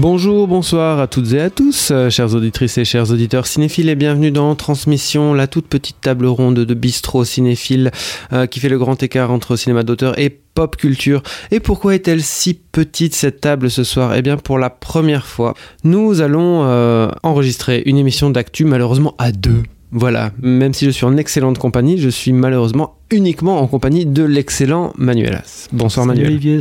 Bonjour, 0.00 0.48
bonsoir 0.48 0.98
à 0.98 1.06
toutes 1.06 1.34
et 1.34 1.40
à 1.42 1.50
tous, 1.50 1.90
euh, 1.90 2.08
chères 2.08 2.34
auditrices 2.34 2.78
et 2.78 2.86
chers 2.86 3.10
auditeurs 3.10 3.46
cinéphiles, 3.46 3.90
et 3.90 3.94
bienvenue 3.94 4.30
dans 4.30 4.54
Transmission, 4.54 5.34
la 5.34 5.46
toute 5.46 5.66
petite 5.66 6.00
table 6.00 6.24
ronde 6.24 6.60
de 6.60 6.74
bistrot 6.74 7.26
cinéphile 7.26 7.90
euh, 8.32 8.46
qui 8.46 8.60
fait 8.60 8.70
le 8.70 8.78
grand 8.78 9.02
écart 9.02 9.30
entre 9.30 9.56
cinéma 9.56 9.82
d'auteur 9.82 10.18
et 10.18 10.30
pop 10.30 10.74
culture. 10.78 11.22
Et 11.50 11.60
pourquoi 11.60 11.94
est-elle 11.94 12.22
si 12.22 12.54
petite 12.54 13.14
cette 13.14 13.42
table 13.42 13.70
ce 13.70 13.84
soir? 13.84 14.14
Eh 14.16 14.22
bien, 14.22 14.38
pour 14.38 14.58
la 14.58 14.70
première 14.70 15.26
fois, 15.26 15.52
nous 15.84 16.22
allons 16.22 16.64
euh, 16.64 17.10
enregistrer 17.22 17.82
une 17.84 17.98
émission 17.98 18.30
d'actu, 18.30 18.64
malheureusement 18.64 19.14
à 19.18 19.32
deux. 19.32 19.64
Voilà, 19.92 20.30
même 20.40 20.72
si 20.72 20.86
je 20.86 20.90
suis 20.92 21.04
en 21.04 21.18
excellente 21.18 21.58
compagnie, 21.58 21.98
je 21.98 22.08
suis 22.08 22.32
malheureusement 22.32 22.96
uniquement 23.10 23.60
en 23.60 23.66
compagnie 23.66 24.06
de 24.06 24.24
l'excellent 24.24 24.94
Manuelas. 24.96 25.68
Bonsoir 25.72 26.06
Manuel. 26.06 26.28
Olivier. 26.28 26.60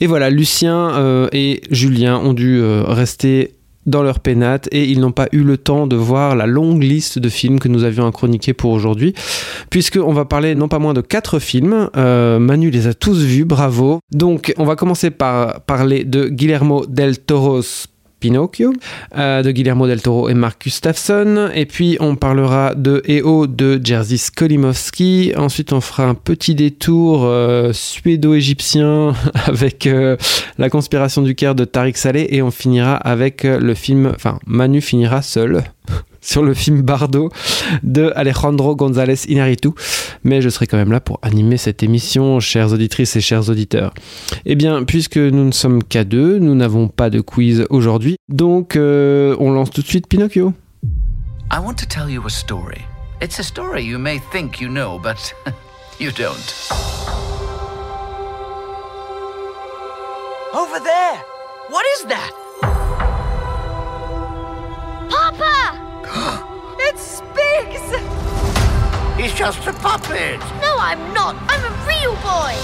Et 0.00 0.06
voilà, 0.06 0.30
Lucien 0.30 0.96
euh, 0.96 1.28
et 1.32 1.62
Julien 1.70 2.18
ont 2.18 2.32
dû 2.32 2.58
euh, 2.60 2.82
rester 2.86 3.52
dans 3.86 4.02
leur 4.02 4.20
pénate 4.20 4.68
et 4.72 4.84
ils 4.84 5.00
n'ont 5.00 5.12
pas 5.12 5.28
eu 5.32 5.42
le 5.42 5.56
temps 5.56 5.86
de 5.86 5.94
voir 5.96 6.34
la 6.34 6.46
longue 6.46 6.82
liste 6.82 7.18
de 7.18 7.28
films 7.28 7.60
que 7.60 7.68
nous 7.68 7.84
avions 7.84 8.06
à 8.06 8.12
chroniquer 8.12 8.52
pour 8.52 8.72
aujourd'hui, 8.72 9.14
puisqu'on 9.70 10.12
va 10.12 10.24
parler 10.24 10.54
non 10.54 10.68
pas 10.68 10.80
moins 10.80 10.92
de 10.92 11.00
quatre 11.00 11.38
films. 11.38 11.88
Euh, 11.96 12.38
Manu 12.40 12.70
les 12.70 12.88
a 12.88 12.94
tous 12.94 13.18
vus, 13.18 13.44
bravo. 13.44 14.00
Donc 14.12 14.52
on 14.58 14.64
va 14.64 14.74
commencer 14.74 15.10
par 15.10 15.60
parler 15.62 16.04
de 16.04 16.28
Guillermo 16.28 16.84
del 16.86 17.18
Toro's 17.18 17.86
Pinocchio, 18.20 18.72
euh, 19.16 19.42
de 19.42 19.50
Guillermo 19.50 19.86
del 19.86 20.00
Toro 20.00 20.28
et 20.28 20.34
Mark 20.34 20.62
Gustafsson. 20.64 21.50
Et 21.54 21.66
puis 21.66 21.96
on 22.00 22.16
parlera 22.16 22.74
de 22.74 23.02
EO 23.08 23.46
de 23.46 23.80
Jerzy 23.82 24.18
Skolimowski. 24.18 25.32
Ensuite 25.36 25.72
on 25.72 25.80
fera 25.80 26.04
un 26.04 26.14
petit 26.14 26.54
détour 26.54 27.24
euh, 27.24 27.72
suédo-égyptien 27.72 29.14
avec 29.46 29.86
euh, 29.86 30.16
La 30.58 30.70
conspiration 30.70 31.22
du 31.22 31.34
Caire 31.34 31.54
de 31.54 31.64
Tariq 31.64 31.96
Saleh. 31.98 32.26
Et 32.30 32.42
on 32.42 32.50
finira 32.50 32.96
avec 32.96 33.44
le 33.44 33.74
film, 33.74 34.12
enfin 34.14 34.38
Manu 34.46 34.80
finira 34.80 35.22
seul. 35.22 35.62
sur 36.26 36.42
le 36.42 36.54
film 36.54 36.82
Bardo 36.82 37.30
de 37.82 38.12
Alejandro 38.16 38.74
González 38.74 39.26
Inarritu. 39.28 39.70
Mais 40.24 40.42
je 40.42 40.48
serai 40.48 40.66
quand 40.66 40.76
même 40.76 40.90
là 40.90 41.00
pour 41.00 41.20
animer 41.22 41.56
cette 41.56 41.82
émission, 41.82 42.40
chères 42.40 42.72
auditrices 42.72 43.14
et 43.16 43.20
chers 43.20 43.48
auditeurs. 43.48 43.94
Eh 44.44 44.56
bien, 44.56 44.82
puisque 44.82 45.18
nous 45.18 45.44
ne 45.44 45.52
sommes 45.52 45.84
qu'à 45.84 46.04
deux, 46.04 46.38
nous 46.38 46.54
n'avons 46.54 46.88
pas 46.88 47.10
de 47.10 47.20
quiz 47.20 47.64
aujourd'hui. 47.70 48.16
Donc, 48.28 48.74
euh, 48.74 49.36
on 49.38 49.52
lance 49.52 49.70
tout 49.70 49.82
de 49.82 49.86
suite 49.86 50.08
Pinocchio. 50.08 50.52
I 51.52 51.58
want 51.64 51.74
to 51.74 51.86
tell 51.86 52.10
you 52.10 52.22
a 52.26 52.30
story. 52.30 52.80
It's 53.22 53.38
a 53.38 53.44
story 53.44 53.84
you 53.84 53.98
may 53.98 54.18
think 54.32 54.60
you 54.60 54.68
know, 54.68 54.98
but 54.98 55.32
you 56.00 56.10
don't. 56.10 56.34
Over 60.52 60.80
there! 60.80 61.22
What 61.70 61.84
is 61.96 62.06
that? 62.08 62.32
Papa! 65.08 65.85
it 66.78 66.98
speaks! 66.98 67.90
He's 69.16 69.34
just 69.34 69.66
a 69.66 69.72
puppet. 69.72 70.38
No, 70.60 70.76
I'm 70.78 71.12
not. 71.12 71.34
I'm 71.48 71.64
a 71.64 71.70
real 71.86 72.14
boy. 72.22 72.52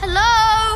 Hello? 0.00 0.67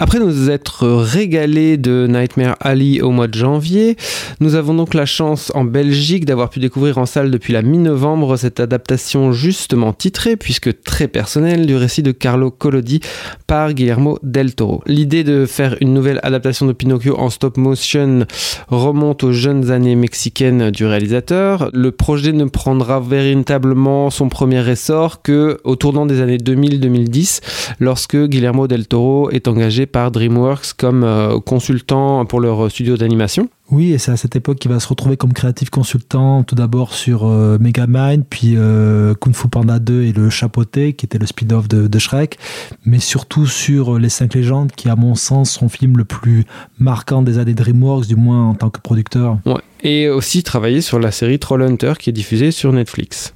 Après 0.00 0.20
nous 0.20 0.48
être 0.48 0.86
régalés 0.86 1.76
de 1.76 2.06
Nightmare 2.08 2.54
Alley 2.60 3.00
au 3.00 3.10
mois 3.10 3.26
de 3.26 3.34
janvier, 3.34 3.96
nous 4.38 4.54
avons 4.54 4.72
donc 4.72 4.94
la 4.94 5.06
chance 5.06 5.50
en 5.56 5.64
Belgique 5.64 6.24
d'avoir 6.24 6.50
pu 6.50 6.60
découvrir 6.60 6.98
en 6.98 7.06
salle 7.06 7.32
depuis 7.32 7.52
la 7.52 7.62
mi-novembre 7.62 8.36
cette 8.36 8.60
adaptation 8.60 9.32
justement 9.32 9.92
titrée, 9.92 10.36
puisque 10.36 10.84
très 10.84 11.08
personnelle, 11.08 11.66
du 11.66 11.74
récit 11.74 12.04
de 12.04 12.12
Carlo 12.12 12.52
Collodi 12.52 13.00
par 13.48 13.72
Guillermo 13.72 14.20
del 14.22 14.54
Toro. 14.54 14.84
L'idée 14.86 15.24
de 15.24 15.46
faire 15.46 15.76
une 15.80 15.94
nouvelle 15.94 16.20
adaptation 16.22 16.66
de 16.66 16.72
Pinocchio 16.72 17.18
en 17.18 17.28
stop 17.28 17.56
motion 17.56 18.24
remonte 18.68 19.24
aux 19.24 19.32
jeunes 19.32 19.72
années 19.72 19.96
mexicaines 19.96 20.70
du 20.70 20.86
réalisateur. 20.86 21.70
Le 21.72 21.90
projet 21.90 22.32
ne 22.32 22.44
prendra 22.44 23.00
véritablement 23.00 24.10
son 24.10 24.28
premier 24.28 24.64
essor 24.70 25.22
que 25.22 25.58
au 25.64 25.74
tournant 25.74 26.06
des 26.06 26.20
années 26.20 26.36
2000-2010, 26.36 27.40
lorsque 27.80 28.16
Guillermo 28.16 28.68
del 28.68 28.86
Toro 28.86 29.30
est 29.30 29.48
engagé 29.48 29.87
par 29.88 30.10
DreamWorks 30.10 30.74
comme 30.76 31.02
euh, 31.04 31.40
consultant 31.40 32.24
pour 32.26 32.40
leur 32.40 32.70
studio 32.70 32.96
d'animation. 32.96 33.48
Oui, 33.70 33.92
et 33.92 33.98
c'est 33.98 34.10
à 34.10 34.16
cette 34.16 34.34
époque 34.34 34.58
qu'il 34.58 34.70
va 34.70 34.80
se 34.80 34.88
retrouver 34.88 35.18
comme 35.18 35.34
créatif 35.34 35.68
consultant, 35.68 36.42
tout 36.42 36.54
d'abord 36.54 36.94
sur 36.94 37.26
euh, 37.26 37.58
Megamind, 37.60 38.24
puis 38.28 38.54
euh, 38.56 39.14
Kung 39.14 39.34
Fu 39.34 39.48
Panda 39.48 39.78
2 39.78 40.04
et 40.04 40.12
le 40.12 40.30
Chapoté, 40.30 40.94
qui 40.94 41.04
était 41.04 41.18
le 41.18 41.26
speed-off 41.26 41.68
de, 41.68 41.86
de 41.86 41.98
Shrek, 41.98 42.38
mais 42.86 42.98
surtout 42.98 43.46
sur 43.46 43.96
euh, 43.96 43.98
Les 43.98 44.08
Cinq 44.08 44.34
Légendes, 44.34 44.72
qui 44.72 44.88
à 44.88 44.96
mon 44.96 45.14
sens 45.14 45.50
son 45.50 45.68
film 45.68 45.98
le 45.98 46.06
plus 46.06 46.46
marquant 46.78 47.20
des 47.20 47.38
années 47.38 47.52
DreamWorks, 47.52 48.06
du 48.06 48.16
moins 48.16 48.48
en 48.48 48.54
tant 48.54 48.70
que 48.70 48.80
producteur. 48.80 49.38
Ouais. 49.44 49.60
Et 49.82 50.08
aussi 50.08 50.42
travailler 50.42 50.80
sur 50.80 50.98
la 50.98 51.10
série 51.10 51.38
Trollhunter 51.38 51.92
qui 51.98 52.08
est 52.08 52.14
diffusée 52.14 52.52
sur 52.52 52.72
Netflix. 52.72 53.34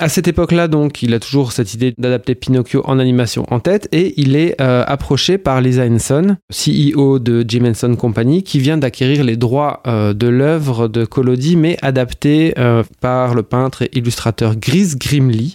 À 0.00 0.08
cette 0.08 0.26
époque-là, 0.26 0.68
donc, 0.68 1.02
il 1.02 1.12
a 1.12 1.20
toujours 1.20 1.52
cette 1.52 1.74
idée 1.74 1.92
d'adapter 1.98 2.34
Pinocchio 2.34 2.80
en 2.86 2.98
animation 2.98 3.44
en 3.50 3.60
tête 3.60 3.88
et 3.92 4.14
il 4.16 4.36
est 4.36 4.58
euh, 4.58 4.84
approché 4.86 5.36
par 5.36 5.60
Lisa 5.60 5.84
Henson, 5.84 6.36
CEO 6.50 7.18
de 7.18 7.44
Jim 7.46 7.66
Henson 7.66 7.94
Company, 7.94 8.42
qui 8.42 8.58
vient 8.58 8.78
d'acquérir 8.78 9.22
les 9.22 9.36
droits 9.36 9.82
euh, 9.86 10.14
de 10.14 10.28
l'œuvre 10.28 10.88
de 10.88 11.04
Collodi, 11.04 11.56
mais 11.56 11.76
adaptée 11.82 12.54
euh, 12.56 12.82
par 13.02 13.34
le 13.34 13.42
peintre 13.42 13.82
et 13.82 13.90
illustrateur 13.92 14.56
Gris 14.56 14.96
Grimley, 14.96 15.50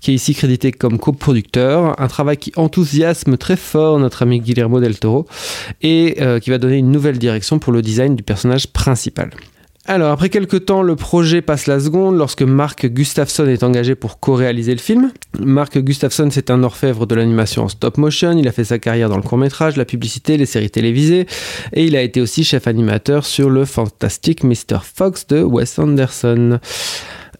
qui 0.00 0.12
est 0.12 0.14
ici 0.14 0.34
crédité 0.34 0.72
comme 0.72 0.98
coproducteur. 0.98 2.00
Un 2.00 2.08
travail 2.08 2.38
qui 2.38 2.52
enthousiasme 2.56 3.36
très 3.36 3.56
fort 3.56 3.98
notre 3.98 4.22
ami 4.22 4.40
Guillermo 4.40 4.80
del 4.80 4.98
Toro 4.98 5.26
et 5.82 6.16
qui 6.40 6.50
va 6.50 6.58
donner 6.58 6.78
une 6.78 6.90
nouvelle 6.90 7.18
direction 7.18 7.58
pour 7.58 7.72
le 7.72 7.82
design 7.82 8.16
du 8.16 8.22
personnage 8.22 8.68
principal. 8.68 9.30
Alors, 9.86 10.12
après 10.12 10.30
quelques 10.30 10.64
temps, 10.64 10.82
le 10.82 10.96
projet 10.96 11.42
passe 11.42 11.66
la 11.66 11.78
seconde 11.78 12.16
lorsque 12.16 12.40
Mark 12.40 12.86
Gustafsson 12.86 13.46
est 13.46 13.62
engagé 13.62 13.94
pour 13.94 14.18
co-réaliser 14.18 14.72
le 14.72 14.80
film. 14.80 15.12
Mark 15.38 15.76
Gustafsson, 15.76 16.28
c'est 16.30 16.50
un 16.50 16.62
orfèvre 16.62 17.06
de 17.06 17.14
l'animation 17.14 17.64
en 17.64 17.68
stop 17.68 17.98
motion. 17.98 18.32
Il 18.32 18.48
a 18.48 18.52
fait 18.52 18.64
sa 18.64 18.78
carrière 18.78 19.10
dans 19.10 19.18
le 19.18 19.22
court-métrage, 19.22 19.76
la 19.76 19.84
publicité, 19.84 20.38
les 20.38 20.46
séries 20.46 20.70
télévisées. 20.70 21.26
Et 21.74 21.84
il 21.84 21.96
a 21.96 22.02
été 22.02 22.22
aussi 22.22 22.44
chef 22.44 22.66
animateur 22.66 23.26
sur 23.26 23.50
le 23.50 23.66
fantastique 23.66 24.42
Mr. 24.42 24.78
Fox 24.82 25.26
de 25.26 25.42
Wes 25.42 25.78
Anderson. 25.78 26.60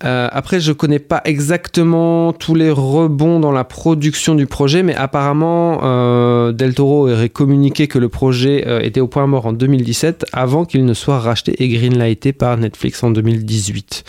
Euh, 0.02 0.28
après, 0.32 0.60
je 0.60 0.72
connais 0.72 0.98
pas 0.98 1.20
exactement 1.24 2.32
tous 2.32 2.54
les 2.54 2.70
rebonds 2.70 3.40
dans 3.40 3.52
la 3.52 3.64
production 3.64 4.34
du 4.34 4.46
projet, 4.46 4.82
mais 4.82 4.94
apparemment, 4.94 5.80
euh, 5.84 6.52
Del 6.52 6.74
Toro 6.74 7.08
aurait 7.08 7.28
communiqué 7.28 7.86
que 7.86 7.98
le 7.98 8.08
projet 8.08 8.64
euh, 8.66 8.80
était 8.80 9.00
au 9.00 9.06
point 9.06 9.26
mort 9.26 9.46
en 9.46 9.52
2017 9.52 10.26
avant 10.32 10.64
qu'il 10.64 10.84
ne 10.84 10.94
soit 10.94 11.18
racheté 11.18 11.62
et 11.62 11.68
greenlighté 11.68 12.32
par 12.32 12.56
Netflix 12.56 13.02
en 13.02 13.10
2018. 13.10 14.04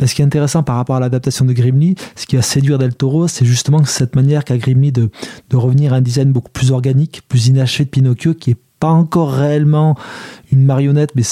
Mais 0.00 0.06
ce 0.06 0.14
qui 0.14 0.22
est 0.22 0.24
intéressant 0.24 0.62
par 0.62 0.76
rapport 0.76 0.96
à 0.96 1.00
l'adaptation 1.00 1.44
de 1.44 1.52
Grimly, 1.52 1.96
ce 2.14 2.26
qui 2.26 2.36
a 2.36 2.42
séduire 2.42 2.78
Del 2.78 2.94
Toro, 2.94 3.26
c'est 3.26 3.44
justement 3.44 3.84
cette 3.84 4.14
manière 4.14 4.44
qu'a 4.44 4.56
Grimly 4.56 4.92
de, 4.92 5.10
de 5.50 5.56
revenir 5.56 5.92
à 5.92 5.96
un 5.96 6.00
design 6.00 6.32
beaucoup 6.32 6.52
plus 6.52 6.70
organique, 6.70 7.22
plus 7.28 7.48
inachevé 7.48 7.84
de 7.84 7.90
Pinocchio, 7.90 8.34
qui 8.34 8.52
est 8.52 8.56
pas 8.80 8.88
encore 8.88 9.32
réellement 9.32 9.96
une 10.52 10.64
marionnette, 10.64 11.10
mais 11.14 11.22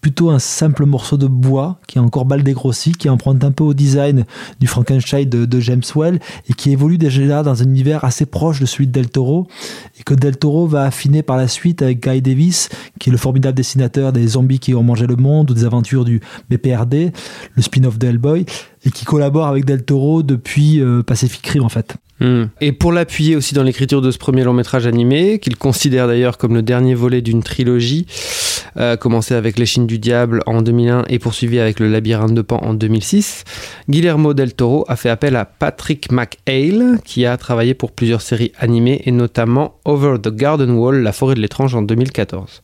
plutôt 0.00 0.30
un 0.30 0.38
simple 0.38 0.84
morceau 0.84 1.16
de 1.16 1.26
bois 1.26 1.78
qui 1.86 1.98
est 1.98 2.00
encore 2.00 2.24
balle 2.24 2.42
dégrossi, 2.42 2.92
qui 2.92 3.08
emprunte 3.08 3.42
un 3.44 3.50
peu 3.50 3.64
au 3.64 3.74
design 3.74 4.24
du 4.60 4.66
Frankenstein 4.66 5.28
de, 5.28 5.44
de 5.44 5.60
James 5.60 5.82
Well 5.94 6.20
et 6.48 6.52
qui 6.52 6.70
évolue 6.70 6.98
déjà 6.98 7.22
là 7.22 7.42
dans 7.42 7.62
un 7.62 7.66
univers 7.66 8.04
assez 8.04 8.26
proche 8.26 8.60
de 8.60 8.66
celui 8.66 8.86
de 8.86 8.92
Del 8.92 9.08
Toro 9.08 9.48
et 9.98 10.02
que 10.02 10.14
Del 10.14 10.36
Toro 10.36 10.66
va 10.66 10.84
affiner 10.84 11.22
par 11.22 11.36
la 11.36 11.48
suite 11.48 11.82
avec 11.82 12.02
Guy 12.02 12.20
Davis, 12.22 12.68
qui 12.98 13.10
est 13.10 13.12
le 13.12 13.18
formidable 13.18 13.56
dessinateur 13.56 14.12
des 14.12 14.26
zombies 14.28 14.58
qui 14.58 14.74
ont 14.74 14.82
mangé 14.82 15.06
le 15.06 15.16
monde 15.16 15.50
ou 15.50 15.54
des 15.54 15.64
aventures 15.64 16.04
du 16.04 16.20
BPRD, 16.50 17.12
le 17.54 17.62
spin-off 17.62 17.98
de 17.98 18.08
Hellboy, 18.08 18.44
et 18.84 18.90
qui 18.90 19.04
collabore 19.04 19.46
avec 19.46 19.64
Del 19.64 19.84
Toro 19.84 20.22
depuis 20.22 20.80
euh, 20.80 21.02
Pacific 21.02 21.46
Rim 21.46 21.64
en 21.64 21.68
fait. 21.68 21.96
Hmm. 22.20 22.44
Et 22.60 22.72
pour 22.72 22.92
l'appuyer 22.92 23.36
aussi 23.36 23.54
dans 23.54 23.62
l'écriture 23.62 24.02
de 24.02 24.10
ce 24.10 24.18
premier 24.18 24.42
long 24.44 24.52
métrage 24.52 24.86
animé, 24.86 25.38
qu'il 25.38 25.56
considère 25.56 26.08
d'ailleurs 26.08 26.36
comme 26.36 26.54
le 26.54 26.62
dernier 26.62 26.94
volet 26.94 27.22
d'une 27.22 27.42
trilogie, 27.42 28.06
euh, 28.76 28.96
commencé 28.96 29.34
avec 29.34 29.58
L'échine 29.58 29.86
du 29.86 29.98
diable 29.98 30.42
en 30.46 30.62
2001 30.62 31.04
et 31.08 31.18
poursuivi 31.18 31.58
avec 31.58 31.80
Le 31.80 31.88
labyrinthe 31.88 32.34
de 32.34 32.42
Pan 32.42 32.58
en 32.62 32.74
2006, 32.74 33.44
Guillermo 33.88 34.34
del 34.34 34.54
Toro 34.54 34.84
a 34.88 34.96
fait 34.96 35.10
appel 35.10 35.36
à 35.36 35.44
Patrick 35.44 36.10
McHale, 36.10 36.98
qui 37.04 37.24
a 37.24 37.36
travaillé 37.36 37.74
pour 37.74 37.92
plusieurs 37.92 38.20
séries 38.20 38.52
animées 38.58 39.02
et 39.04 39.12
notamment 39.12 39.76
Over 39.84 40.16
the 40.20 40.34
Garden 40.34 40.70
Wall, 40.70 41.02
La 41.02 41.12
forêt 41.12 41.34
de 41.34 41.40
l'étrange 41.40 41.74
en 41.74 41.82
2014. 41.82 42.62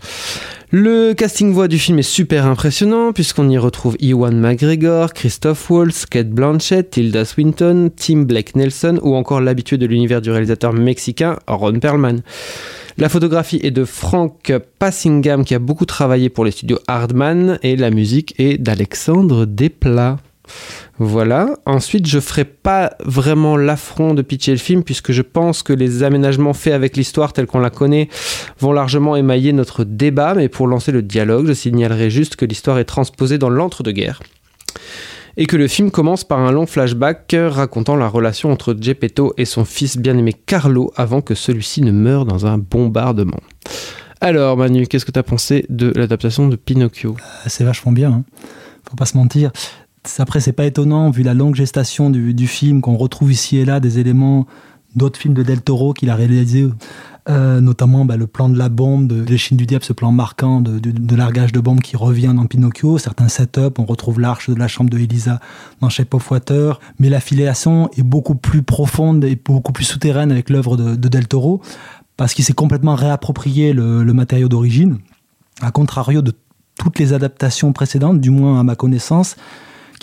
Le 0.76 1.12
casting 1.12 1.53
voix 1.53 1.69
du 1.69 1.79
film 1.79 2.00
est 2.00 2.03
super 2.03 2.47
impressionnant 2.47 3.12
puisqu'on 3.12 3.49
y 3.49 3.56
retrouve 3.56 3.97
Ewan 4.00 4.37
McGregor, 4.37 5.12
Christoph 5.12 5.71
Waltz, 5.71 6.05
Kate 6.05 6.31
Blanchett, 6.31 6.91
Tilda 6.91 7.25
Swinton, 7.25 7.93
Tim 7.94 8.23
Blake 8.23 8.56
Nelson 8.56 8.99
ou 9.00 9.15
encore 9.15 9.41
l'habitué 9.41 9.79
de 9.79 9.87
l'univers 9.87 10.21
du 10.21 10.32
réalisateur 10.32 10.73
mexicain 10.73 11.38
Ron 11.47 11.79
Perlman. 11.79 12.23
La 12.99 13.09
photographie 13.09 13.61
est 13.62 13.71
de 13.71 13.85
Frank 13.85 14.53
Passingham 14.81 15.44
qui 15.44 15.55
a 15.55 15.61
beaucoup 15.61 15.87
travaillé 15.87 16.29
pour 16.29 16.44
les 16.44 16.50
studios 16.50 16.81
Hardman 16.88 17.61
et 17.62 17.77
la 17.77 17.91
musique 17.91 18.35
est 18.38 18.59
d'Alexandre 18.59 19.47
Desplat. 19.47 20.17
Voilà. 20.99 21.49
Ensuite, 21.67 22.06
je 22.06 22.20
ferai 22.20 22.44
pas 22.44 22.93
vraiment 23.05 23.56
l'affront 23.56 24.14
de 24.14 24.23
pitcher 24.23 24.52
le 24.52 24.58
film 24.58 24.85
puisque 24.85 25.12
je 25.12 25.23
pense 25.23 25.62
que 25.62 25.73
les 25.73 26.02
aménagements 26.02 26.52
faits 26.52 26.75
avec 26.75 26.96
l'histoire 26.96 27.32
telle 27.32 27.46
qu'on 27.46 27.58
la 27.58 27.70
connaît 27.70 28.08
vont 28.58 28.73
largement 28.73 29.17
émailler 29.17 29.52
notre 29.52 29.85
débat. 29.85 30.35
Mais 30.35 30.49
pour 30.49 30.67
lancer 30.67 30.93
le 30.93 31.02
dialogue, 31.02 31.46
je 31.46 31.52
signalerai 31.52 32.11
juste 32.11 32.37
que 32.37 32.44
l'histoire 32.44 32.79
est 32.79 32.85
transposée 32.85 33.38
dans 33.38 33.50
l'entre-deux-guerres 33.50 34.20
et 35.37 35.46
que 35.46 35.56
le 35.56 35.69
film 35.69 35.91
commence 35.91 36.25
par 36.25 36.38
un 36.38 36.52
long 36.52 36.67
flashback 36.67 37.35
racontant 37.49 37.96
la 37.96 38.08
relation 38.08 38.52
entre 38.52 38.76
Geppetto 38.79 39.35
et 39.37 39.44
son 39.44 39.64
fils 39.64 39.96
bien-aimé 39.96 40.32
Carlo 40.32 40.93
avant 40.96 41.20
que 41.20 41.35
celui-ci 41.35 41.82
ne 41.82 41.91
meure 41.91 42.25
dans 42.25 42.46
un 42.46 42.58
bombardement. 42.58 43.41
Alors 44.20 44.56
Manu, 44.56 44.87
qu'est-ce 44.87 45.05
que 45.05 45.11
tu 45.11 45.19
as 45.19 45.25
pensé 45.25 45.67
de 45.69 45.93
l'adaptation 45.94 46.49
de 46.49 46.56
Pinocchio? 46.56 47.17
C'est 47.46 47.64
vachement 47.64 47.93
bien, 47.93 48.12
hein. 48.12 48.25
faut 48.88 48.96
pas 48.96 49.06
se 49.06 49.17
mentir. 49.17 49.50
Après, 50.19 50.41
c'est 50.41 50.53
pas 50.53 50.65
étonnant, 50.65 51.11
vu 51.11 51.23
la 51.23 51.35
longue 51.35 51.55
gestation 51.55 52.11
du, 52.11 52.35
du 52.35 52.47
film, 52.47 52.81
qu'on 52.81 52.97
retrouve 52.97 53.33
ici 53.33 53.56
et 53.56 53.65
là 53.65 53.81
des 53.81 53.99
éléments 53.99 54.47
d'autres 54.95 55.19
films 55.19 55.35
de 55.35 55.43
Del 55.43 55.61
Toro 55.61 55.93
qu'il 55.93 56.11
a 56.11 56.15
réalisé, 56.15 56.69
euh, 57.29 57.61
notamment 57.61 58.05
bah, 58.05 58.17
le 58.17 58.27
plan 58.27 58.49
de 58.49 58.59
la 58.59 58.69
bombe, 58.69 59.06
de 59.09 59.25
l'échine 59.25 59.56
du 59.56 59.67
diable, 59.67 59.85
ce 59.85 59.93
plan 59.93 60.12
marquant 60.12 60.61
de, 60.61 61.17
largage 61.17 61.53
de 61.53 61.61
bombe 61.61 61.81
qui 61.81 61.97
revient 61.97 62.33
dans 62.35 62.47
Pinocchio, 62.47 62.99
certains 62.99 63.29
setups, 63.29 63.79
on 63.79 63.85
retrouve 63.85 64.21
l'arche 64.21 64.51
de 64.51 64.59
la 64.59 64.69
chambre 64.69 64.91
de 64.91 64.99
Elisa 64.99 65.41
dans 65.81 65.89
Shape 65.89 66.15
of 66.15 66.31
Water, 66.31 66.81
mais 66.99 67.09
l'affiliation 67.09 67.91
est 67.97 68.03
beaucoup 68.03 68.35
plus 68.35 68.62
profonde 68.62 69.25
et 69.25 69.37
beaucoup 69.37 69.73
plus 69.73 69.85
souterraine 69.85 70.31
avec 70.31 70.51
l'œuvre 70.51 70.77
de, 70.77 70.95
de, 70.97 71.09
Del 71.09 71.27
Toro, 71.27 71.61
parce 72.17 72.35
qu'il 72.35 72.45
s'est 72.45 72.53
complètement 72.53 72.95
réapproprié 72.95 73.73
le, 73.73 74.05
le 74.05 74.12
matériau 74.12 74.49
d'origine, 74.49 74.99
à 75.61 75.71
contrario 75.71 76.23
de 76.23 76.33
toutes 76.77 76.99
les 76.99 77.12
adaptations 77.12 77.73
précédentes, 77.73 78.21
du 78.21 78.31
moins 78.31 78.61
à 78.61 78.62
ma 78.62 78.75
connaissance, 78.75 79.37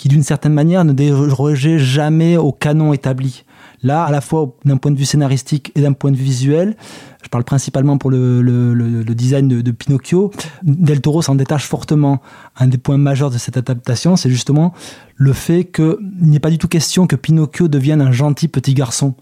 qui 0.02 0.08
d'une 0.08 0.24
certaine 0.24 0.52
manière 0.52 0.84
ne 0.84 0.92
dérogeait 0.92 1.78
jamais 1.78 2.36
au 2.36 2.50
canon 2.50 2.92
établi. 2.92 3.44
Là, 3.84 4.02
à 4.02 4.10
la 4.10 4.20
fois 4.20 4.56
d'un 4.64 4.76
point 4.76 4.90
de 4.90 4.98
vue 4.98 5.04
scénaristique 5.04 5.70
et 5.76 5.80
d'un 5.80 5.92
point 5.92 6.10
de 6.10 6.16
vue 6.16 6.24
visuel, 6.24 6.76
je 7.22 7.28
parle 7.28 7.44
principalement 7.44 7.98
pour 7.98 8.10
le, 8.10 9.04
design 9.14 9.46
de, 9.46 9.70
Pinocchio, 9.70 10.32
Del 10.64 11.00
Toro 11.00 11.22
s'en 11.22 11.36
détache 11.36 11.66
fortement. 11.66 12.20
Un 12.56 12.66
des 12.66 12.78
points 12.78 12.98
majeurs 12.98 13.30
de 13.30 13.38
cette 13.38 13.56
adaptation, 13.56 14.16
c'est 14.16 14.28
justement 14.28 14.74
le 15.14 15.32
fait 15.32 15.66
qu'il 15.66 15.98
n'est 16.20 16.40
pas 16.40 16.50
du 16.50 16.58
tout 16.58 16.66
question 16.66 17.06
que 17.06 17.14
Pinocchio 17.14 17.68
devienne 17.68 18.00
un 18.00 18.10
gentil 18.10 18.48
petit 18.48 18.74
garçon 18.74 19.14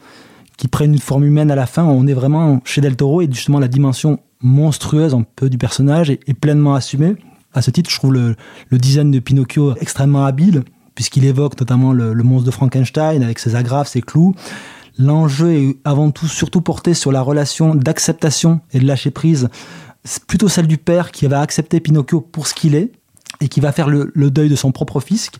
qui 0.56 0.66
prenne 0.66 0.94
une 0.94 0.98
forme 0.98 1.24
humaine 1.24 1.50
à 1.50 1.56
la 1.56 1.66
fin. 1.66 1.84
On 1.84 2.06
est 2.06 2.14
vraiment 2.14 2.62
chez 2.64 2.80
Del 2.80 2.96
Toro 2.96 3.20
et 3.20 3.28
justement 3.30 3.58
la 3.58 3.68
dimension 3.68 4.18
monstrueuse 4.40 5.12
un 5.12 5.26
peu 5.36 5.50
du 5.50 5.58
personnage 5.58 6.08
est 6.08 6.32
pleinement 6.32 6.74
assumée. 6.74 7.16
À 7.52 7.62
ce 7.62 7.70
titre, 7.70 7.90
je 7.90 7.96
trouve 7.96 8.12
le, 8.12 8.36
le 8.68 8.78
design 8.78 9.10
de 9.10 9.18
Pinocchio 9.18 9.74
extrêmement 9.80 10.24
habile, 10.24 10.62
puisqu'il 10.94 11.24
évoque 11.24 11.58
notamment 11.58 11.92
le, 11.92 12.14
monstre 12.22 12.46
de 12.46 12.50
Frankenstein 12.50 13.22
avec 13.22 13.38
ses 13.38 13.56
agrafes, 13.56 13.88
ses 13.88 14.02
clous. 14.02 14.34
L'enjeu 14.98 15.52
est 15.52 15.76
avant 15.84 16.10
tout 16.10 16.26
surtout 16.26 16.60
porté 16.60 16.94
sur 16.94 17.10
la 17.10 17.22
relation 17.22 17.74
d'acceptation 17.74 18.60
et 18.72 18.80
de 18.80 18.86
lâcher 18.86 19.10
prise. 19.10 19.48
Plutôt 20.26 20.48
celle 20.48 20.66
du 20.66 20.76
père 20.76 21.10
qui 21.10 21.26
va 21.26 21.40
accepter 21.40 21.80
Pinocchio 21.80 22.20
pour 22.20 22.46
ce 22.46 22.54
qu'il 22.54 22.74
est 22.74 22.92
et 23.40 23.48
qui 23.48 23.60
va 23.60 23.72
faire 23.72 23.88
le, 23.88 24.12
deuil 24.14 24.48
de 24.48 24.56
son 24.56 24.72
propre 24.72 25.00
fils, 25.00 25.30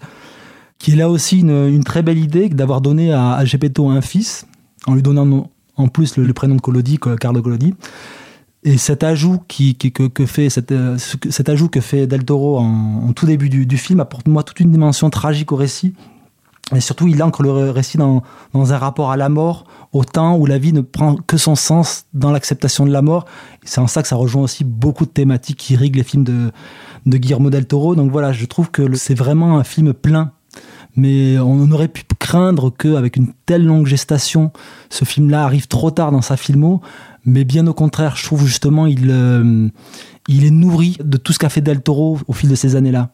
qui 0.78 0.92
est 0.92 0.96
là 0.96 1.10
aussi 1.10 1.40
une, 1.40 1.84
très 1.84 2.02
belle 2.02 2.18
idée 2.18 2.48
d'avoir 2.48 2.80
donné 2.80 3.12
à, 3.12 3.34
à 3.34 3.44
Gepetto 3.44 3.90
un 3.90 4.00
fils, 4.00 4.46
en 4.86 4.94
lui 4.94 5.02
donnant 5.02 5.50
en 5.76 5.88
plus 5.88 6.16
le, 6.16 6.24
le 6.24 6.32
prénom 6.32 6.54
de 6.54 6.60
Collodi, 6.60 6.98
Carlo 7.20 7.42
Collodi. 7.42 7.74
Et 8.62 8.76
cet 8.76 9.04
ajout 9.04 9.40
qui, 9.48 9.74
que, 9.74 10.26
fait 10.26 10.50
Del 12.06 12.24
Toro 12.24 12.58
en, 12.58 13.12
tout 13.14 13.26
début 13.26 13.48
du, 13.48 13.76
film 13.78 14.00
apporte 14.00 14.28
moi 14.28 14.42
toute 14.42 14.60
une 14.60 14.70
dimension 14.70 15.08
tragique 15.08 15.52
au 15.52 15.56
récit. 15.56 15.94
Et 16.74 16.80
surtout, 16.80 17.08
il 17.08 17.20
ancre 17.22 17.42
le 17.42 17.70
récit 17.70 17.96
dans, 17.96 18.22
dans 18.52 18.72
un 18.72 18.78
rapport 18.78 19.10
à 19.10 19.16
la 19.16 19.28
mort, 19.28 19.64
au 19.92 20.04
temps 20.04 20.36
où 20.36 20.46
la 20.46 20.58
vie 20.58 20.72
ne 20.72 20.82
prend 20.82 21.16
que 21.16 21.36
son 21.36 21.56
sens 21.56 22.04
dans 22.14 22.30
l'acceptation 22.30 22.86
de 22.86 22.92
la 22.92 23.02
mort. 23.02 23.24
C'est 23.64 23.80
en 23.80 23.88
ça 23.88 24.02
que 24.02 24.08
ça 24.08 24.14
rejoint 24.14 24.42
aussi 24.42 24.62
beaucoup 24.62 25.04
de 25.04 25.10
thématiques 25.10 25.56
qui 25.56 25.74
riguent 25.74 25.96
les 25.96 26.04
films 26.04 26.22
de, 26.22 26.52
de 27.06 27.16
Guillermo 27.16 27.50
del 27.50 27.66
Toro. 27.66 27.96
Donc 27.96 28.12
voilà, 28.12 28.32
je 28.32 28.44
trouve 28.44 28.70
que 28.70 28.94
c'est 28.94 29.14
vraiment 29.14 29.58
un 29.58 29.64
film 29.64 29.94
plein 29.94 30.32
mais 30.96 31.38
on 31.38 31.70
aurait 31.70 31.88
pu 31.88 32.02
craindre 32.18 32.70
qu'avec 32.70 33.16
une 33.16 33.32
telle 33.46 33.64
longue 33.64 33.86
gestation, 33.86 34.52
ce 34.88 35.04
film-là 35.04 35.44
arrive 35.44 35.68
trop 35.68 35.90
tard 35.90 36.12
dans 36.12 36.22
sa 36.22 36.36
filmo, 36.36 36.80
mais 37.24 37.44
bien 37.44 37.66
au 37.66 37.74
contraire, 37.74 38.16
je 38.16 38.24
trouve 38.24 38.46
justement 38.46 38.86
il, 38.86 39.10
euh, 39.10 39.68
il 40.28 40.44
est 40.44 40.50
nourri 40.50 40.96
de 41.02 41.16
tout 41.16 41.32
ce 41.32 41.38
qu'a 41.38 41.48
fait 41.48 41.60
Del 41.60 41.82
Toro 41.82 42.18
au 42.26 42.32
fil 42.32 42.48
de 42.48 42.54
ces 42.54 42.76
années-là. 42.76 43.12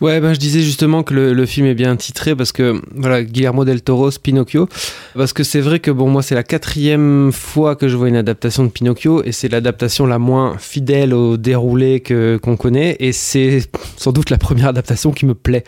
Ouais, 0.00 0.20
ben 0.20 0.32
je 0.32 0.38
disais 0.38 0.60
justement 0.60 1.02
que 1.02 1.12
le, 1.12 1.32
le, 1.32 1.46
film 1.46 1.66
est 1.66 1.74
bien 1.74 1.96
titré 1.96 2.36
parce 2.36 2.52
que 2.52 2.80
voilà 2.94 3.24
Guillermo 3.24 3.64
del 3.64 3.82
Toro, 3.82 4.10
Pinocchio, 4.22 4.68
parce 5.14 5.32
que 5.32 5.42
c'est 5.42 5.60
vrai 5.60 5.80
que 5.80 5.90
bon 5.90 6.08
moi 6.08 6.22
c'est 6.22 6.36
la 6.36 6.44
quatrième 6.44 7.32
fois 7.32 7.74
que 7.74 7.88
je 7.88 7.96
vois 7.96 8.08
une 8.08 8.16
adaptation 8.16 8.62
de 8.62 8.68
Pinocchio 8.68 9.24
et 9.24 9.32
c'est 9.32 9.48
l'adaptation 9.48 10.06
la 10.06 10.20
moins 10.20 10.56
fidèle 10.58 11.12
au 11.12 11.36
déroulé 11.36 11.98
que 11.98 12.38
qu'on 12.40 12.56
connaît 12.56 12.96
et 13.00 13.10
c'est 13.10 13.68
sans 13.96 14.12
doute 14.12 14.30
la 14.30 14.38
première 14.38 14.68
adaptation 14.68 15.10
qui 15.10 15.26
me 15.26 15.34
plaît. 15.34 15.64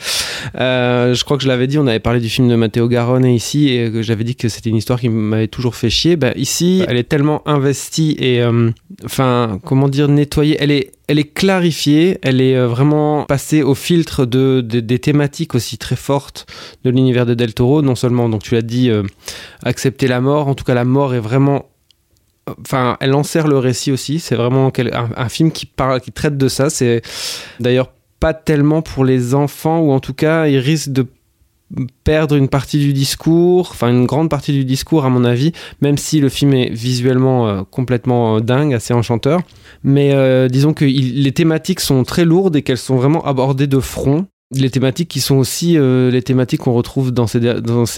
Euh, 0.54 1.12
je 1.14 1.24
crois 1.24 1.36
que 1.36 1.42
je 1.42 1.48
l'avais 1.48 1.66
dit, 1.66 1.78
on 1.78 1.88
avait 1.88 1.98
parlé 1.98 2.20
du 2.20 2.28
film 2.28 2.48
de 2.48 2.54
Matteo 2.54 2.86
Garone 2.86 3.26
ici 3.26 3.68
et 3.70 3.90
que 3.90 4.00
j'avais 4.02 4.24
dit 4.24 4.36
que 4.36 4.48
c'était 4.48 4.70
une 4.70 4.76
histoire 4.76 5.00
qui 5.00 5.08
m'avait 5.08 5.48
toujours 5.48 5.74
fait 5.74 5.90
chier. 5.90 6.14
Ben 6.14 6.32
ici, 6.36 6.84
elle 6.86 6.96
est 6.96 7.08
tellement 7.08 7.42
investie 7.48 8.16
et 8.20 8.42
euh, 8.42 8.70
enfin 9.04 9.58
comment 9.64 9.88
dire 9.88 10.06
nettoyée, 10.06 10.56
elle 10.60 10.70
est 10.70 10.92
elle 11.10 11.18
est 11.18 11.34
clarifiée, 11.34 12.18
elle 12.22 12.40
est 12.40 12.54
euh, 12.56 12.68
vraiment 12.68 13.24
passée 13.24 13.64
au 13.64 13.74
filtre 13.74 14.19
de, 14.26 14.60
de, 14.60 14.80
des 14.80 14.98
thématiques 14.98 15.54
aussi 15.54 15.78
très 15.78 15.96
fortes 15.96 16.46
de 16.84 16.90
l'univers 16.90 17.26
de 17.26 17.34
Del 17.34 17.54
Toro. 17.54 17.82
Non 17.82 17.94
seulement, 17.94 18.28
donc 18.28 18.42
tu 18.42 18.54
l'as 18.54 18.62
dit, 18.62 18.90
euh, 18.90 19.02
accepter 19.62 20.06
la 20.06 20.20
mort, 20.20 20.48
en 20.48 20.54
tout 20.54 20.64
cas 20.64 20.74
la 20.74 20.84
mort 20.84 21.14
est 21.14 21.20
vraiment... 21.20 21.66
Enfin, 22.62 22.96
elle 23.00 23.14
enserre 23.14 23.46
le 23.46 23.58
récit 23.58 23.92
aussi. 23.92 24.18
C'est 24.18 24.34
vraiment 24.34 24.72
un, 24.76 25.10
un, 25.16 25.28
film 25.28 25.52
qui, 25.52 25.66
parle, 25.66 26.00
qui 26.00 26.10
traite 26.10 26.36
de 26.36 26.48
ça. 26.48 26.68
C'est 26.68 27.02
d'ailleurs 27.60 27.92
pas 28.18 28.34
tellement 28.34 28.82
pour 28.82 29.04
les 29.04 29.34
enfants, 29.34 29.80
ou 29.80 29.92
en 29.92 30.00
tout 30.00 30.14
cas, 30.14 30.46
il 30.46 30.58
risque 30.58 30.90
de 30.90 31.06
perdre 32.04 32.34
une 32.36 32.48
partie 32.48 32.78
du 32.78 32.92
discours, 32.92 33.68
enfin 33.70 33.90
une 33.90 34.06
grande 34.06 34.28
partie 34.28 34.52
du 34.52 34.64
discours 34.64 35.04
à 35.04 35.10
mon 35.10 35.24
avis, 35.24 35.52
même 35.80 35.98
si 35.98 36.20
le 36.20 36.28
film 36.28 36.54
est 36.54 36.70
visuellement 36.70 37.48
euh, 37.48 37.62
complètement 37.70 38.36
euh, 38.36 38.40
dingue, 38.40 38.74
assez 38.74 38.92
enchanteur. 38.92 39.40
Mais 39.84 40.12
euh, 40.12 40.48
disons 40.48 40.74
que 40.74 40.84
les 40.84 41.32
thématiques 41.32 41.80
sont 41.80 42.04
très 42.04 42.24
lourdes 42.24 42.56
et 42.56 42.62
qu'elles 42.62 42.78
sont 42.78 42.96
vraiment 42.96 43.24
abordées 43.24 43.66
de 43.66 43.80
front. 43.80 44.26
Les 44.52 44.68
thématiques 44.70 45.08
qui 45.08 45.20
sont 45.20 45.36
aussi 45.36 45.78
les 45.78 46.22
thématiques 46.22 46.62
qu'on 46.62 46.72
retrouve 46.72 47.12
dans 47.12 47.28
ces, 47.28 47.38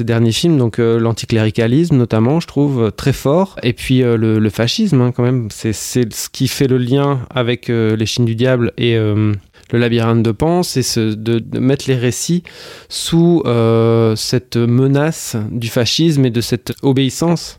derniers 0.05 0.33
films, 0.33 0.59
donc 0.59 0.76
l'anticléricalisme 0.76 1.97
notamment, 1.97 2.41
je 2.41 2.47
trouve 2.47 2.93
très 2.93 3.14
fort, 3.14 3.57
et 3.62 3.73
puis 3.73 4.00
le, 4.00 4.38
le, 4.38 4.50
fascisme 4.50 5.00
hein, 5.00 5.12
quand 5.12 5.23
même, 5.23 5.49
c'est 5.50 5.73
ce 5.73 6.29
qui 6.31 6.49
fait 6.49 6.67
le 6.67 6.76
lien 6.76 7.21
avec 7.31 7.69
les 7.69 8.05
Chines 8.05 8.26
du 8.26 8.35
diable 8.35 8.75
et 8.76 8.99
le 9.71 9.78
labyrinthe 9.78 10.23
de 10.23 10.33
Pan, 10.33 10.62
c'est 10.62 10.99
de, 10.99 11.59
mettre 11.59 11.85
les 11.88 11.97
récits 11.97 12.42
sous 12.88 13.42
euh, 13.47 14.16
cette 14.16 14.57
menace 14.57 15.37
du 15.50 15.69
fascisme 15.69 16.25
et 16.25 16.31
de 16.31 16.40
cette 16.40 16.73
obéissance. 16.83 17.59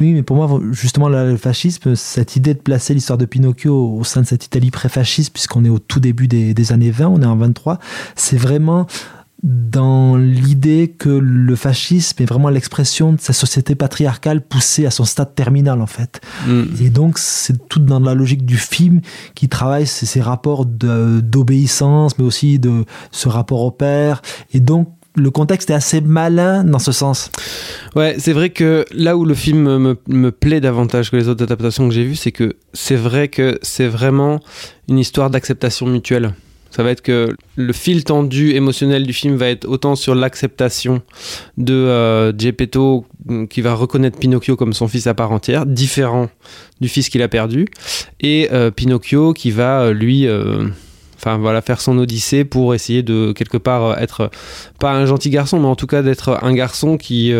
Oui, 0.00 0.12
mais 0.12 0.22
pour 0.22 0.36
moi, 0.36 0.60
justement, 0.72 1.08
le 1.08 1.36
fascisme, 1.36 1.94
cette 1.94 2.36
idée 2.36 2.54
de 2.54 2.58
placer 2.58 2.94
l'histoire 2.94 3.18
de 3.18 3.26
Pinocchio 3.26 3.96
au 3.96 4.04
sein 4.04 4.22
de 4.22 4.26
cette 4.26 4.44
Italie 4.44 4.70
pré-fasciste, 4.70 5.32
puisqu'on 5.32 5.64
est 5.64 5.68
au 5.68 5.78
tout 5.78 6.00
début 6.00 6.26
des, 6.26 6.52
des, 6.54 6.72
années 6.72 6.90
20, 6.90 7.08
on 7.08 7.22
est 7.22 7.26
en 7.26 7.36
23, 7.36 7.78
c'est 8.16 8.36
vraiment 8.36 8.86
dans 9.42 10.16
l'idée 10.16 10.94
que 10.96 11.08
le 11.08 11.56
fascisme 11.56 12.22
est 12.22 12.26
vraiment 12.26 12.48
l'expression 12.48 13.12
de 13.12 13.20
sa 13.20 13.32
société 13.32 13.74
patriarcale 13.74 14.40
poussée 14.40 14.86
à 14.86 14.90
son 14.92 15.04
stade 15.04 15.34
terminal 15.34 15.80
en 15.80 15.86
fait. 15.86 16.20
Mm. 16.46 16.62
Et 16.80 16.90
donc 16.90 17.18
c'est 17.18 17.68
tout 17.68 17.80
dans 17.80 17.98
la 17.98 18.14
logique 18.14 18.46
du 18.46 18.56
film 18.56 19.00
qui 19.34 19.48
travaille 19.48 19.86
ces, 19.86 20.06
ces 20.06 20.20
rapports 20.20 20.64
d'obéissance, 20.64 22.16
mais 22.18 22.24
aussi 22.24 22.60
de 22.60 22.84
ce 23.10 23.28
rapport 23.28 23.62
au 23.62 23.72
père. 23.72 24.22
Et 24.54 24.60
donc 24.60 24.88
le 25.16 25.30
contexte 25.30 25.70
est 25.70 25.74
assez 25.74 26.00
malin 26.00 26.64
dans 26.64 26.78
ce 26.78 26.92
sens. 26.92 27.30
Ouais, 27.96 28.16
c'est 28.18 28.32
vrai 28.32 28.50
que 28.50 28.84
là 28.92 29.16
où 29.16 29.24
le 29.24 29.34
film 29.34 29.76
me, 29.76 29.98
me 30.06 30.30
plaît 30.30 30.60
davantage 30.60 31.10
que 31.10 31.16
les 31.16 31.28
autres 31.28 31.42
adaptations 31.42 31.88
que 31.88 31.94
j'ai 31.94 32.04
vues, 32.04 32.16
c'est 32.16 32.32
que 32.32 32.56
c'est 32.72 32.96
vrai 32.96 33.28
que 33.28 33.58
c'est 33.60 33.88
vraiment 33.88 34.40
une 34.88 34.98
histoire 34.98 35.30
d'acceptation 35.30 35.86
mutuelle 35.86 36.32
Ça 36.74 36.82
va 36.82 36.90
être 36.90 37.02
que 37.02 37.36
le 37.56 37.72
fil 37.74 38.02
tendu 38.02 38.52
émotionnel 38.52 39.06
du 39.06 39.12
film 39.12 39.36
va 39.36 39.48
être 39.48 39.68
autant 39.68 39.94
sur 39.94 40.14
l'acceptation 40.14 41.02
de 41.58 41.74
euh, 41.74 42.32
Geppetto 42.36 43.04
mm, 43.26 43.46
qui 43.46 43.60
va 43.60 43.74
reconnaître 43.74 44.18
Pinocchio 44.18 44.56
comme 44.56 44.72
son 44.72 44.88
fils 44.88 45.06
à 45.06 45.12
part 45.12 45.32
entière, 45.32 45.66
différent 45.66 46.30
du 46.80 46.88
fils 46.88 47.10
qu'il 47.10 47.20
a 47.20 47.28
perdu, 47.28 47.66
et 48.20 48.48
euh, 48.52 48.70
Pinocchio 48.70 49.34
qui 49.34 49.50
va 49.50 49.82
euh, 49.82 49.92
lui 49.92 50.26
faire 51.18 51.80
son 51.80 51.98
odyssée 51.98 52.44
pour 52.44 52.74
essayer 52.74 53.02
de 53.02 53.32
quelque 53.32 53.58
part 53.58 53.98
être 54.00 54.30
pas 54.80 54.92
un 54.92 55.06
gentil 55.06 55.30
garçon 55.30 55.60
mais 55.60 55.68
en 55.68 55.76
tout 55.76 55.86
cas 55.86 56.02
d'être 56.02 56.40
un 56.42 56.52
garçon 56.52 56.96
qui 56.96 57.32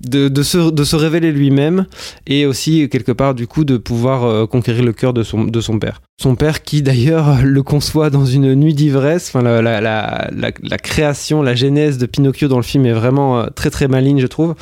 de, 0.00 0.28
de, 0.28 0.42
se, 0.42 0.70
de 0.70 0.84
se 0.84 0.96
révéler 0.96 1.32
lui-même 1.32 1.86
et 2.26 2.46
aussi 2.46 2.88
quelque 2.88 3.12
part 3.12 3.34
du 3.34 3.46
coup 3.46 3.64
de 3.64 3.76
pouvoir 3.76 4.24
euh, 4.24 4.46
conquérir 4.46 4.84
le 4.84 4.92
cœur 4.92 5.12
de 5.12 5.22
son, 5.22 5.44
de 5.44 5.60
son 5.60 5.78
père. 5.78 6.00
Son 6.20 6.34
père 6.36 6.62
qui 6.62 6.82
d'ailleurs 6.82 7.38
le 7.42 7.62
conçoit 7.62 8.10
dans 8.10 8.24
une 8.24 8.54
nuit 8.54 8.74
d'ivresse, 8.74 9.28
enfin 9.28 9.42
la, 9.42 9.62
la, 9.62 10.30
la, 10.30 10.78
création, 10.78 11.42
la 11.42 11.54
genèse 11.54 11.98
de 11.98 12.06
Pinocchio 12.06 12.48
dans 12.48 12.56
le 12.56 12.62
film 12.62 12.86
est 12.86 12.92
vraiment 12.92 13.40
euh, 13.40 13.46
très 13.54 13.70
très 13.70 13.88
maligne 13.88 14.20
je 14.20 14.26
trouve. 14.26 14.54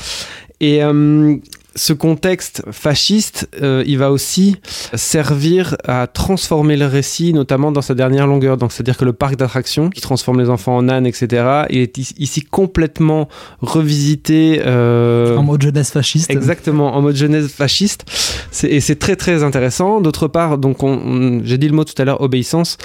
Et 0.61 0.83
euh, 0.83 1.37
ce 1.76 1.92
contexte 1.92 2.62
fasciste, 2.73 3.49
euh, 3.62 3.85
il 3.87 3.99
va 3.99 4.11
aussi 4.11 4.56
servir 4.95 5.76
à 5.85 6.06
transformer 6.06 6.76
le 6.76 6.87
récit, 6.87 7.33
notamment 7.33 7.71
dans 7.71 7.83
sa 7.83 7.95
dernière 7.95 8.26
longueur. 8.26 8.56
Donc, 8.56 8.73
c'est-à-dire 8.73 8.97
que 8.97 9.04
le 9.04 9.12
parc 9.12 9.37
d'attractions, 9.37 9.90
qui 9.90 10.00
transforme 10.00 10.40
les 10.40 10.49
enfants 10.50 10.76
en 10.76 10.88
ânes, 10.88 11.06
etc., 11.06 11.64
il 11.71 11.78
est 11.80 11.99
is- 11.99 12.14
ici 12.18 12.40
complètement 12.42 13.28
revisité. 13.61 14.62
euh, 14.64 15.37
En 15.37 15.42
mode 15.42 15.62
jeunesse 15.62 15.90
fasciste. 15.90 16.30
Exactement, 16.30 16.97
en 16.97 17.02
mode 17.02 17.16
jeunesse 17.16 17.49
fasciste. 17.52 18.04
Et 18.64 18.80
c'est 18.80 18.97
très 18.97 19.16
très 19.16 19.42
intéressant. 19.42 20.00
D'autre 20.00 20.28
part, 20.28 20.59
donc 20.59 20.83
on- 20.83 20.88
on- 20.97 21.40
j'ai 21.45 21.59
dit 21.59 21.68
le 21.68 21.75
mot 21.75 21.85
tout 21.85 22.00
à 22.00 22.04
l'heure, 22.04 22.21
obéissance. 22.21 22.78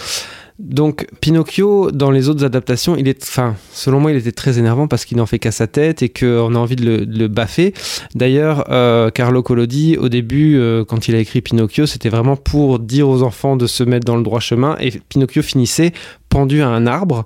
Donc 0.62 1.08
Pinocchio, 1.22 1.90
dans 1.90 2.12
les 2.12 2.30
autres 2.30 2.46
adaptations, 2.46 2.96
il 2.96 3.08
est, 3.08 3.24
enfin, 3.24 3.56
selon 3.74 4.00
moi, 4.00 4.12
il 4.12 4.18
était 4.18 4.32
très 4.32 4.60
énervant 4.60 4.88
parce 4.88 5.06
qu'il 5.06 5.18
n'en 5.18 5.26
fait 5.26 5.40
qu'à 5.40 5.52
sa 5.52 5.66
tête 5.66 6.04
et 6.04 6.10
qu'on 6.10 6.54
a 6.54 6.58
envie 6.58 6.76
de 6.76 7.06
le, 7.10 7.28
baffer. 7.28 7.74
D'ailleurs, 8.14 8.66
euh, 8.70 9.10
Carlo 9.10 9.42
Collodi, 9.42 9.98
au 9.98 10.08
début, 10.08 10.60
euh, 10.60 10.86
quand 10.86 11.08
il 11.08 11.16
a 11.16 11.18
écrit 11.18 11.42
Pinocchio, 11.42 11.88
c'était 11.88 12.10
vraiment 12.10 12.36
pour 12.36 12.78
dire 12.78 13.10
aux 13.10 13.24
enfants 13.24 13.56
de 13.56 13.66
se 13.66 13.84
mettre 13.84 14.06
dans 14.06 14.16
le 14.16 14.24
droit 14.24 14.40
chemin. 14.40 14.78
Et 14.80 14.92
Pinocchio 14.92 15.42
finissait 15.42 15.94
pendu 16.30 16.62
à 16.62 16.68
un 16.68 16.86
arbre, 16.86 17.26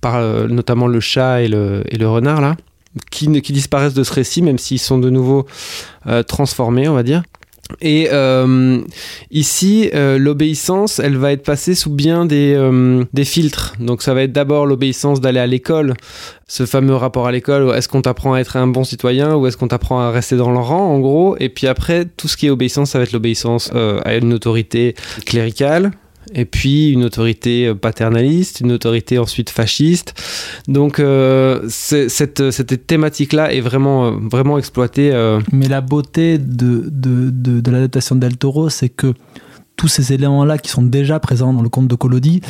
par 0.00 0.16
euh, 0.16 0.46
notamment 0.46 0.86
le 0.86 1.00
chat 1.00 1.42
et 1.42 1.48
le, 1.48 2.06
renard 2.06 2.40
là, 2.40 2.56
qui, 3.10 3.26
disparaissent 3.28 3.94
de 3.94 4.04
ce 4.04 4.12
récit, 4.12 4.42
même 4.42 4.58
s'ils 4.58 4.78
sont 4.78 4.98
de 4.98 5.10
nouveau 5.10 5.46
transformés, 6.26 6.88
on 6.88 6.94
va 6.94 7.02
dire. 7.02 7.22
Et 7.80 8.08
euh, 8.12 8.80
ici, 9.30 9.90
euh, 9.94 10.18
l'obéissance, 10.18 10.98
elle 10.98 11.16
va 11.16 11.32
être 11.32 11.42
passée 11.42 11.74
sous 11.74 11.90
bien 11.90 12.26
des, 12.26 12.54
euh, 12.54 13.04
des 13.12 13.24
filtres. 13.24 13.74
Donc 13.80 14.02
ça 14.02 14.14
va 14.14 14.22
être 14.22 14.32
d'abord 14.32 14.66
l'obéissance 14.66 15.20
d'aller 15.20 15.40
à 15.40 15.46
l'école, 15.46 15.94
ce 16.46 16.66
fameux 16.66 16.94
rapport 16.94 17.26
à 17.26 17.32
l'école, 17.32 17.72
est-ce 17.76 17.88
qu'on 17.88 18.02
t'apprend 18.02 18.34
à 18.34 18.40
être 18.40 18.56
un 18.56 18.66
bon 18.66 18.84
citoyen 18.84 19.36
ou 19.36 19.46
est-ce 19.46 19.56
qu'on 19.56 19.68
t'apprend 19.68 20.00
à 20.00 20.10
rester 20.10 20.36
dans 20.36 20.50
le 20.50 20.58
rang, 20.58 20.92
en 20.92 20.98
gros. 20.98 21.36
Et 21.38 21.48
puis 21.48 21.66
après, 21.66 22.04
tout 22.04 22.28
ce 22.28 22.36
qui 22.36 22.46
est 22.46 22.50
obéissance, 22.50 22.90
ça 22.90 22.98
va 22.98 23.04
être 23.04 23.12
l'obéissance 23.12 23.70
euh, 23.74 24.00
à 24.04 24.16
une 24.16 24.32
autorité 24.32 24.94
cléricale. 25.24 25.92
Et 26.32 26.44
puis 26.44 26.90
une 26.90 27.04
autorité 27.04 27.66
euh, 27.66 27.74
paternaliste, 27.74 28.60
une 28.60 28.72
autorité 28.72 29.18
ensuite 29.18 29.50
fasciste. 29.50 30.14
Donc 30.68 31.00
euh, 31.00 31.60
cette, 31.68 32.50
cette 32.50 32.86
thématique-là 32.86 33.52
est 33.52 33.60
vraiment, 33.60 34.06
euh, 34.06 34.10
vraiment 34.30 34.56
exploitée. 34.58 35.10
euh, 35.12 35.40
Mais 35.52 35.68
la 35.68 35.80
beauté 35.80 36.38
de, 36.38 36.88
de, 36.90 37.30
de, 37.30 37.60
de 37.60 37.70
l'adaptation 37.70 38.14
de 38.14 38.20
Del 38.20 38.36
Toro, 38.36 38.68
c'est 38.68 38.88
que 38.90 39.14
tous 39.76 39.88
ces 39.88 40.12
éléments-là 40.12 40.58
qui 40.58 40.70
sont 40.70 40.82
déjà 40.82 41.18
présents 41.18 41.52
dans 41.52 41.62
le 41.62 41.68
conte 41.68 41.88
de 41.88 41.94
Collodi, 41.94 42.42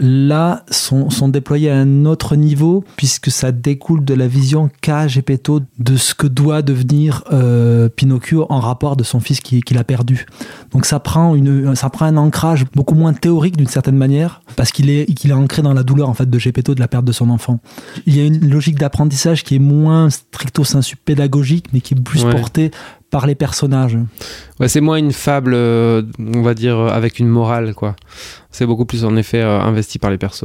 là, 0.00 0.64
sont, 0.70 1.10
sont 1.10 1.28
déployés 1.28 1.70
à 1.70 1.76
un 1.76 2.04
autre 2.04 2.36
niveau, 2.36 2.84
puisque 2.96 3.30
ça 3.30 3.50
découle 3.52 4.04
de 4.04 4.14
la 4.14 4.28
vision 4.28 4.70
qu'a 4.80 5.08
Geppetto 5.08 5.60
de 5.78 5.96
ce 5.96 6.14
que 6.14 6.26
doit 6.26 6.62
devenir 6.62 7.24
euh, 7.32 7.88
Pinocchio 7.88 8.46
en 8.48 8.60
rapport 8.60 8.96
de 8.96 9.02
son 9.02 9.18
fils 9.20 9.40
qui- 9.40 9.60
qu'il 9.60 9.76
a 9.78 9.84
perdu. 9.84 10.26
Donc 10.72 10.86
ça 10.86 11.00
prend, 11.00 11.34
une, 11.34 11.74
ça 11.74 11.90
prend 11.90 12.04
un 12.06 12.16
ancrage 12.16 12.64
beaucoup 12.74 12.94
moins 12.94 13.12
théorique 13.12 13.56
d'une 13.56 13.66
certaine 13.66 13.96
manière, 13.96 14.40
parce 14.56 14.70
qu'il 14.70 14.88
est, 14.90 15.06
qu'il 15.14 15.30
est 15.30 15.34
ancré 15.34 15.62
dans 15.62 15.74
la 15.74 15.82
douleur 15.82 16.08
en 16.08 16.14
fait 16.14 16.30
de 16.30 16.38
Geppetto 16.38 16.74
de 16.74 16.80
la 16.80 16.88
perte 16.88 17.04
de 17.04 17.12
son 17.12 17.28
enfant. 17.30 17.58
Il 18.06 18.16
y 18.16 18.20
a 18.20 18.24
une 18.24 18.48
logique 18.48 18.78
d'apprentissage 18.78 19.42
qui 19.42 19.56
est 19.56 19.60
moins 19.60 20.10
stricto 20.10 20.62
sensu 20.64 20.96
pédagogique, 20.96 21.66
mais 21.72 21.80
qui 21.80 21.94
est 21.94 22.00
plus 22.00 22.24
Ouais. 22.24 22.30
portée 22.32 22.70
par 23.10 23.26
les 23.26 23.34
personnages. 23.34 23.98
C'est 24.66 24.80
moins 24.80 24.96
une 24.96 25.12
fable, 25.12 25.52
euh, 25.54 26.02
on 26.18 26.42
va 26.42 26.54
dire, 26.54 26.78
euh, 26.78 26.88
avec 26.88 27.18
une 27.18 27.28
morale, 27.28 27.74
quoi. 27.74 27.96
C'est 28.50 28.66
beaucoup 28.66 28.84
plus, 28.84 29.04
en 29.04 29.16
effet, 29.16 29.40
euh, 29.40 29.60
investi 29.60 29.98
par 29.98 30.10
les 30.10 30.18
persos, 30.18 30.44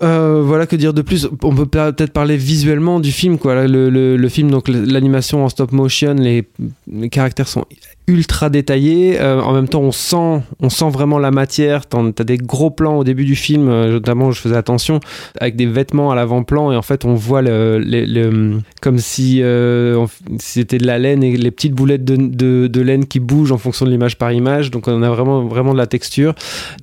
voilà 0.00 0.66
que 0.66 0.74
dire 0.74 0.92
de 0.92 1.02
plus. 1.02 1.28
On 1.42 1.54
peut 1.54 1.66
peut-être 1.66 2.12
parler 2.12 2.36
visuellement 2.36 2.98
du 2.98 3.12
film, 3.12 3.38
quoi. 3.38 3.66
Le 3.66 4.28
film, 4.28 4.50
donc 4.50 4.68
l'animation 4.68 5.44
en 5.44 5.48
stop 5.48 5.70
motion, 5.72 6.14
les, 6.14 6.48
les 6.90 7.08
caractères 7.08 7.48
sont 7.48 7.64
ultra 8.08 8.50
détaillés. 8.50 9.20
Euh, 9.20 9.40
en 9.40 9.52
même 9.52 9.68
temps, 9.68 9.80
on 9.80 9.92
sent, 9.92 10.42
on 10.60 10.68
sent 10.68 10.90
vraiment 10.90 11.18
la 11.18 11.30
matière. 11.30 11.86
T'as 11.86 12.24
des 12.24 12.36
gros 12.36 12.70
plans 12.70 12.98
au 12.98 13.04
début 13.04 13.24
du 13.24 13.36
film, 13.36 13.68
euh, 13.68 13.92
notamment, 13.92 14.32
je 14.32 14.40
faisais 14.40 14.56
attention, 14.56 15.00
avec 15.40 15.56
des 15.56 15.66
vêtements 15.66 16.10
à 16.10 16.14
l'avant-plan, 16.14 16.72
et 16.72 16.76
en 16.76 16.82
fait, 16.82 17.04
on 17.04 17.14
voit 17.14 17.42
le, 17.42 18.58
comme 18.80 18.98
si 18.98 19.40
euh, 19.42 20.06
c'était 20.38 20.78
de 20.78 20.86
la 20.86 20.98
laine 20.98 21.22
et 21.22 21.36
les 21.36 21.50
petites 21.50 21.74
boulettes 21.74 22.04
de, 22.04 22.66
de- 22.66 22.80
laine 22.82 23.06
qui 23.06 23.20
bougent 23.20 23.52
en 23.52 23.58
fonction 23.58 23.86
de 23.86 23.90
l'image 23.90 24.18
par 24.18 24.32
image. 24.32 24.72
Donc, 24.72 24.88
on 24.88 25.02
a 25.02 25.08
vraiment, 25.08 25.44
vraiment 25.44 25.72
de 25.72 25.78
la 25.78 25.86
texture. 25.86 26.34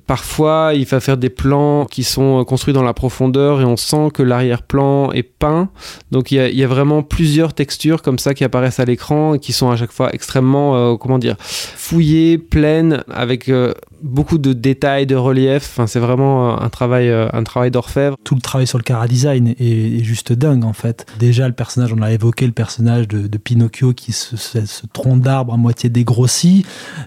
Parfois, 0.06 0.72
il 0.74 0.86
va 0.86 1.00
faire 1.00 1.18
des 1.18 1.28
plans 1.28 1.84
qui 1.84 2.04
sont 2.04 2.42
construits 2.44 2.72
dans 2.72 2.82
la 2.82 2.94
profondeur 2.94 3.60
et 3.60 3.64
on 3.64 3.76
sent 3.76 4.08
que 4.14 4.22
l'arrière-plan 4.22 5.12
est 5.12 5.22
peint. 5.22 5.68
Donc, 6.10 6.32
il 6.32 6.36
y, 6.36 6.64
a, 6.64 6.66
vraiment 6.66 7.02
plusieurs 7.02 7.52
textures 7.52 8.00
comme 8.00 8.18
ça 8.18 8.32
qui 8.32 8.44
apparaissent 8.44 8.80
à 8.80 8.86
l'écran 8.86 9.34
et 9.34 9.38
qui 9.38 9.52
sont 9.52 9.70
à 9.70 9.76
chaque 9.76 9.92
fois 9.92 10.08
extrêmement, 10.14 10.96
comment 11.10 11.18
dire, 11.18 11.36
fouillées, 11.40 12.38
pleines, 12.38 13.02
avec 13.10 13.48
euh, 13.48 13.74
beaucoup 14.02 14.38
de 14.38 14.52
détails, 14.52 15.06
de 15.06 15.16
relief. 15.16 15.64
Enfin, 15.72 15.86
c'est 15.86 16.00
vraiment 16.00 16.50
euh, 16.50 16.56
un 16.60 16.68
travail, 16.68 17.08
euh, 17.08 17.28
un 17.32 17.42
travail 17.44 17.70
d'orfèvre. 17.70 18.16
Tout 18.24 18.34
le 18.34 18.40
travail 18.40 18.66
sur 18.66 18.78
le 18.78 18.82
cara 18.82 19.06
design 19.06 19.54
est, 19.58 20.02
juste 20.02 20.32
dingue 20.32 20.64
en 20.64 20.72
fait. 20.72 21.06
Déjà 21.18 21.46
le 21.46 21.54
personnage, 21.54 21.92
on 21.92 21.96
l'a 21.96 22.12
évoqué, 22.12 22.46
le 22.46 22.52
personnage 22.52 23.08
de, 23.08 23.38
Pinocchio 23.38 23.94
qui 23.94 24.12
se, 24.12 24.36
ce 24.36 24.86
tronc 24.92 25.16
d'arbre 25.16 25.54
à 25.54 25.56
moitié 25.56 25.88
dégrossi, 25.88 26.64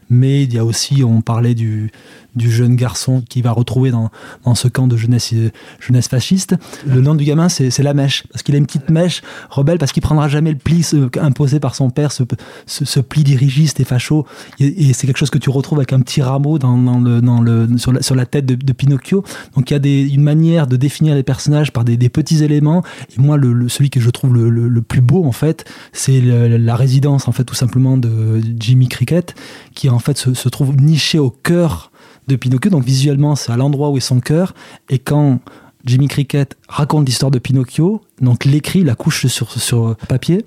mais 0.09 0.43
il 0.43 0.53
y 0.53 0.57
a 0.57 0.65
aussi, 0.65 1.03
on 1.03 1.21
parlait 1.21 1.53
du, 1.53 1.91
jeune 2.35 2.75
garçon 2.75 3.23
qui 3.27 3.41
va 3.41 3.51
retrouver 3.51 3.91
dans, 3.91 4.09
ce 4.55 4.67
camp 4.67 4.87
de 4.87 4.97
jeunesse, 4.97 5.33
jeunesse 5.79 6.07
fasciste. 6.07 6.55
Le 6.87 7.01
nom 7.01 7.13
du 7.13 7.23
gamin, 7.23 7.49
c'est 7.49 7.77
la 7.79 7.93
mèche, 7.93 8.23
parce 8.31 8.41
qu'il 8.41 8.55
a 8.55 8.57
une 8.57 8.65
petite 8.65 8.89
mèche 8.89 9.21
rebelle, 9.49 9.77
parce 9.77 9.91
qu'il 9.91 10.01
prendra 10.01 10.27
jamais 10.27 10.51
le 10.51 10.57
pli 10.57 10.85
imposé 11.21 11.59
par 11.59 11.75
son 11.75 11.91
père, 11.91 12.11
ce 12.11 12.99
pli 12.99 13.23
dirigiste 13.23 13.79
et 13.79 13.83
facho. 13.83 14.25
Et, 14.59 14.89
et 14.89 14.93
c'est 14.93 15.05
quelque 15.05 15.17
chose 15.17 15.29
que 15.29 15.37
tu 15.37 15.49
retrouves 15.49 15.79
avec 15.79 15.93
un 15.93 15.99
petit 15.99 16.21
rameau 16.21 16.57
dans, 16.57 16.77
dans 16.83 16.99
le, 16.99 17.21
dans 17.21 17.41
le, 17.41 17.77
sur, 17.77 17.91
la, 17.93 18.01
sur 18.01 18.15
la 18.15 18.25
tête 18.25 18.45
de, 18.45 18.73
Pinocchio. 18.73 19.23
Donc 19.55 19.69
il 19.69 19.73
y 19.73 19.75
a 19.75 19.79
des, 19.79 20.09
une 20.09 20.23
manière 20.23 20.67
de 20.67 20.75
définir 20.77 21.15
les 21.15 21.23
personnages 21.23 21.71
par 21.71 21.83
des, 21.83 21.97
des 21.97 22.09
petits 22.09 22.43
éléments. 22.43 22.83
Et 23.17 23.21
moi, 23.21 23.37
le, 23.37 23.69
celui 23.69 23.89
que 23.89 23.99
je 23.99 24.09
trouve 24.09 24.33
le, 24.33 24.49
le- 24.49 24.67
le 24.67 24.81
plus 24.81 25.01
beau, 25.01 25.23
en 25.25 25.31
fait, 25.31 25.65
c'est 25.91 26.21
la 26.21 26.75
résidence, 26.75 27.27
en 27.27 27.31
fait, 27.31 27.43
tout 27.43 27.55
simplement 27.55 27.97
de 27.97 28.41
Jimmy 28.59 28.87
Cricket, 28.87 29.35
qui 29.73 29.89
en 29.89 29.99
fait 29.99 30.17
se, 30.17 30.33
se 30.33 30.49
trouve 30.49 30.75
niché 30.75 31.19
au 31.19 31.29
cœur 31.29 31.91
de 32.27 32.35
Pinocchio. 32.35 32.71
Donc 32.71 32.83
visuellement, 32.83 33.35
c'est 33.35 33.51
à 33.51 33.57
l'endroit 33.57 33.89
où 33.89 33.97
est 33.97 34.01
son 34.01 34.19
cœur. 34.19 34.53
Et 34.89 34.99
quand 34.99 35.39
Jimmy 35.85 36.07
Cricket 36.07 36.55
raconte 36.73 37.05
l'histoire 37.05 37.31
de 37.31 37.39
Pinocchio, 37.39 38.01
donc 38.21 38.45
l'écrit, 38.45 38.83
la 38.83 38.95
couche 38.95 39.27
sur, 39.27 39.51
sur 39.51 39.95
papier, 40.07 40.45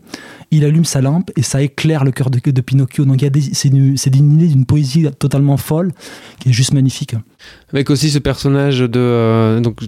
il 0.50 0.64
allume 0.64 0.84
sa 0.84 1.00
lampe 1.00 1.30
et 1.36 1.42
ça 1.42 1.62
éclaire 1.62 2.04
le 2.04 2.12
cœur 2.12 2.30
de, 2.30 2.38
Pinocchio. 2.60 3.04
Donc 3.04 3.24
c'est 3.52 3.68
une, 3.68 3.96
idée 3.96 4.48
d'une 4.48 4.64
poésie 4.64 5.06
totalement 5.18 5.56
folle 5.56 5.92
qui 6.38 6.50
est 6.50 6.52
juste 6.52 6.72
magnifique. 6.72 7.14
Avec 7.72 7.90
aussi 7.90 8.10
ce 8.10 8.18
personnage 8.18 8.80
de 8.80 8.98
euh, 8.98 9.60
donc 9.60 9.80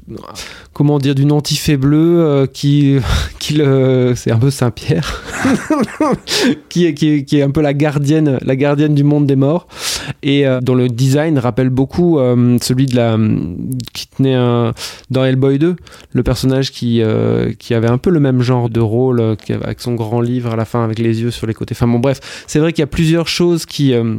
comment 0.72 0.98
dire 0.98 1.14
d'une 1.14 1.32
antifée 1.32 1.76
bleue 1.76 2.20
euh, 2.20 2.46
qui 2.46 2.98
qui 3.40 3.54
le 3.54 4.12
c'est 4.14 4.30
un 4.30 4.38
peu 4.38 4.50
Saint 4.50 4.70
Pierre 4.70 5.22
qui 6.68 6.86
est, 6.86 6.94
qui 6.94 7.38
est 7.38 7.42
un 7.42 7.50
peu 7.50 7.60
la 7.60 7.74
gardienne 7.74 8.38
la 8.42 8.54
gardienne 8.54 8.94
du 8.94 9.02
monde 9.02 9.26
des 9.26 9.34
morts 9.34 9.66
et 10.22 10.46
euh, 10.46 10.60
dont 10.60 10.76
le 10.76 10.88
design 10.88 11.38
rappelle 11.38 11.70
beaucoup 11.70 12.18
celui 12.60 12.86
de 12.86 12.94
la 12.94 13.18
qui 13.92 14.06
tenait 14.06 14.36
dans 15.10 15.24
Hellboy 15.24 15.58
2 15.58 15.76
le 16.12 16.22
personnage 16.28 16.72
qui 16.72 17.00
euh, 17.00 17.54
qui 17.58 17.72
avait 17.72 17.88
un 17.88 17.96
peu 17.96 18.10
le 18.10 18.20
même 18.20 18.42
genre 18.42 18.68
de 18.68 18.80
rôle 18.80 19.20
euh, 19.20 19.34
avec 19.62 19.80
son 19.80 19.94
grand 19.94 20.20
livre 20.20 20.52
à 20.52 20.56
la 20.56 20.66
fin 20.66 20.84
avec 20.84 20.98
les 20.98 21.22
yeux 21.22 21.30
sur 21.30 21.46
les 21.46 21.54
côtés. 21.54 21.74
Enfin 21.74 21.88
bon 21.88 22.00
bref 22.00 22.44
c'est 22.46 22.58
vrai 22.58 22.74
qu'il 22.74 22.82
y 22.82 22.88
a 22.90 22.92
plusieurs 22.98 23.28
choses 23.28 23.64
qui 23.64 23.94
euh, 23.94 24.16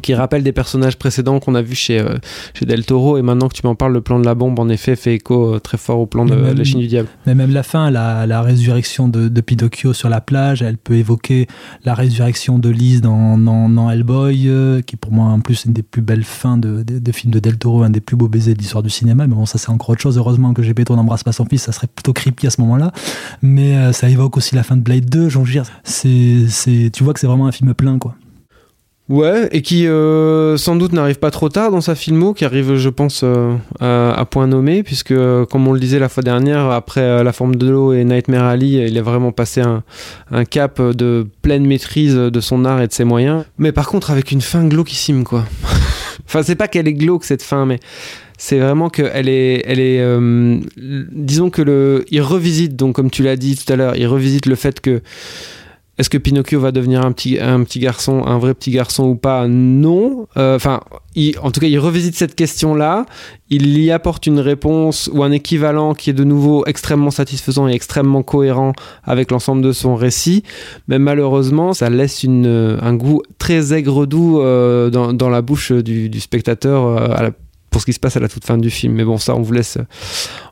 qui 0.00 0.14
rappelle 0.14 0.42
des 0.42 0.52
personnages 0.52 0.96
précédents 0.96 1.38
qu'on 1.40 1.54
a 1.54 1.62
vus 1.62 1.74
chez, 1.74 1.98
euh, 2.00 2.16
chez 2.54 2.64
Del 2.64 2.84
Toro. 2.84 3.18
Et 3.18 3.22
maintenant 3.22 3.48
que 3.48 3.54
tu 3.54 3.62
m'en 3.66 3.74
parles, 3.74 3.92
le 3.92 4.00
plan 4.00 4.18
de 4.18 4.24
la 4.24 4.34
bombe, 4.34 4.58
en 4.58 4.68
effet, 4.68 4.96
fait 4.96 5.14
écho 5.14 5.54
euh, 5.54 5.58
très 5.58 5.76
fort 5.78 5.98
au 6.00 6.06
plan 6.06 6.24
de 6.24 6.34
Même- 6.34 6.56
la 6.56 6.64
Chine 6.64 6.80
du 6.80 6.86
Diable. 6.86 7.08
Mais 7.26 7.34
même 7.34 7.52
la 7.52 7.62
fin, 7.62 7.90
la, 7.90 8.26
la 8.26 8.42
résurrection 8.42 9.08
de, 9.08 9.28
de 9.28 9.40
Pinocchio 9.40 9.92
sur 9.92 10.08
la 10.08 10.20
plage, 10.20 10.62
elle 10.62 10.78
peut 10.78 10.94
évoquer 10.94 11.46
la 11.84 11.94
résurrection 11.94 12.58
de 12.58 12.68
Lise 12.68 13.00
dans, 13.00 13.36
dans, 13.38 13.68
dans 13.68 13.90
Hellboy, 13.90 14.48
euh, 14.48 14.80
qui 14.80 14.96
est 14.96 14.98
pour 14.98 15.12
moi 15.12 15.26
en 15.26 15.40
plus 15.40 15.64
une 15.66 15.72
des 15.72 15.82
plus 15.82 16.02
belles 16.02 16.24
fins 16.24 16.56
de, 16.56 16.82
de, 16.82 16.98
de 16.98 17.12
films 17.12 17.32
de 17.32 17.38
Del 17.38 17.58
Toro, 17.58 17.82
un 17.82 17.90
des 17.90 18.00
plus 18.00 18.16
beaux 18.16 18.28
baisers 18.28 18.54
de 18.54 18.58
l'histoire 18.58 18.82
du 18.82 18.90
cinéma. 18.90 19.26
Mais 19.26 19.34
bon, 19.34 19.46
ça 19.46 19.58
c'est 19.58 19.70
encore 19.70 19.90
autre 19.90 20.00
chose. 20.00 20.16
Heureusement 20.18 20.52
que 20.54 20.62
Gepetto 20.62 20.94
n'embrasse 20.96 21.24
pas 21.24 21.32
son 21.32 21.44
fils, 21.44 21.62
ça 21.62 21.72
serait 21.72 21.86
plutôt 21.86 22.12
creepy 22.12 22.46
à 22.46 22.50
ce 22.50 22.60
moment-là. 22.62 22.92
Mais 23.42 23.76
euh, 23.76 23.92
ça 23.92 24.08
évoque 24.08 24.36
aussi 24.36 24.54
la 24.54 24.62
fin 24.62 24.76
de 24.76 24.82
Blade 24.82 25.04
2. 25.08 25.28
Je 25.28 25.38
veux 25.38 25.44
dire, 25.44 25.64
c'est, 25.84 26.46
c'est, 26.48 26.90
tu 26.92 27.04
vois 27.04 27.12
que 27.14 27.20
c'est 27.20 27.26
vraiment 27.26 27.46
un 27.46 27.52
film 27.52 27.74
plein, 27.74 27.98
quoi. 27.98 28.14
Ouais, 29.12 29.46
et 29.52 29.60
qui 29.60 29.86
euh, 29.86 30.56
sans 30.56 30.74
doute 30.74 30.94
n'arrive 30.94 31.18
pas 31.18 31.30
trop 31.30 31.50
tard 31.50 31.70
dans 31.70 31.82
sa 31.82 31.94
filmo, 31.94 32.32
qui 32.32 32.46
arrive, 32.46 32.76
je 32.76 32.88
pense, 32.88 33.20
euh, 33.24 33.54
à, 33.78 34.24
point 34.24 34.46
nommé, 34.46 34.82
puisque, 34.82 35.10
euh, 35.10 35.44
comme 35.44 35.68
on 35.68 35.74
le 35.74 35.80
disait 35.80 35.98
la 35.98 36.08
fois 36.08 36.22
dernière, 36.22 36.70
après 36.70 37.22
La 37.22 37.32
forme 37.34 37.56
de 37.56 37.68
l'eau 37.68 37.92
et 37.92 38.04
Nightmare 38.04 38.46
Alley, 38.46 38.88
il 38.88 38.96
a 38.96 39.02
vraiment 39.02 39.30
passé 39.30 39.60
un, 39.60 39.82
un 40.30 40.46
cap 40.46 40.80
de 40.80 41.26
pleine 41.42 41.66
maîtrise 41.66 42.14
de 42.14 42.40
son 42.40 42.64
art 42.64 42.80
et 42.80 42.86
de 42.86 42.92
ses 42.94 43.04
moyens. 43.04 43.44
Mais 43.58 43.70
par 43.70 43.86
contre, 43.86 44.10
avec 44.10 44.32
une 44.32 44.40
fin 44.40 44.66
glauquissime, 44.66 45.24
quoi. 45.24 45.44
enfin, 46.24 46.42
c'est 46.42 46.56
pas 46.56 46.66
qu'elle 46.66 46.88
est 46.88 46.94
glauque, 46.94 47.24
cette 47.24 47.42
fin, 47.42 47.66
mais 47.66 47.80
c'est 48.38 48.60
vraiment 48.60 48.88
qu'elle 48.88 49.28
est, 49.28 49.62
elle 49.66 49.78
est, 49.78 50.02
disons 51.12 51.50
que 51.50 51.60
le, 51.60 52.06
il 52.10 52.22
revisite, 52.22 52.76
donc 52.76 52.94
comme 52.94 53.10
tu 53.10 53.22
l'as 53.22 53.36
dit 53.36 53.56
tout 53.56 53.70
à 53.70 53.76
l'heure, 53.76 53.94
il 53.94 54.06
revisite 54.06 54.46
le 54.46 54.54
fait 54.54 54.80
que 54.80 55.02
est-ce 55.98 56.08
que 56.08 56.16
Pinocchio 56.16 56.58
va 56.58 56.72
devenir 56.72 57.04
un 57.04 57.12
petit, 57.12 57.38
un 57.38 57.62
petit 57.64 57.78
garçon, 57.78 58.24
un 58.24 58.38
vrai 58.38 58.54
petit 58.54 58.70
garçon 58.70 59.04
ou 59.04 59.14
pas? 59.14 59.46
Non. 59.46 60.26
Euh, 60.38 60.56
Enfin, 60.56 60.80
en 61.42 61.50
tout 61.50 61.60
cas, 61.60 61.66
il 61.66 61.78
revisite 61.78 62.14
cette 62.14 62.34
question-là. 62.34 63.04
Il 63.50 63.78
y 63.78 63.90
apporte 63.90 64.26
une 64.26 64.40
réponse 64.40 65.10
ou 65.12 65.22
un 65.22 65.32
équivalent 65.32 65.92
qui 65.92 66.08
est 66.08 66.14
de 66.14 66.24
nouveau 66.24 66.64
extrêmement 66.66 67.10
satisfaisant 67.10 67.68
et 67.68 67.72
extrêmement 67.72 68.22
cohérent 68.22 68.72
avec 69.04 69.30
l'ensemble 69.30 69.60
de 69.60 69.72
son 69.72 69.94
récit. 69.94 70.44
Mais 70.88 70.98
malheureusement, 70.98 71.74
ça 71.74 71.90
laisse 71.90 72.22
une, 72.22 72.78
un 72.80 72.94
goût 72.94 73.20
très 73.38 73.74
aigre-doux 73.74 74.40
euh, 74.40 74.88
dans, 74.88 75.28
la 75.28 75.42
bouche 75.42 75.72
du, 75.72 76.20
spectateur 76.20 76.86
euh, 76.86 77.30
pour 77.72 77.80
ce 77.80 77.86
qui 77.86 77.92
se 77.92 77.98
passe 77.98 78.16
à 78.16 78.20
la 78.20 78.28
toute 78.28 78.44
fin 78.44 78.58
du 78.58 78.70
film. 78.70 78.92
Mais 78.94 79.04
bon, 79.04 79.18
ça, 79.18 79.34
on 79.34 79.42
vous 79.42 79.52
laisse, 79.52 79.78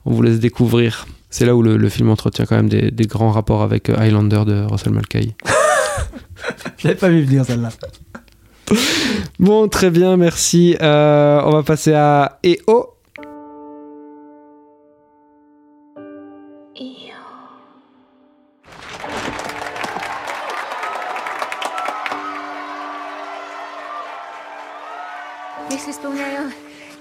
on 0.04 0.12
vous 0.12 0.22
laisse 0.22 0.40
découvrir. 0.40 1.06
C'est 1.28 1.46
là 1.46 1.54
où 1.54 1.62
le, 1.62 1.76
le 1.76 1.88
film 1.88 2.10
entretient 2.10 2.46
quand 2.46 2.56
même 2.56 2.68
des, 2.68 2.90
des 2.90 3.06
grands 3.06 3.30
rapports 3.30 3.62
avec 3.62 3.88
euh, 3.88 3.96
Highlander 3.96 4.42
de 4.44 4.64
Russell 4.68 4.92
Mulcahy. 4.92 5.36
Je 6.78 6.88
l'avais 6.88 6.98
pas 6.98 7.08
vu 7.08 7.22
venir 7.22 7.44
celle-là. 7.44 7.68
Bon, 9.38 9.68
très 9.68 9.90
bien, 9.90 10.16
merci. 10.16 10.76
Euh, 10.80 11.40
on 11.44 11.52
va 11.52 11.62
passer 11.62 11.92
à 11.92 12.38
EO. 12.44 12.96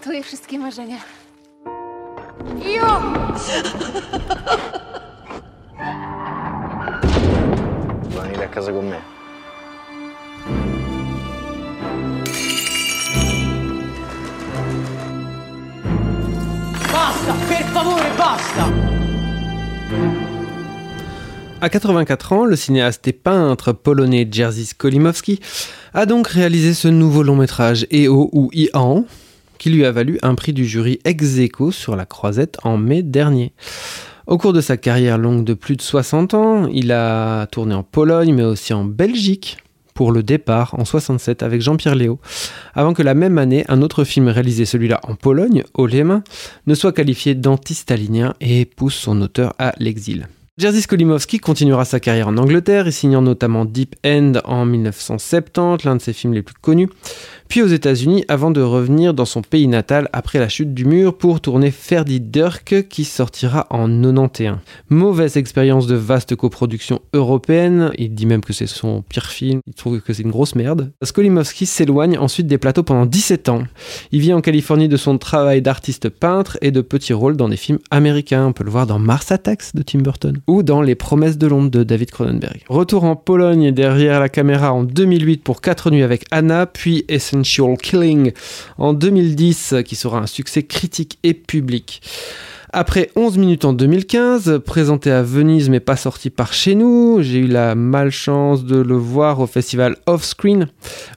Twoje 0.09 0.23
wszystkie 0.23 0.59
marzenia. 0.59 0.97
A 8.43 8.47
casa 8.47 8.71
con 8.71 8.85
me? 8.89 8.97
Basta, 16.91 17.33
per 17.47 17.63
favore, 17.73 18.11
basta! 18.17 18.67
À 21.61 21.69
84 21.69 22.33
ans, 22.33 22.45
le 22.45 22.55
cinéaste 22.55 23.07
et 23.07 23.13
peintre 23.13 23.73
polonais 23.73 24.27
Jerzy 24.31 24.65
Skolimowski 24.65 25.39
a 25.93 26.07
donc 26.07 26.29
réalisé 26.29 26.73
ce 26.73 26.87
nouveau 26.87 27.21
long 27.21 27.35
métrage 27.35 27.85
EO 27.91 28.29
ou 28.33 28.49
Ian, 28.53 29.05
qui 29.59 29.69
lui 29.69 29.85
a 29.85 29.91
valu 29.91 30.17
un 30.23 30.33
prix 30.33 30.53
du 30.53 30.65
jury 30.65 30.99
ex 31.05 31.37
aequo 31.37 31.71
sur 31.71 31.95
la 31.95 32.05
croisette 32.05 32.57
en 32.63 32.77
mai 32.77 33.03
dernier. 33.03 33.53
Au 34.25 34.39
cours 34.39 34.53
de 34.53 34.61
sa 34.61 34.77
carrière 34.77 35.19
longue 35.19 35.43
de 35.43 35.53
plus 35.53 35.75
de 35.75 35.81
60 35.81 36.33
ans, 36.33 36.67
il 36.67 36.91
a 36.91 37.45
tourné 37.47 37.75
en 37.75 37.83
Pologne 37.83 38.33
mais 38.33 38.43
aussi 38.43 38.73
en 38.73 38.85
Belgique 38.85 39.57
pour 39.93 40.13
le 40.13 40.23
départ 40.23 40.75
en 40.79 40.85
67 40.85 41.43
avec 41.43 41.61
Jean-Pierre 41.61 41.95
Léo, 41.95 42.19
avant 42.73 42.93
que 42.93 43.03
la 43.03 43.13
même 43.13 43.37
année 43.37 43.65
un 43.67 43.81
autre 43.81 44.05
film 44.05 44.29
réalisé 44.29 44.63
celui-là 44.63 45.01
en 45.03 45.15
Pologne, 45.15 45.65
Olema, 45.73 46.23
ne 46.67 46.73
soit 46.73 46.93
qualifié 46.93 47.35
d'antistalinien 47.35 48.33
et 48.39 48.63
pousse 48.63 48.95
son 48.95 49.21
auteur 49.21 49.53
à 49.59 49.73
l'exil. 49.77 50.29
Jerzy 50.59 50.81
Skolimowski 50.81 51.39
continuera 51.39 51.85
sa 51.85 52.01
carrière 52.01 52.27
en 52.27 52.37
Angleterre, 52.37 52.87
y 52.87 52.91
signant 52.91 53.21
notamment 53.21 53.63
Deep 53.63 53.95
End 54.05 54.33
en 54.43 54.65
1970, 54.65 55.85
l'un 55.85 55.95
de 55.95 56.01
ses 56.01 56.11
films 56.11 56.33
les 56.33 56.41
plus 56.41 56.55
connus, 56.61 56.89
puis 57.49 57.63
aux 57.63 57.67
États-Unis 57.67 58.23
avant 58.27 58.51
de 58.51 58.61
revenir 58.61 59.15
dans 59.15 59.25
son 59.25 59.41
pays 59.41 59.67
natal 59.67 60.07
après 60.13 60.37
la 60.37 60.47
chute 60.47 60.75
du 60.75 60.85
mur 60.85 61.17
pour 61.17 61.41
tourner 61.41 61.71
Ferdi 61.71 62.21
Dirk 62.21 62.87
qui 62.87 63.03
sortira 63.03 63.65
en 63.71 63.89
91. 63.89 64.59
Mauvaise 64.89 65.35
expérience 65.35 65.87
de 65.87 65.95
vaste 65.95 66.35
coproduction 66.35 67.01
européenne, 67.11 67.91
il 67.97 68.13
dit 68.13 68.27
même 68.27 68.41
que 68.41 68.53
c'est 68.53 68.67
son 68.67 69.01
pire 69.01 69.25
film, 69.25 69.61
il 69.65 69.73
trouve 69.73 69.99
que 69.99 70.13
c'est 70.13 70.21
une 70.21 70.29
grosse 70.29 70.53
merde. 70.53 70.91
Skolimowski 71.03 71.65
s'éloigne 71.65 72.19
ensuite 72.19 72.45
des 72.45 72.59
plateaux 72.59 72.83
pendant 72.83 73.07
17 73.07 73.49
ans. 73.49 73.63
Il 74.11 74.21
vit 74.21 74.33
en 74.33 74.41
Californie 74.41 74.87
de 74.87 74.97
son 74.97 75.17
travail 75.17 75.63
d'artiste 75.63 76.09
peintre 76.09 76.59
et 76.61 76.69
de 76.69 76.81
petits 76.81 77.13
rôles 77.13 77.35
dans 77.35 77.49
des 77.49 77.57
films 77.57 77.79
américains. 77.89 78.45
On 78.45 78.53
peut 78.53 78.63
le 78.63 78.69
voir 78.69 78.85
dans 78.85 78.99
Mars 78.99 79.31
Attacks 79.31 79.73
de 79.73 79.81
Tim 79.81 79.99
Burton 79.99 80.37
ou 80.45 80.61
dans 80.61 80.83
Les 80.83 80.93
Promesses 80.93 81.39
de 81.39 81.47
Londres 81.47 81.71
de 81.71 81.83
David 81.83 82.11
Cronenberg. 82.11 82.63
Retour 82.69 83.05
en 83.05 83.15
Pologne 83.15 83.71
derrière 83.71 84.19
la 84.19 84.29
caméra 84.29 84.71
en 84.71 84.83
2008 84.83 85.43
pour 85.43 85.61
4 85.61 85.89
nuits 85.89 86.03
avec 86.03 86.25
Anna, 86.29 86.67
puis 86.67 87.05
Killing 87.43 88.31
en 88.77 88.93
2010 88.93 89.75
qui 89.85 89.95
sera 89.95 90.19
un 90.19 90.27
succès 90.27 90.63
critique 90.63 91.19
et 91.23 91.33
public. 91.33 92.01
Après 92.71 93.09
11 93.15 93.39
minutes 93.39 93.65
en 93.65 93.73
2015, 93.73 94.61
présenté 94.63 95.11
à 95.11 95.23
Venise 95.23 95.69
mais 95.69 95.79
pas 95.79 95.95
sorti 95.95 96.29
par 96.29 96.53
chez 96.53 96.75
nous, 96.75 97.17
j'ai 97.21 97.39
eu 97.39 97.47
la 97.47 97.73
malchance 97.73 98.63
de 98.63 98.77
le 98.77 98.95
voir 98.95 99.39
au 99.39 99.47
festival 99.47 99.95
Offscreen. 100.05 100.67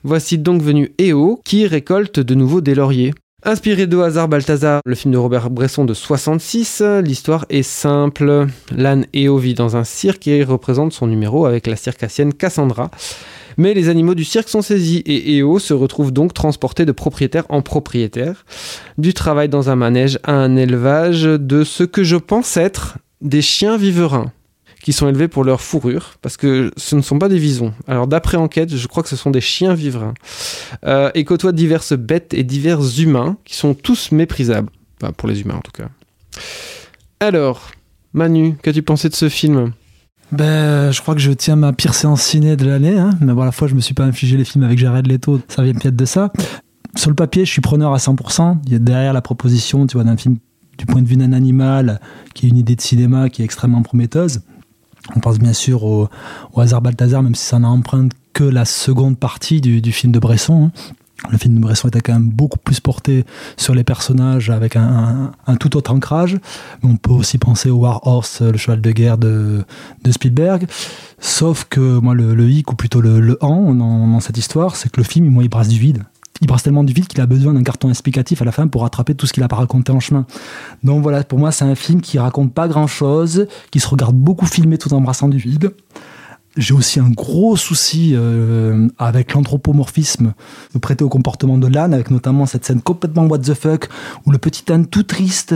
Voici 0.03 0.39
donc 0.39 0.63
venu 0.63 0.93
EO 0.99 1.39
qui 1.45 1.67
récolte 1.67 2.19
de 2.19 2.33
nouveau 2.33 2.61
des 2.61 2.73
lauriers. 2.73 3.13
Inspiré 3.45 3.87
de 3.87 3.99
Hasard 3.99 4.29
Balthazar, 4.29 4.79
le 4.85 4.95
film 4.95 5.13
de 5.13 5.17
Robert 5.17 5.49
Bresson 5.49 5.85
de 5.85 5.93
66, 5.93 6.81
l'histoire 7.03 7.45
est 7.49 7.61
simple. 7.61 8.47
L'âne 8.75 9.05
EO 9.13 9.37
vit 9.37 9.53
dans 9.53 9.75
un 9.75 9.83
cirque 9.83 10.27
et 10.27 10.43
représente 10.45 10.93
son 10.93 11.07
numéro 11.07 11.45
avec 11.45 11.67
la 11.67 11.75
circassienne 11.75 12.33
Cassandra. 12.33 12.89
Mais 13.57 13.73
les 13.73 13.89
animaux 13.89 14.15
du 14.15 14.23
cirque 14.23 14.49
sont 14.49 14.61
saisis 14.61 15.03
et 15.05 15.37
EO 15.37 15.59
se 15.59 15.73
retrouve 15.73 16.11
donc 16.11 16.33
transporté 16.33 16.85
de 16.85 16.91
propriétaire 16.91 17.45
en 17.49 17.61
propriétaire. 17.61 18.45
Du 18.97 19.13
travail 19.13 19.49
dans 19.49 19.69
un 19.69 19.75
manège 19.75 20.19
à 20.23 20.33
un 20.33 20.55
élevage 20.55 21.23
de 21.23 21.63
ce 21.63 21.83
que 21.83 22.03
je 22.03 22.15
pense 22.15 22.57
être 22.57 22.97
des 23.21 23.41
chiens 23.41 23.77
viverins 23.77 24.31
qui 24.83 24.91
sont 24.91 25.07
élevés 25.07 25.29
pour 25.29 25.45
leur 25.45 25.61
fourrure, 25.61 26.15
parce 26.21 26.35
que 26.35 26.71
ce 26.75 26.97
ne 26.97 27.01
sont 27.01 27.17
pas 27.17 27.29
des 27.29 27.37
visons. 27.37 27.73
Alors 27.87 28.05
d'après 28.05 28.35
enquête, 28.35 28.75
je 28.75 28.87
crois 28.87 29.01
que 29.01 29.07
ce 29.07 29.15
sont 29.15 29.31
des 29.31 29.39
chiens 29.39 29.73
viverins, 29.73 30.13
euh, 30.85 31.09
et 31.15 31.23
côtoient 31.23 31.53
diverses 31.53 31.93
bêtes 31.93 32.33
et 32.33 32.43
divers 32.43 32.81
humains, 32.99 33.37
qui 33.45 33.55
sont 33.55 33.75
tous 33.75 34.11
méprisables, 34.11 34.69
enfin 35.01 35.13
pour 35.13 35.29
les 35.29 35.39
humains 35.39 35.55
en 35.55 35.61
tout 35.61 35.71
cas. 35.71 35.87
Alors, 37.21 37.71
Manu, 38.11 38.55
qu'as-tu 38.61 38.83
pensé 38.83 39.07
de 39.07 39.15
ce 39.15 39.29
film? 39.29 39.71
Ben, 40.35 40.91
je 40.91 40.99
crois 41.01 41.13
que 41.13 41.21
je 41.21 41.31
tiens 41.31 41.55
ma 41.55 41.73
pire 41.73 41.93
séance 41.93 42.21
ciné 42.23 42.55
de 42.55 42.65
l'année. 42.65 42.97
Hein. 42.97 43.11
Mais 43.21 43.33
bon, 43.33 43.43
à 43.43 43.45
la 43.45 43.51
fois, 43.51 43.67
je 43.67 43.75
me 43.75 43.79
suis 43.81 43.93
pas 43.93 44.03
infligé 44.03 44.35
les 44.35 44.45
films 44.45 44.63
avec 44.63 44.79
Jared 44.79 45.05
Leto. 45.05 45.39
Ça 45.47 45.61
vient 45.63 45.73
peut-être 45.73 45.95
de 45.95 46.05
ça. 46.05 46.31
Sur 46.95 47.09
le 47.09 47.15
papier, 47.15 47.45
je 47.45 47.51
suis 47.51 47.61
preneur 47.61 47.93
à 47.93 47.97
100%. 47.97 48.57
Il 48.65 48.71
y 48.73 48.75
a 48.75 48.79
derrière 48.79 49.13
la 49.13 49.21
proposition, 49.21 49.85
tu 49.85 49.95
vois, 49.95 50.03
d'un 50.03 50.17
film 50.17 50.37
du 50.77 50.85
point 50.87 51.01
de 51.03 51.07
vue 51.07 51.17
d'un 51.17 51.33
animal, 51.33 51.99
qui 52.33 52.47
est 52.47 52.49
une 52.49 52.57
idée 52.57 52.75
de 52.75 52.81
cinéma 52.81 53.29
qui 53.29 53.43
est 53.43 53.45
extrêmement 53.45 53.83
prometteuse. 53.83 54.41
On 55.15 55.19
pense 55.19 55.37
bien 55.37 55.53
sûr 55.53 55.83
au, 55.83 56.09
au 56.53 56.61
hasard 56.61 56.81
Balthazar, 56.81 57.21
même 57.21 57.35
si 57.35 57.45
ça 57.45 57.59
n'en 57.59 57.73
emprunte 57.73 58.11
que 58.33 58.43
la 58.43 58.65
seconde 58.65 59.19
partie 59.19 59.61
du, 59.61 59.81
du 59.81 59.91
film 59.91 60.11
de 60.11 60.17
Bresson. 60.17 60.71
hein. 60.75 60.93
Le 61.31 61.37
film 61.37 61.55
de 61.55 61.59
Bresson 61.59 61.87
était 61.87 62.01
quand 62.01 62.13
même 62.13 62.29
beaucoup 62.29 62.59
plus 62.59 62.79
porté 62.79 63.25
sur 63.57 63.73
les 63.73 63.83
personnages 63.83 64.49
avec 64.49 64.75
un, 64.75 65.31
tout 65.59 65.77
autre 65.77 65.91
ancrage. 65.91 66.37
On 66.83 66.95
peut 66.97 67.11
aussi 67.11 67.37
penser 67.37 67.69
au 67.69 67.77
War 67.77 68.05
Horse, 68.05 68.41
le 68.41 68.57
cheval 68.57 68.81
de 68.81 68.91
guerre 68.91 69.17
de, 69.17 69.63
de 70.03 70.11
Spielberg. 70.11 70.67
Sauf 71.19 71.65
que 71.69 71.99
moi, 71.99 72.13
le, 72.13 72.49
hic, 72.49 72.71
ou 72.71 72.75
plutôt 72.75 73.01
le, 73.01 73.19
le 73.19 73.37
an 73.41 73.73
dans, 73.73 74.07
dans 74.07 74.19
cette 74.19 74.37
histoire, 74.37 74.75
c'est 74.75 74.91
que 74.91 74.99
le 74.99 75.05
film, 75.05 75.29
moi, 75.29 75.43
il 75.43 75.49
brasse 75.49 75.69
du 75.69 75.79
vide. 75.79 76.03
Il 76.41 76.47
brasse 76.47 76.63
tellement 76.63 76.83
du 76.83 76.93
vide 76.93 77.07
qu'il 77.07 77.21
a 77.21 77.25
besoin 77.25 77.53
d'un 77.53 77.63
carton 77.63 77.89
explicatif 77.89 78.41
à 78.41 78.45
la 78.45 78.51
fin 78.51 78.67
pour 78.67 78.81
rattraper 78.81 79.15
tout 79.15 79.25
ce 79.25 79.33
qu'il 79.33 79.43
a 79.43 79.47
pas 79.47 79.55
raconté 79.55 79.91
en 79.91 79.99
chemin. 79.99 80.25
Donc 80.83 81.01
voilà, 81.01 81.23
pour 81.23 81.39
moi, 81.39 81.51
c'est 81.51 81.63
un 81.63 81.75
film 81.75 82.01
qui 82.01 82.19
raconte 82.19 82.53
pas 82.53 82.67
grand 82.67 82.87
chose, 82.87 83.47
qui 83.71 83.79
se 83.79 83.87
regarde 83.87 84.15
beaucoup 84.15 84.45
filmé 84.45 84.77
tout 84.77 84.93
en 84.93 85.01
brassant 85.01 85.29
du 85.29 85.37
vide. 85.37 85.71
J'ai 86.55 86.75
aussi 86.75 86.99
un 86.99 87.09
gros 87.09 87.55
souci 87.55 88.11
euh, 88.13 88.87
avec 88.99 89.33
l'anthropomorphisme 89.33 90.33
prêté 90.81 91.03
au 91.03 91.09
comportement 91.09 91.57
de 91.57 91.65
l'âne, 91.65 91.95
avec 91.95 92.11
notamment 92.11 92.45
cette 92.45 92.63
scène 92.63 92.79
complètement 92.79 93.25
what 93.25 93.39
the 93.39 93.55
fuck, 93.55 93.89
où 94.27 94.31
le 94.31 94.37
petit 94.37 94.71
âne 94.71 94.85
tout 94.85 95.01
triste 95.01 95.55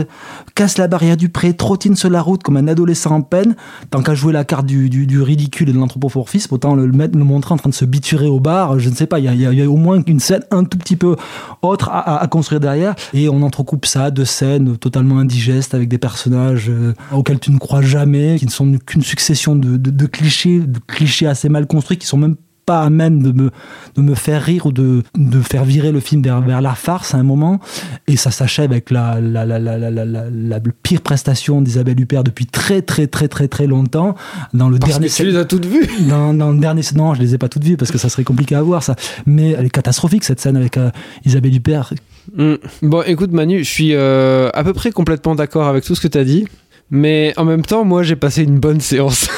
casse 0.56 0.76
la 0.76 0.88
barrière 0.88 1.16
du 1.16 1.28
pré, 1.28 1.54
trottine 1.54 1.94
sur 1.94 2.10
la 2.10 2.20
route 2.20 2.42
comme 2.42 2.56
un 2.56 2.66
adolescent 2.66 3.12
en 3.12 3.22
peine. 3.22 3.54
Tant 3.90 4.02
qu'à 4.02 4.14
jouer 4.14 4.32
la 4.32 4.44
carte 4.44 4.66
du, 4.66 5.22
ridicule 5.22 5.68
et 5.68 5.72
de 5.72 5.78
l'anthropomorphisme, 5.78 6.52
autant 6.52 6.74
le, 6.74 6.88
montrer 6.88 7.54
en 7.54 7.58
train 7.58 7.70
de 7.70 7.74
se 7.74 7.84
biturer 7.84 8.26
au 8.26 8.40
bar. 8.40 8.80
Je 8.80 8.88
ne 8.88 8.94
sais 8.94 9.06
pas, 9.06 9.20
il 9.20 9.40
y 9.40 9.62
a, 9.62 9.70
au 9.70 9.76
moins 9.76 10.02
une 10.04 10.20
scène 10.20 10.42
un 10.50 10.64
tout 10.64 10.78
petit 10.78 10.96
peu 10.96 11.14
autre 11.62 11.90
à, 11.92 12.26
construire 12.26 12.60
derrière. 12.60 12.96
Et 13.14 13.28
on 13.28 13.42
entrecoupe 13.42 13.86
ça 13.86 14.10
de 14.10 14.24
scènes 14.24 14.76
totalement 14.76 15.18
indigestes 15.18 15.74
avec 15.74 15.88
des 15.88 15.98
personnages 15.98 16.70
euh, 16.70 16.94
auxquels 17.12 17.38
tu 17.38 17.52
ne 17.52 17.58
crois 17.58 17.82
jamais, 17.82 18.36
qui 18.38 18.46
ne 18.46 18.50
sont 18.50 18.78
qu'une 18.84 19.02
succession 19.02 19.54
de- 19.54 19.76
de 19.76 20.06
clichés, 20.06 20.58
de 20.60 20.80
clichés 20.88 21.26
assez 21.28 21.48
mal 21.48 21.66
construits, 21.66 21.98
qui 21.98 22.06
sont 22.06 22.18
même 22.18 22.34
pas 22.66 22.82
à 22.82 22.90
même 22.90 23.22
de 23.22 23.32
me, 23.32 23.50
de 23.96 24.02
me 24.02 24.14
faire 24.14 24.42
rire 24.42 24.66
ou 24.66 24.72
de, 24.72 25.02
de 25.16 25.40
faire 25.40 25.64
virer 25.64 25.90
le 25.90 26.00
film 26.00 26.20
vers, 26.22 26.42
vers 26.42 26.60
la 26.60 26.74
farce 26.74 27.14
à 27.14 27.16
un 27.16 27.22
moment. 27.22 27.60
Et 28.06 28.18
ça 28.18 28.30
s'achève 28.30 28.70
avec 28.72 28.90
la, 28.90 29.22
la, 29.22 29.46
la, 29.46 29.58
la, 29.58 29.78
la, 29.78 29.90
la, 29.90 30.04
la- 30.04 30.26
la 30.30 30.60
pire 30.82 31.00
prestation 31.00 31.62
d'Isabelle 31.62 31.98
Huppert 31.98 32.24
depuis 32.24 32.44
très 32.44 32.82
très 32.82 33.06
très 33.06 33.26
très 33.26 33.48
très 33.48 33.66
longtemps. 33.66 34.16
Dans 34.52 34.68
le 34.68 34.78
Parce 34.78 34.92
dernier 34.92 35.08
que 35.08 35.14
tu 35.14 35.24
les 35.24 35.36
as 35.36 35.46
toutes 35.46 35.64
vues. 35.64 35.86
dans, 36.10 36.34
dans 36.34 36.50
le 36.52 36.58
dernier 36.60 36.82
non 36.94 37.14
je 37.14 37.20
les 37.22 37.34
ai 37.34 37.38
pas 37.38 37.48
toutes 37.48 37.64
vues 37.64 37.78
parce 37.78 37.90
que 37.90 37.96
ça 37.96 38.10
serait 38.10 38.24
compliqué 38.24 38.54
à 38.54 38.60
voir 38.60 38.82
ça 38.82 38.96
mais 39.24 39.52
elle 39.52 39.64
est 39.64 39.70
catastrophique 39.70 40.24
cette 40.24 40.40
scène 40.40 40.56
avec 40.58 40.76
euh, 40.76 40.90
Isabelle 41.24 41.54
Huppert 41.54 41.94
Mm. 42.36 42.56
Bon, 42.82 43.00
écoute 43.06 43.32
Manu, 43.32 43.60
je 43.64 43.70
suis 43.70 43.94
euh, 43.94 44.50
à 44.52 44.62
peu 44.62 44.74
près 44.74 44.90
complètement 44.90 45.34
d'accord 45.34 45.66
avec 45.66 45.82
tout 45.82 45.94
ce 45.94 46.00
que 46.02 46.08
tu 46.08 46.18
as 46.18 46.24
dit. 46.24 46.46
Mais 46.90 47.34
en 47.36 47.44
même 47.44 47.62
temps, 47.62 47.84
moi, 47.84 48.02
j'ai 48.02 48.16
passé 48.16 48.42
une 48.42 48.58
bonne 48.58 48.80
séance. 48.80 49.28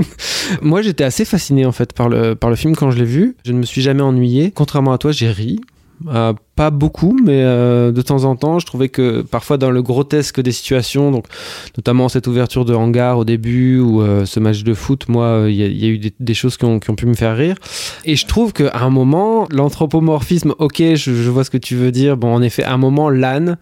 moi, 0.62 0.82
j'étais 0.82 1.04
assez 1.04 1.24
fasciné 1.24 1.64
en 1.64 1.72
fait 1.72 1.92
par 1.92 2.08
le, 2.08 2.34
par 2.34 2.50
le 2.50 2.56
film 2.56 2.74
quand 2.74 2.90
je 2.90 2.98
l'ai 2.98 3.04
vu. 3.04 3.36
Je 3.44 3.52
ne 3.52 3.58
me 3.58 3.64
suis 3.64 3.82
jamais 3.82 4.02
ennuyé. 4.02 4.50
Contrairement 4.50 4.92
à 4.92 4.98
toi, 4.98 5.12
j'ai 5.12 5.30
ri. 5.30 5.60
Euh, 6.08 6.32
pas 6.56 6.70
beaucoup, 6.70 7.14
mais 7.22 7.42
euh, 7.42 7.92
de 7.92 8.00
temps 8.00 8.24
en 8.24 8.34
temps, 8.34 8.58
je 8.58 8.64
trouvais 8.64 8.88
que 8.88 9.20
parfois 9.20 9.58
dans 9.58 9.70
le 9.70 9.82
grotesque 9.82 10.40
des 10.40 10.52
situations, 10.52 11.10
donc 11.10 11.26
notamment 11.76 12.08
cette 12.08 12.26
ouverture 12.26 12.64
de 12.64 12.74
hangar 12.74 13.18
au 13.18 13.24
début 13.24 13.78
ou 13.78 14.00
euh, 14.00 14.24
ce 14.24 14.40
match 14.40 14.62
de 14.62 14.72
foot, 14.72 15.08
moi, 15.08 15.44
il 15.48 15.54
y, 15.54 15.62
a- 15.62 15.88
eu 15.88 16.00
des, 16.18 16.34
choses 16.34 16.56
qui 16.56 16.64
ont, 16.64 16.78
qui 16.80 16.88
ont 16.90 16.94
pu 16.94 17.04
me 17.04 17.14
faire 17.14 17.36
rire. 17.36 17.56
Et 18.06 18.16
je 18.16 18.26
trouve 18.26 18.54
qu'à 18.54 18.72
un 18.78 18.90
moment, 18.90 19.46
l'anthropomorphisme, 19.50 20.54
ok, 20.58 20.82
je 20.94 21.30
vois 21.30 21.44
ce 21.44 21.50
que 21.50 21.58
tu 21.58 21.76
veux 21.76 21.92
dire. 21.92 22.16
Bon, 22.16 22.32
en 22.32 22.40
effet, 22.40 22.64
à 22.64 22.72
un 22.72 22.78
moment, 22.78 23.10
l'âne, 23.10 23.58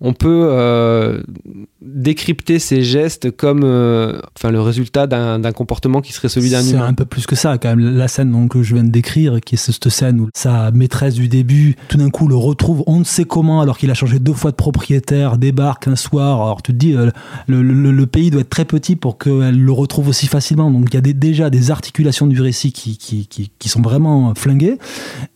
on 0.00 0.12
peut 0.12 0.48
euh, 0.50 1.22
décrypter 1.80 2.58
ses 2.58 2.82
gestes 2.82 3.30
comme 3.34 3.62
euh, 3.64 4.20
enfin, 4.36 4.50
le 4.50 4.60
résultat 4.60 5.06
d'un 5.06 5.52
comportement 5.52 6.00
qui 6.00 6.12
serait 6.12 6.28
celui 6.28 6.50
d'un 6.50 6.62
c'est 6.62 6.72
humain. 6.74 6.86
un 6.86 6.94
peu 6.94 7.04
plus 7.04 7.26
que 7.26 7.34
ça 7.36 7.58
quand 7.58 7.68
même. 7.74 7.96
La 7.96 8.08
scène 8.08 8.30
donc, 8.32 8.52
que 8.52 8.62
je 8.62 8.74
viens 8.74 8.84
de 8.84 8.90
décrire 8.90 9.40
qui 9.40 9.54
est 9.54 9.58
cette 9.58 9.88
scène 9.88 10.20
où 10.20 10.28
sa 10.34 10.70
maîtresse 10.70 11.14
du 11.14 11.28
début 11.28 11.76
tout 11.88 11.96
d'un 11.96 12.10
coup 12.10 12.28
le 12.28 12.36
retrouve 12.36 12.82
on 12.86 12.98
ne 12.98 13.04
sait 13.04 13.24
comment 13.24 13.60
alors 13.60 13.78
qu'il 13.78 13.90
a 13.90 13.94
changé 13.94 14.18
deux 14.18 14.32
fois 14.34 14.50
de 14.50 14.56
propriétaire 14.56 15.38
débarque 15.38 15.88
un 15.88 15.96
soir. 15.96 16.42
Alors 16.42 16.62
tu 16.62 16.72
te 16.72 16.76
dis 16.76 16.94
euh, 16.94 17.10
le, 17.46 17.62
le- 17.62 17.92
le 17.92 18.06
pays 18.06 18.30
doit 18.30 18.40
être 18.42 18.50
très 18.50 18.64
petit 18.64 18.96
pour 18.96 19.18
qu'elle 19.18 19.58
le 19.62 19.72
retrouve 19.72 20.08
aussi 20.08 20.26
facilement. 20.26 20.70
Donc 20.70 20.88
il 20.90 20.94
y 20.94 20.98
a 20.98 21.00
des- 21.02 21.14
déjà 21.14 21.50
des 21.50 21.70
articulations 21.70 22.26
du 22.26 22.40
récit 22.40 22.72
qui, 22.72 22.96
qui, 22.98 23.26
qui, 23.26 23.50
qui 23.58 23.68
sont 23.68 23.80
vraiment 23.82 24.34
flinguées. 24.34 24.78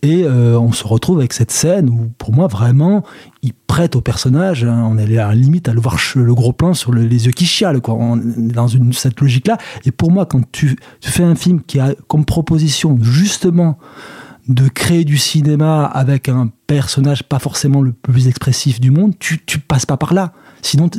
Et 0.02 0.26
on 0.26 0.72
se 0.72 0.86
retrouve 0.86 1.18
avec 1.18 1.32
cette 1.32 1.50
scène 1.50 1.88
où 1.88 2.10
pour 2.18 2.32
moi 2.32 2.46
vraiment 2.46 3.02
il 3.42 3.52
prête 3.66 3.96
au 3.96 4.00
personnage 4.00 4.49
hein, 4.64 4.86
on 4.88 4.98
est 4.98 5.18
à 5.18 5.28
la 5.28 5.34
limite 5.34 5.68
à 5.68 5.72
le 5.72 5.80
voir 5.80 5.96
le 6.14 6.34
gros 6.34 6.52
plan 6.52 6.74
sur 6.74 6.92
le- 6.92 7.02
les 7.02 7.26
yeux 7.26 7.32
qui 7.32 7.46
chialent 7.46 7.80
on 7.88 8.18
est 8.18 8.52
dans 8.52 8.68
cette 8.92 9.20
logique 9.20 9.46
là 9.46 9.58
et 9.84 9.90
pour 9.90 10.10
moi 10.10 10.26
quand 10.26 10.42
tu, 10.52 10.76
fais 11.00 11.24
un 11.24 11.34
film 11.34 11.60
qui 11.62 11.80
a 11.80 11.94
comme 12.08 12.24
proposition 12.24 12.98
justement 13.00 13.78
de 14.48 14.68
créer 14.68 15.04
du 15.04 15.16
cinéma 15.16 15.84
avec 15.84 16.28
un 16.28 16.50
personnage 16.66 17.22
pas 17.22 17.38
forcément 17.38 17.82
le 17.82 17.92
plus 17.92 18.26
expressif 18.26 18.80
du 18.80 18.90
monde, 18.90 19.14
tu, 19.18 19.38
passes 19.60 19.86
pas 19.86 19.96
par 19.96 20.12
là. 20.12 20.32
Sinon, 20.62 20.90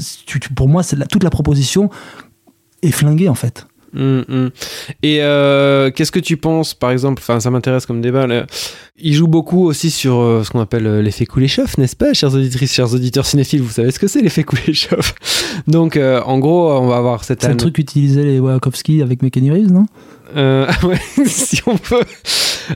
pour 0.56 0.70
moi, 0.70 0.84
toute 1.10 1.24
la 1.24 1.30
proposition 1.30 1.90
est 2.82 2.92
flinguée 2.92 3.30
en 3.30 3.36
fait. 3.36 3.68
Hum, 3.96 4.24
hum. 4.30 4.50
Et 5.04 5.22
euh, 5.22 5.92
qu'est-ce 5.92 6.12
que 6.12 6.20
tu 6.20 6.38
penses, 6.38 6.74
par 6.74 6.92
exemple, 6.92 7.22
enfin 7.22 7.40
ça 7.40 7.52
m'intéresse 7.52 7.86
comme 7.86 8.02
débat, 8.02 8.26
là. 8.28 8.46
il 8.98 9.14
joue 9.14 9.28
beaucoup 9.28 9.66
aussi 9.66 9.92
sur 9.92 10.20
euh, 10.20 10.44
ce 10.44 10.50
qu'on 10.50 10.62
appelle 10.62 10.88
euh, 10.88 11.02
l'effet 11.02 11.26
Kuleshov, 11.26 11.74
n'est-ce 11.78 11.96
pas, 11.96 12.14
chers 12.14 12.34
auditrices, 12.34 12.74
chers 12.74 12.94
auditeurs 12.94 13.26
cinéphiles, 13.26 13.62
vous 13.62 13.72
savez 13.72 13.92
ce 13.92 14.00
que 14.00 14.08
c'est 14.08 14.22
l'effet 14.22 14.44
Kuleshov 14.44 15.14
Donc 15.68 15.98
euh, 15.98 16.22
en 16.26 16.40
gros, 16.40 16.72
on 16.72 16.88
va 16.88 16.98
avoir 16.98 17.24
cette 17.24 17.42
C'est 17.42 17.50
le 17.50 17.58
truc 17.58 17.76
qu'utilisaient 17.76 18.24
les 18.24 18.40
Wachowski 18.40 19.02
avec 19.02 19.22
Reeves, 19.22 19.72
non? 19.72 19.86
Euh, 20.36 20.68
ouais, 20.84 21.00
si 21.26 21.62
on 21.66 21.78
peut. 21.78 22.04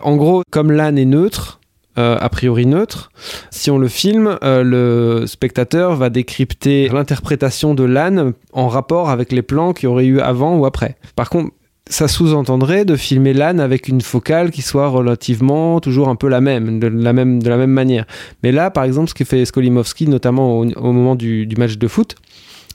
En 0.01 0.15
gros, 0.15 0.43
comme 0.51 0.71
l'âne 0.71 0.97
est 0.97 1.05
neutre, 1.05 1.59
euh, 1.97 2.17
a 2.19 2.29
priori 2.29 2.65
neutre, 2.65 3.11
si 3.51 3.71
on 3.71 3.77
le 3.77 3.87
filme, 3.87 4.37
euh, 4.43 4.63
le 4.63 5.27
spectateur 5.27 5.95
va 5.95 6.09
décrypter 6.09 6.89
l'interprétation 6.89 7.73
de 7.73 7.83
l'âne 7.83 8.33
en 8.53 8.67
rapport 8.67 9.09
avec 9.09 9.31
les 9.31 9.41
plans 9.41 9.73
qu'il 9.73 9.85
y 9.85 9.87
aurait 9.87 10.05
eu 10.05 10.19
avant 10.19 10.57
ou 10.57 10.65
après. 10.65 10.97
Par 11.15 11.29
contre, 11.29 11.51
ça 11.89 12.07
sous-entendrait 12.07 12.83
de 12.83 12.95
filmer 12.95 13.33
l'âne 13.33 13.59
avec 13.59 13.87
une 13.87 14.01
focale 14.01 14.51
qui 14.51 14.61
soit 14.61 14.87
relativement 14.87 15.79
toujours 15.79 16.09
un 16.09 16.15
peu 16.15 16.27
la 16.27 16.41
même, 16.41 16.79
de 16.79 16.87
la 16.87 17.13
même, 17.13 17.41
de 17.41 17.49
la 17.49 17.57
même 17.57 17.71
manière. 17.71 18.05
Mais 18.43 18.51
là, 18.51 18.71
par 18.71 18.83
exemple, 18.83 19.09
ce 19.09 19.13
que 19.13 19.23
fait 19.23 19.45
Skolimowski, 19.45 20.07
notamment 20.07 20.59
au, 20.59 20.65
au 20.65 20.91
moment 20.91 21.15
du, 21.15 21.45
du 21.45 21.55
match 21.55 21.77
de 21.77 21.87
foot, 21.87 22.15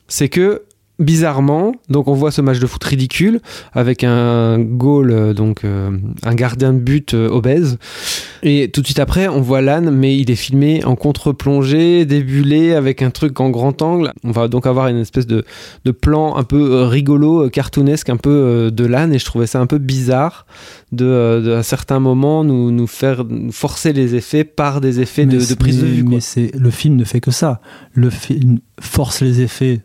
c'est 0.07 0.29
que 0.29 0.63
bizarrement, 1.01 1.73
donc 1.89 2.07
on 2.07 2.15
voit 2.15 2.31
ce 2.31 2.41
match 2.43 2.61
de 2.61 2.67
foot 2.67 2.85
ridicule 2.85 3.41
avec 3.73 4.05
un 4.05 4.59
goal, 4.59 5.11
euh, 5.11 5.33
donc 5.33 5.65
euh, 5.65 5.91
un 6.23 6.35
gardien 6.35 6.73
de 6.73 6.79
but 6.79 7.15
euh, 7.15 7.29
obèse, 7.29 7.79
et 8.43 8.71
tout 8.71 8.83
de 8.83 8.87
suite 8.87 9.01
après 9.01 9.27
on 9.27 9.41
voit 9.41 9.63
l'âne, 9.63 9.91
mais 9.91 10.17
il 10.17 10.31
est 10.31 10.37
filmé 10.37 10.85
en 10.85 10.97
contre-plongée, 10.97 12.05
débulé 12.05 12.75
avec 12.75 13.03
un 13.03 13.11
truc 13.11 13.41
en 13.41 13.51
grand 13.51 13.81
angle. 13.83 14.13
On 14.25 14.31
va 14.31 14.49
donc 14.49 14.67
avoir 14.67 14.89
une 14.89 14.99
espèce 14.99 15.27
de, 15.27 15.45
de 15.85 15.91
plan 15.91 16.37
un 16.37 16.45
peu 16.45 16.85
rigolo, 16.85 17.49
cartoonesque, 17.49 18.11
un 18.11 18.17
peu 18.19 18.31
euh, 18.31 18.71
de 18.71 18.85
l'âne, 18.85 19.15
et 19.15 19.19
je 19.19 19.25
trouvais 19.25 19.47
ça 19.47 19.59
un 19.59 19.67
peu 19.67 19.79
bizarre 19.79 20.47
de, 20.93 21.41
de, 21.45 21.53
à 21.53 21.63
certains 21.63 22.01
moments 22.01 22.45
nous, 22.45 22.71
nous 22.71 22.87
faire 22.87 23.25
nous 23.25 23.53
forcer 23.53 23.93
les 23.93 24.15
effets 24.15 24.45
par 24.45 24.81
des 24.81 25.01
effets 25.01 25.27
de, 25.27 25.39
prise 25.55 25.81
de 25.81 25.87
vue. 25.87 26.05
quoi. 26.05 26.15
Mais 26.15 26.21
c'est 26.21 26.51
le 26.55 26.71
film 26.71 26.97
ne 26.97 27.05
fait 27.05 27.21
que 27.21 27.31
ça. 27.31 27.61
Le 27.95 28.11
film 28.11 28.59
force 28.81 29.21
les 29.23 29.41
effets 29.41 29.81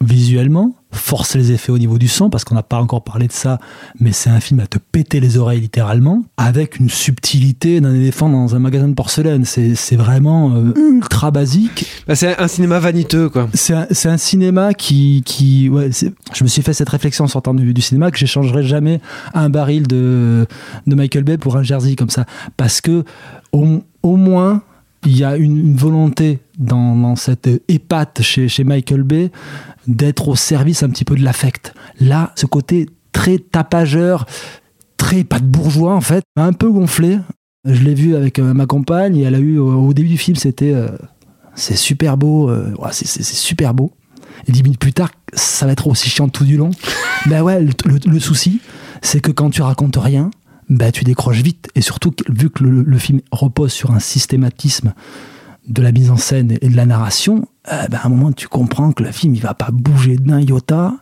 visuellement, 0.00 0.74
force 0.92 1.34
les 1.36 1.52
effets 1.52 1.72
au 1.72 1.78
niveau 1.78 1.98
du 1.98 2.08
son, 2.08 2.30
parce 2.30 2.44
qu'on 2.44 2.54
n'a 2.54 2.62
pas 2.62 2.80
encore 2.80 3.04
parlé 3.04 3.26
de 3.26 3.32
ça, 3.32 3.58
mais 4.00 4.12
c'est 4.12 4.30
un 4.30 4.40
film 4.40 4.60
à 4.60 4.66
te 4.66 4.78
péter 4.78 5.20
les 5.20 5.36
oreilles 5.36 5.60
littéralement, 5.60 6.24
avec 6.36 6.78
une 6.78 6.88
subtilité 6.88 7.80
d'un 7.80 7.94
éléphant 7.94 8.28
dans 8.28 8.54
un 8.54 8.58
magasin 8.58 8.88
de 8.88 8.94
porcelaine. 8.94 9.44
C'est 9.44 9.96
vraiment 9.96 10.54
euh, 10.54 10.72
ultra 10.76 11.30
basique. 11.30 11.86
Bah, 12.06 12.14
c'est 12.14 12.38
un 12.38 12.48
cinéma 12.48 12.78
vaniteux, 12.78 13.28
quoi. 13.28 13.48
C'est 13.54 13.74
un, 13.74 13.86
un 14.04 14.16
cinéma 14.16 14.74
qui. 14.74 15.22
qui 15.24 15.68
ouais, 15.68 15.90
je 15.92 16.44
me 16.44 16.48
suis 16.48 16.62
fait 16.62 16.72
cette 16.72 16.88
réflexion 16.88 17.24
en 17.24 17.28
sortant 17.28 17.54
du, 17.54 17.74
du 17.74 17.80
cinéma 17.80 18.10
que 18.10 18.18
j'échangerai 18.18 18.62
jamais 18.62 19.00
un 19.34 19.50
baril 19.50 19.86
de, 19.86 20.46
de 20.86 20.94
Michael 20.94 21.24
Bay 21.24 21.38
pour 21.38 21.56
un 21.56 21.62
Jersey 21.62 21.96
comme 21.96 22.10
ça. 22.10 22.24
Parce 22.56 22.80
que, 22.80 23.04
au, 23.52 23.82
au 24.02 24.16
moins, 24.16 24.62
il 25.06 25.16
y 25.16 25.24
a 25.24 25.36
une, 25.36 25.76
volonté 25.76 26.40
dans, 26.58 27.16
cette 27.16 27.48
épate 27.68 28.22
chez, 28.22 28.64
Michael 28.64 29.04
Bay 29.04 29.30
d'être 29.86 30.28
au 30.28 30.36
service 30.36 30.82
un 30.82 30.88
petit 30.88 31.04
peu 31.04 31.14
de 31.14 31.22
l'affect. 31.22 31.72
Là, 32.00 32.32
ce 32.34 32.46
côté 32.46 32.86
très 33.12 33.38
tapageur, 33.38 34.26
très 34.96 35.22
pas 35.24 35.38
de 35.38 35.44
bourgeois 35.44 35.94
en 35.94 36.00
fait, 36.00 36.24
un 36.36 36.52
peu 36.52 36.70
gonflé. 36.70 37.18
Je 37.64 37.82
l'ai 37.82 37.94
vu 37.94 38.16
avec 38.16 38.38
euh, 38.38 38.52
ma 38.52 38.66
compagne 38.66 39.16
et 39.16 39.22
elle 39.22 39.34
a 39.34 39.38
eu 39.38 39.58
au, 39.58 39.88
au 39.88 39.94
début 39.94 40.08
du 40.08 40.18
film, 40.18 40.36
c'était 40.36 40.72
euh, 40.72 40.88
c'est 41.54 41.76
super 41.76 42.16
beau, 42.16 42.50
euh, 42.50 42.74
c'est 42.90 43.22
super 43.22 43.74
beau. 43.74 43.92
Et 44.48 44.52
dix 44.52 44.62
minutes 44.62 44.80
plus 44.80 44.92
tard, 44.92 45.10
ça 45.32 45.66
va 45.66 45.72
être 45.72 45.86
aussi 45.86 46.08
chiant 46.08 46.28
tout 46.28 46.44
du 46.44 46.56
long. 46.56 46.70
ben 47.26 47.42
ouais, 47.42 47.60
le 47.60 48.20
souci, 48.20 48.60
c'est 49.02 49.20
que 49.20 49.30
quand 49.30 49.50
tu 49.50 49.62
racontes 49.62 49.96
rien, 49.96 50.30
ben 50.68 50.90
tu 50.90 51.04
décroches 51.04 51.42
vite. 51.42 51.68
Et 51.74 51.80
surtout, 51.80 52.12
vu 52.28 52.50
que 52.50 52.64
le, 52.64 52.98
film 52.98 53.20
repose 53.30 53.72
sur 53.72 53.92
un 53.92 54.00
systématisme 54.00 54.94
de 55.68 55.82
la 55.82 55.92
mise 55.92 56.10
en 56.10 56.16
scène 56.16 56.56
et 56.60 56.68
de 56.68 56.76
la 56.76 56.86
narration, 56.86 57.48
euh, 57.72 57.86
ben 57.88 57.98
à 58.02 58.06
un 58.06 58.10
moment, 58.10 58.32
tu 58.32 58.48
comprends 58.48 58.92
que 58.92 59.02
le 59.02 59.12
film, 59.12 59.34
il 59.34 59.40
va 59.40 59.54
pas 59.54 59.70
bouger 59.72 60.16
d'un 60.16 60.40
iota. 60.40 60.94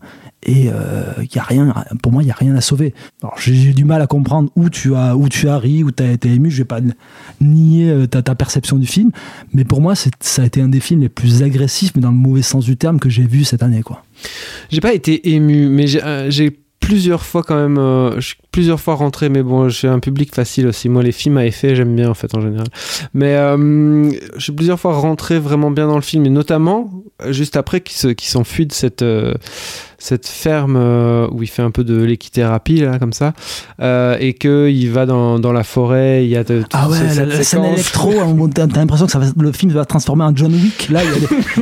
Et 0.46 0.68
euh, 0.68 1.04
y 1.34 1.38
a 1.38 1.42
rien, 1.42 1.72
pour 2.02 2.12
moi, 2.12 2.22
il 2.22 2.26
n'y 2.26 2.30
a 2.30 2.34
rien 2.34 2.54
à 2.54 2.60
sauver. 2.60 2.92
Alors, 3.22 3.34
j'ai 3.38 3.72
du 3.72 3.86
mal 3.86 4.02
à 4.02 4.06
comprendre 4.06 4.50
où 4.56 4.68
tu 4.68 4.94
as, 4.94 5.16
où 5.16 5.30
tu 5.30 5.48
as 5.48 5.56
ri, 5.56 5.82
où 5.82 5.90
tu 5.90 6.02
as 6.02 6.12
été 6.12 6.28
ému. 6.28 6.50
Je 6.50 6.58
vais 6.58 6.66
pas 6.66 6.80
nier 7.40 7.88
euh, 7.88 8.06
ta, 8.06 8.34
perception 8.34 8.76
du 8.76 8.86
film. 8.86 9.10
Mais 9.54 9.64
pour 9.64 9.80
moi, 9.80 9.94
ça 9.94 10.42
a 10.42 10.44
été 10.44 10.60
un 10.60 10.68
des 10.68 10.80
films 10.80 11.00
les 11.00 11.08
plus 11.08 11.42
agressifs, 11.42 11.92
mais 11.94 12.02
dans 12.02 12.10
le 12.10 12.16
mauvais 12.16 12.42
sens 12.42 12.66
du 12.66 12.76
terme, 12.76 13.00
que 13.00 13.08
j'ai 13.08 13.26
vu 13.26 13.44
cette 13.44 13.62
année. 13.62 13.82
Quoi. 13.82 14.04
J'ai 14.68 14.82
pas 14.82 14.92
été 14.92 15.30
ému, 15.32 15.70
mais 15.70 15.86
j'ai 15.86 16.50
plusieurs 16.78 17.24
fois 17.24 17.42
quand 17.42 17.56
même. 17.56 18.20
Plusieurs 18.54 18.78
fois 18.80 18.94
rentré, 18.94 19.28
mais 19.28 19.42
bon, 19.42 19.68
suis 19.76 19.88
un 19.88 19.98
public 19.98 20.32
facile 20.32 20.68
aussi. 20.68 20.88
Moi, 20.88 21.02
les 21.02 21.10
films 21.10 21.38
à 21.38 21.44
effet, 21.44 21.74
j'aime 21.74 21.96
bien 21.96 22.08
en 22.08 22.14
fait 22.14 22.32
en 22.36 22.40
général. 22.40 22.68
Mais 23.12 23.34
euh, 23.34 24.12
je 24.36 24.40
suis 24.40 24.52
plusieurs 24.52 24.78
fois 24.78 24.94
rentré 24.94 25.40
vraiment 25.40 25.72
bien 25.72 25.88
dans 25.88 25.96
le 25.96 26.02
film, 26.02 26.24
et 26.24 26.30
notamment 26.30 26.88
juste 27.30 27.56
après 27.56 27.80
qu'il 27.80 27.96
se- 27.96 28.08
qu'il 28.08 28.28
s'enfuit 28.28 28.66
de 28.66 28.72
cette, 28.72 29.02
euh, 29.02 29.34
cette 29.98 30.28
ferme 30.28 30.76
euh, 30.76 31.26
où 31.32 31.42
il 31.42 31.48
fait 31.48 31.62
un 31.62 31.70
peu 31.72 31.82
de 31.82 32.00
l'équithérapie, 32.02 32.80
là, 32.80 32.98
comme 33.00 33.12
ça, 33.12 33.32
euh, 33.80 34.16
et 34.20 34.34
qu'il 34.34 34.90
va 34.92 35.04
dans, 35.06 35.38
dans 35.40 35.52
la 35.52 35.64
forêt, 35.64 36.24
il 36.24 36.30
y 36.30 36.36
a 36.36 36.44
de, 36.44 36.62
Ah 36.72 36.88
ouais, 36.88 36.98
cette 37.08 37.16
la, 37.16 37.24
la 37.26 37.42
scène 37.42 37.64
électro, 37.64 38.12
hein, 38.20 38.50
t'as 38.54 38.66
l'impression 38.66 39.06
que 39.06 39.12
ça 39.12 39.18
va- 39.18 39.32
le 39.36 39.50
film 39.52 39.72
va 39.72 39.84
transformer 39.84 40.22
en 40.24 40.36
John 40.36 40.52
Wick. 40.54 40.90
Là, 40.90 41.00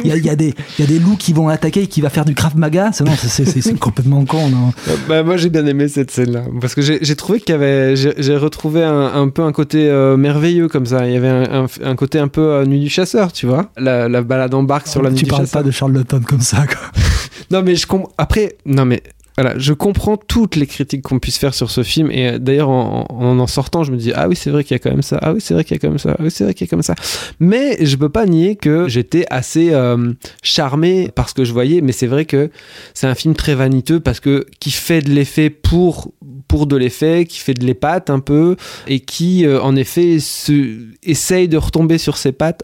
il 0.05 0.09
y 0.09 0.13
a 0.13 0.17
y 0.17 0.19
a, 0.19 0.23
y 0.25 0.29
a 0.31 0.37
des, 0.37 0.55
y 0.79 0.83
a 0.83 0.87
des 0.87 0.99
loups 0.99 1.17
qui 1.17 1.33
vont 1.33 1.49
l'attaquer 1.49 1.85
et 1.85 1.87
qui 1.87 2.03
va 2.03 2.11
faire 2.11 2.25
du 2.27 2.35
Krav 2.35 2.55
Maga. 2.57 2.91
C'est 2.93 3.79
complètement 3.79 4.25
con. 4.27 4.51
Non? 4.51 4.73
Bah, 5.09 5.23
moi 5.23 5.37
j'ai 5.37 5.49
bien 5.49 5.65
aimé 5.67 5.89
cette 5.89 6.11
scène-là 6.11 6.43
parce 6.61 6.75
que 6.75 6.82
j'ai 6.83 6.99
j'ai 7.01 7.17
trouvé 7.17 7.41
qu'il 7.41 7.51
y 7.51 7.57
avait 7.57 7.97
j'ai 7.97 8.37
retrouvé 8.37 8.83
un, 8.85 9.07
un 9.15 9.29
peu 9.29 9.43
un 9.43 9.53
côté 9.53 9.89
euh, 9.89 10.17
merveilleux 10.19 10.69
comme 10.69 10.85
ça. 10.87 11.07
Il 11.07 11.15
y 11.15 11.17
avait 11.17 11.29
un, 11.29 11.65
un- 11.65 11.67
un 11.85 11.97
côté 11.97 12.19
un 12.19 12.29
peu 12.29 12.41
euh, 12.43 12.65
nuit 12.67 12.81
du 12.81 12.91
chasseur, 12.91 13.33
tu 13.33 13.47
vois. 13.47 13.71
La, 13.79 14.09
la 14.09 14.23
balade 14.23 14.53
en 14.55 14.63
barque 14.63 14.89
sur 14.89 15.03
la 15.03 15.11
nuit 15.11 15.17
tu 15.19 15.25
du 15.25 15.31
parles 15.31 15.43
chasseur. 15.45 15.63
pas 15.63 15.67
de 15.67 15.71
Charlotte 15.73 16.15
comme 16.29 16.41
ça. 16.41 16.67
Quoi. 16.67 16.77
Non 17.51 17.63
mais 17.63 17.75
je 17.75 17.87
comprends. 17.87 18.13
Après 18.19 18.57
non 18.67 18.85
mais 18.85 19.03
voilà, 19.37 19.59
je 19.59 19.73
comprends 19.73 20.17
toutes 20.17 20.57
les 20.57 20.67
critiques 20.67 21.03
qu'on 21.03 21.19
puisse 21.19 21.39
faire 21.39 21.55
sur 21.55 21.71
ce 21.71 21.83
film 21.83 22.11
et 22.11 22.29
euh, 22.29 22.39
d'ailleurs 22.39 22.69
en, 22.69 23.07
en 23.11 23.47
sortant, 23.47 23.83
je 23.85 23.93
me 23.93 23.97
dis 23.97 24.13
ah 24.15 24.29
oui 24.29 24.37
c'est 24.37 24.51
vrai 24.51 24.65
qu'il 24.65 24.75
y 24.75 24.77
a 24.77 24.79
quand 24.79 24.91
même 24.91 25.03
ça, 25.03 25.19
ah 25.23 25.33
oui 25.33 25.41
c'est 25.41 25.55
vrai 25.55 25.65
qu'il 25.65 25.75
y 25.75 25.79
a 25.79 25.81
quand 25.81 25.89
même 25.89 25.99
ça, 25.99 26.17
ah 26.19 26.23
oui 26.23 26.31
c'est 26.31 26.45
vrai 26.45 26.55
qu'il 26.55 26.67
y 26.67 26.71
a 26.71 26.77
même 26.77 26.83
ça. 26.83 26.95
Mais 27.41 27.85
je 27.85 27.97
peux 27.97 28.09
pas 28.09 28.27
nier 28.27 28.57
que 28.57 28.89
j'étais 28.89 29.25
assez 29.31 29.73
euh, 29.73 30.13
charmé 30.43 31.11
par 31.15 31.29
ce 31.29 31.35
que 31.35 31.45
je 31.45 31.53
voyais, 31.53 31.81
mais 31.81 31.93
c'est 31.93 32.07
vrai 32.07 32.25
que 32.25 32.51
c'est 32.95 33.07
un 33.07 33.15
film 33.15 33.35
très 33.35 33.55
vaniteux 33.55 34.01
parce 34.01 34.21
que 34.21 34.47
qui 34.61 34.71
fait 34.71 35.03
de 35.03 35.11
l'effet 35.11 35.51
pour 35.51 36.13
pour 36.53 36.67
de 36.67 36.77
l'effet, 36.77 37.25
qui 37.25 37.39
fait 37.39 37.55
de 37.55 37.65
l'épate 37.65 38.11
un 38.11 38.21
peu 38.21 38.57
et 38.87 39.01
qui 39.01 39.47
euh, 39.47 39.63
en 39.63 39.75
effet 39.75 40.19
se, 40.21 40.81
essaye 41.03 41.49
de 41.49 41.57
retomber 41.57 41.97
sur 41.97 42.19
ses 42.19 42.33
pattes 42.33 42.63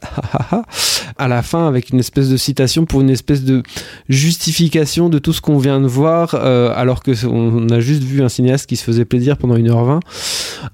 à 1.16 1.26
la 1.26 1.42
fin 1.42 1.66
avec 1.66 1.88
une 1.88 1.98
espèce 1.98 2.28
de 2.28 2.36
citation 2.36 2.84
pour 2.84 3.00
une 3.00 3.08
espèce 3.08 3.44
de 3.44 3.62
justification 4.10 5.08
de 5.08 5.18
tout 5.18 5.32
ce 5.32 5.40
qu'on 5.40 5.56
vient 5.56 5.80
de 5.80 5.86
voir 5.86 6.34
alors 6.74 7.02
que 7.02 7.12
on 7.26 7.68
a 7.70 7.80
juste 7.80 8.02
vu 8.02 8.22
un 8.22 8.28
cinéaste 8.28 8.66
qui 8.68 8.76
se 8.76 8.84
faisait 8.84 9.04
plaisir 9.04 9.36
pendant 9.36 9.56
1h20 9.56 10.00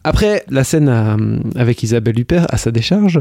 après 0.04 0.44
la 0.50 0.64
scène 0.64 0.88
à- 0.88 1.16
avec 1.56 1.82
Isabelle 1.82 2.18
Huppert 2.18 2.46
à 2.48 2.56
sa 2.56 2.70
décharge 2.70 3.20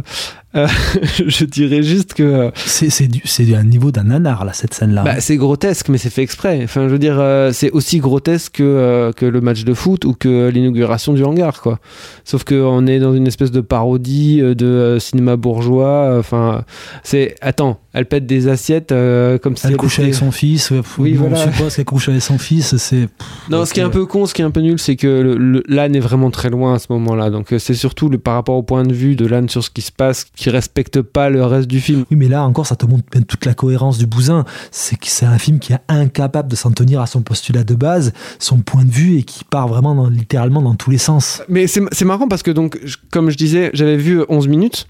euh, 0.55 0.67
je 1.27 1.45
dirais 1.45 1.83
juste 1.83 2.13
que 2.13 2.23
euh, 2.23 2.51
C'est 2.55 3.07
du- 3.07 3.55
un 3.55 3.63
niveau 3.63 3.91
d'un 3.91 4.03
nanar, 4.05 4.45
là, 4.45 4.53
cette 4.53 4.73
scène-là. 4.73 5.03
bah, 5.03 5.19
c'est 5.19 5.37
grotesque, 5.37 5.89
mais 5.89 5.97
c'est 5.97 6.09
fait 6.09 6.21
exprès. 6.23 6.61
Enfin, 6.63 6.83
je 6.87 6.91
veux 6.93 6.99
dire, 6.99 7.17
euh, 7.19 7.51
c'est 7.53 7.71
aussi 7.71 7.99
grotesque 7.99 8.53
que, 8.55 8.63
euh, 8.63 9.11
que 9.11 9.25
le 9.25 9.41
match 9.41 9.63
de 9.63 9.73
foot 9.73 10.05
ou 10.05 10.13
que 10.13 10.49
l'inauguration 10.49 11.13
du 11.13 11.23
hangar, 11.23 11.61
quoi. 11.61 11.79
Sauf 12.23 12.43
qu'on 12.43 12.87
est 12.87 12.99
dans 12.99 13.13
une 13.13 13.27
espèce 13.27 13.51
de 13.51 13.61
parodie 13.61 14.41
de 14.41 14.97
cinéma 14.99 15.35
bourgeois. 15.35 16.15
Enfin, 16.19 16.63
c'est. 17.03 17.35
Attends, 17.41 17.79
elle 17.93 18.05
pète 18.05 18.25
des 18.25 18.47
assiettes 18.47 18.89
comme 18.89 19.55
si 19.57 19.65
elle 19.67 19.73
elle 19.73 19.77
couche 19.77 19.95
était- 19.95 20.03
avec 20.03 20.15
son 20.15 20.31
fils. 20.31 20.71
Oui, 20.97 21.13
bon, 21.13 21.27
voilà. 21.29 21.45
On 21.47 21.51
suppose 21.51 21.75
qu'elle 21.75 21.85
couche 21.85 22.09
avec 22.09 22.21
son 22.21 22.37
fils. 22.37 22.75
C'est. 22.77 23.07
Non, 23.49 23.65
ce 23.65 23.73
qui 23.73 23.79
est 23.79 23.83
un 23.83 23.89
peu 23.89 24.05
con, 24.05 24.25
ce 24.25 24.33
qui 24.33 24.41
est 24.41 24.45
un 24.45 24.51
peu 24.51 24.61
nul, 24.61 24.79
c'est 24.79 24.95
que 24.95 25.07
le- 25.07 25.37
le- 25.37 25.63
l'âne 25.67 25.95
est 25.95 25.99
vraiment 25.99 26.31
très 26.31 26.49
loin 26.49 26.75
à 26.75 26.79
ce 26.79 26.87
moment-là. 26.91 27.29
Donc, 27.29 27.53
c'est 27.57 27.73
surtout 27.73 28.09
le, 28.09 28.17
par 28.17 28.35
rapport 28.35 28.55
au 28.55 28.63
point 28.63 28.83
de 28.83 28.93
vue 28.93 29.15
de 29.15 29.25
l'âne 29.25 29.49
sur 29.49 29.63
ce 29.63 29.69
qui 29.69 29.81
se 29.81 29.91
passe 29.91 30.25
qui 30.35 30.42
respecte 30.49 31.01
pas 31.01 31.29
le 31.29 31.45
reste 31.45 31.67
du 31.67 31.79
film. 31.79 32.05
Oui, 32.11 32.17
mais 32.17 32.27
là 32.27 32.43
encore, 32.43 32.65
ça 32.67 32.75
te 32.75 32.85
montre 32.85 33.03
bien 33.11 33.21
toute 33.21 33.45
la 33.45 33.53
cohérence 33.53 33.97
du 33.97 34.05
bousin. 34.05 34.45
C'est 34.71 34.95
que 34.97 35.07
c'est 35.07 35.25
un 35.25 35.37
film 35.37 35.59
qui 35.59 35.73
est 35.73 35.79
incapable 35.87 36.49
de 36.49 36.55
s'en 36.55 36.71
tenir 36.71 37.01
à 37.01 37.05
son 37.07 37.21
postulat 37.21 37.63
de 37.63 37.75
base, 37.75 38.13
son 38.39 38.57
point 38.59 38.83
de 38.85 38.91
vue, 38.91 39.17
et 39.17 39.23
qui 39.23 39.43
part 39.43 39.67
vraiment 39.67 39.95
dans- 39.95 40.09
littéralement 40.09 40.61
dans 40.61 40.75
tous 40.75 40.91
les 40.91 40.97
sens. 40.97 41.41
Mais 41.49 41.67
c'est 41.67 41.81
c'est 41.91 42.05
marrant 42.05 42.27
parce 42.27 42.43
que, 42.43 42.51
donc, 42.51 42.79
je- 42.83 42.97
comme 43.11 43.29
je 43.29 43.37
disais, 43.37 43.69
j'avais 43.73 43.97
vu 43.97 44.23
11 44.29 44.47
minutes. 44.47 44.87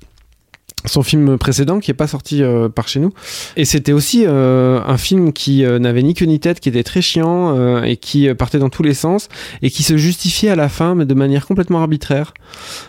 Son 0.86 1.02
film 1.02 1.38
précédent 1.38 1.80
qui 1.80 1.92
est 1.92 1.96
pas 1.96 2.08
sorti 2.08 2.44
euh, 2.44 2.68
par 2.70 2.88
chez 2.88 3.00
nous. 3.00 3.14
Et 3.56 3.66
c'était 3.66 3.94
aussi 3.94 4.26
euh, 4.26 4.82
un 4.86 4.98
film 4.98 5.32
qui 5.32 5.64
euh, 5.64 5.80
n'avait 5.80 6.04
ni 6.04 6.14
queue 6.14 6.26
ni 6.26 6.40
tête 6.40 6.60
qui 6.60 6.70
était 6.70 6.84
très 6.84 7.02
chiant 7.02 7.58
euh, 7.58 7.84
et 7.84 7.98
qui 7.98 8.28
euh, 8.28 8.36
partait 8.36 8.60
dans 8.60 8.70
tous 8.70 8.84
les 8.84 8.94
sens 8.94 9.30
et 9.62 9.70
qui 9.70 9.84
se 9.84 9.96
justifiait 9.98 10.50
à 10.50 10.56
la 10.56 10.70
fin 10.70 10.96
mais 10.96 11.06
de 11.06 11.14
manière 11.14 11.46
complètement 11.46 11.80
arbitraire. 11.80 12.34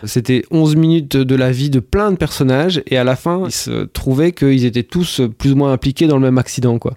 C'était 0.03 0.43
11 0.51 0.75
minutes 0.75 1.17
de 1.17 1.35
la 1.35 1.51
vie 1.51 1.69
de 1.69 1.79
plein 1.79 2.11
de 2.11 2.17
personnages 2.17 2.81
et 2.87 2.97
à 2.97 3.03
la 3.03 3.15
fin 3.15 3.43
il 3.45 3.51
se 3.51 3.85
trouvait 3.85 4.31
qu'ils 4.31 4.65
étaient 4.65 4.83
tous 4.83 5.21
plus 5.37 5.53
ou 5.53 5.55
moins 5.55 5.71
impliqués 5.71 6.07
dans 6.07 6.17
le 6.17 6.23
même 6.23 6.37
accident 6.37 6.77
quoi. 6.79 6.95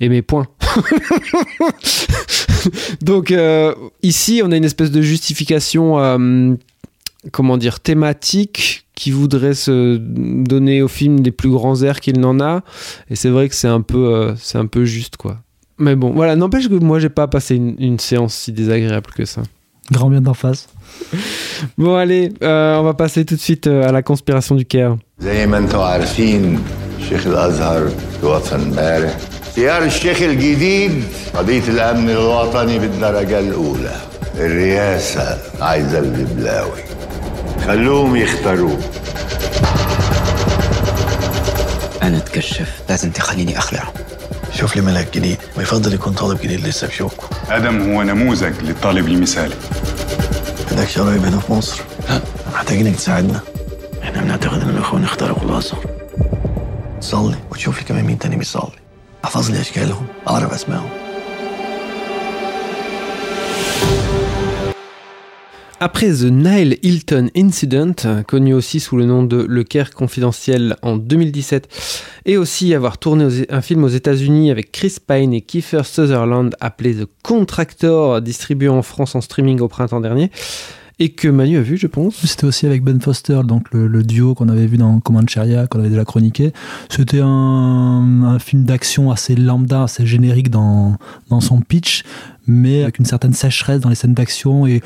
Et 0.00 0.08
mes 0.08 0.22
points 0.22 0.48
donc 3.02 3.30
euh, 3.30 3.74
ici 4.02 4.42
on 4.44 4.50
a 4.50 4.56
une 4.56 4.64
espèce 4.64 4.90
de 4.90 5.00
justification 5.00 5.98
comment 7.32 7.56
dire, 7.56 7.80
thématique 7.80 8.83
qui 8.99 9.11
voudrait 9.11 9.53
se 9.67 9.97
donner 10.53 10.81
au 10.81 10.87
film 10.87 11.15
des 11.21 11.31
plus 11.31 11.51
grands 11.57 11.81
airs 11.87 11.99
qu'il 12.03 12.19
n'en 12.19 12.39
a. 12.39 12.61
Et 13.09 13.15
c'est 13.15 13.29
vrai 13.35 13.45
que 13.49 13.55
c'est 13.55 13.67
un 13.79 13.81
peu, 13.81 14.03
euh, 14.13 14.33
c'est 14.37 14.57
un 14.57 14.65
peu 14.75 14.83
juste, 14.85 15.15
quoi. 15.17 15.37
Mais 15.77 15.95
bon, 15.95 16.09
voilà, 16.19 16.35
n'empêche 16.35 16.67
que 16.67 16.73
moi, 16.89 16.97
j'ai 16.99 17.13
pas 17.21 17.27
passé 17.27 17.55
une, 17.55 17.75
une 17.79 17.99
séance 17.99 18.33
si 18.41 18.51
désagréable 18.51 19.11
que 19.15 19.25
ça. 19.33 19.41
Grand 19.91 20.09
bien 20.09 20.21
d'en 20.21 20.33
face. 20.33 20.67
Bon, 21.77 21.95
allez, 21.95 22.25
euh, 22.43 22.77
on 22.79 22.83
va 22.83 22.93
passer 22.93 23.25
tout 23.25 23.35
de 23.35 23.39
suite 23.49 23.67
euh, 23.67 23.87
à 23.89 23.91
la 23.91 24.01
conspiration 24.01 24.55
du 24.55 24.65
Caire. 24.65 24.97
زي 25.19 25.47
ما 25.47 25.57
انتم 25.57 25.79
عارفين 25.79 26.59
شيخ 27.09 27.27
الازهر 27.27 27.89
توفى 28.21 28.55
امبارح 28.55 29.17
اختيار 29.47 29.83
الشيخ 29.83 30.21
الجديد 30.21 31.03
قضية 31.35 31.63
الأمن 31.67 32.09
الوطني 32.09 32.79
بالدرجة 32.79 33.39
الأولى 33.39 33.95
الرئاسة 34.35 35.37
عايزة 35.61 35.99
الببلاوي 35.99 36.79
خلوهم 37.66 38.16
يختاروه. 38.16 38.78
أنا 42.02 42.16
أتكشف. 42.16 42.82
لازم 42.88 43.10
تخليني 43.10 43.58
أخلع 43.58 43.82
شوف 44.52 44.76
لي 44.76 44.82
ملك 44.82 45.08
جديد. 45.14 45.38
ويفضل 45.56 45.94
يكون 45.94 46.12
طالب 46.12 46.40
جديد 46.40 46.66
لسه 46.66 46.86
بشوكه 46.86 47.28
آدم 47.50 47.92
هو 47.92 48.02
نموذج 48.02 48.52
للطالب 48.62 49.08
المثالي. 49.08 49.54
عندكش 50.70 50.98
قرايب 50.98 51.24
هنا 51.24 51.38
في 51.38 51.52
مصر؟ 51.52 51.80
لا 52.08 52.20
محتاجينك 52.54 52.96
تساعدنا. 52.96 53.40
إحنا 54.02 54.22
بنعتقد 54.22 54.62
إن 54.62 54.68
الأخوان 54.68 55.04
اخترقوا 55.04 55.50
الازهر 55.50 55.84
تصلي 57.00 57.36
وتشوف 57.50 57.78
لي 57.78 57.84
كمان 57.84 58.04
مين 58.04 58.18
تاني 58.18 58.36
بيصلي. 58.36 58.78
أحفظ 59.24 59.50
لي 59.50 59.60
أشكالهم 59.60 60.06
أعرف 60.28 60.52
أسمائهم. 60.52 60.88
Après 65.80 66.08
The 66.08 66.30
Nile 66.30 66.78
Hilton 66.82 67.28
Incident, 67.36 67.94
connu 68.26 68.54
aussi 68.54 68.78
sous 68.78 68.96
le 68.96 69.04
nom 69.06 69.24
de 69.24 69.44
Le 69.48 69.64
Caire 69.64 69.90
confidentiel 69.90 70.76
en 70.82 70.96
2017, 70.96 71.68
et 72.26 72.36
aussi 72.36 72.74
avoir 72.74 72.98
tourné 72.98 73.26
un 73.50 73.60
film 73.60 73.82
aux 73.82 73.88
États-Unis 73.88 74.50
avec 74.50 74.70
Chris 74.70 74.96
Pine 75.06 75.34
et 75.34 75.40
Kiefer 75.40 75.82
Sutherland 75.84 76.54
appelé 76.60 76.94
The 76.94 77.08
Contractor, 77.22 78.22
distribué 78.22 78.68
en 78.68 78.82
France 78.82 79.14
en 79.16 79.20
streaming 79.20 79.60
au 79.60 79.68
printemps 79.68 80.00
dernier, 80.00 80.30
et 81.00 81.08
que 81.10 81.26
Manu 81.26 81.58
a 81.58 81.60
vu, 81.60 81.76
je 81.76 81.88
pense. 81.88 82.24
C'était 82.24 82.44
aussi 82.44 82.66
avec 82.66 82.84
Ben 82.84 83.00
Foster, 83.00 83.40
donc 83.44 83.66
le, 83.72 84.04
duo 84.04 84.34
qu'on 84.34 84.48
avait 84.48 84.66
vu 84.66 84.76
dans 84.76 85.00
Comancheria, 85.00 85.66
qu'on 85.66 85.80
avait 85.80 85.90
déjà 85.90 86.04
chroniqué. 86.04 86.52
C'était 86.88 87.20
un, 87.20 88.38
film 88.38 88.62
d'action 88.64 89.10
assez 89.10 89.34
lambda, 89.34 89.82
assez 89.82 90.06
générique 90.06 90.50
dans, 90.50 90.96
dans 91.30 91.40
son 91.40 91.60
pitch, 91.60 92.04
mais 92.46 92.84
avec 92.84 93.00
une 93.00 93.06
certaine 93.06 93.32
sécheresse 93.32 93.80
dans 93.80 93.88
les 93.88 93.96
scènes 93.96 94.14
d'action 94.14 94.66
et 94.66 94.82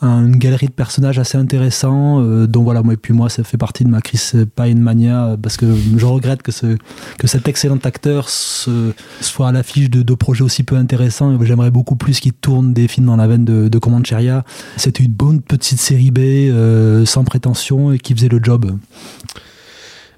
une 0.00 0.36
galerie 0.36 0.66
de 0.66 0.72
personnages 0.72 1.18
assez 1.18 1.36
intéressants. 1.38 2.22
euh, 2.22 2.46
donc 2.46 2.64
voilà, 2.64 2.82
moi, 2.82 2.94
et 2.94 2.96
puis 2.96 3.12
moi, 3.12 3.28
ça 3.28 3.44
fait 3.44 3.56
partie 3.56 3.84
de 3.84 3.88
ma 3.88 4.00
Chris 4.00 4.32
Pine 4.56 4.80
mania, 4.80 5.26
euh, 5.26 5.36
parce 5.36 5.56
que 5.56 5.66
je 5.96 6.06
regrette 6.06 6.42
que, 6.42 6.52
ce, 6.52 6.76
que 7.18 7.26
cet 7.26 7.48
excellent 7.48 7.78
acteur 7.82 8.28
soit 8.28 9.48
à 9.48 9.52
l'affiche 9.52 9.90
de 9.90 10.02
deux 10.02 10.16
projets 10.16 10.44
aussi 10.44 10.62
peu 10.62 10.76
intéressants. 10.76 11.36
J'aimerais 11.42 11.70
beaucoup 11.70 11.96
plus 11.96 12.20
qu'il 12.20 12.32
tourne 12.32 12.72
des 12.72 12.88
films 12.88 13.06
dans 13.06 13.16
la 13.16 13.26
veine 13.26 13.44
de, 13.44 13.68
de 13.68 13.78
Comancheria. 13.78 14.44
C'était 14.76 15.04
une 15.04 15.12
bonne 15.12 15.40
petite 15.40 15.80
série 15.80 16.10
B, 16.10 16.18
euh, 16.18 17.04
sans 17.04 17.24
prétention, 17.24 17.92
et 17.92 17.98
qui 17.98 18.14
faisait 18.14 18.28
le 18.28 18.40
job. 18.42 18.78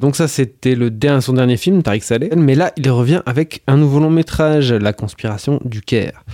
Donc 0.01 0.16
ça, 0.16 0.29
c'était 0.29 0.75
le 0.75 0.90
dernier, 0.90 1.21
son 1.21 1.35
dernier 1.35 1.59
film, 1.59 1.83
Tariq 1.83 2.03
Saleh. 2.03 2.31
Mais 2.35 2.55
là, 2.55 2.73
il 2.79 2.90
revient 2.90 3.21
avec 3.27 3.62
un 3.66 3.77
nouveau 3.77 4.01
long 4.01 4.11
métrage, 4.11 4.73
La 4.73 4.95
conspiration 4.95 5.61
du 5.64 5.83
Caire. 5.83 6.25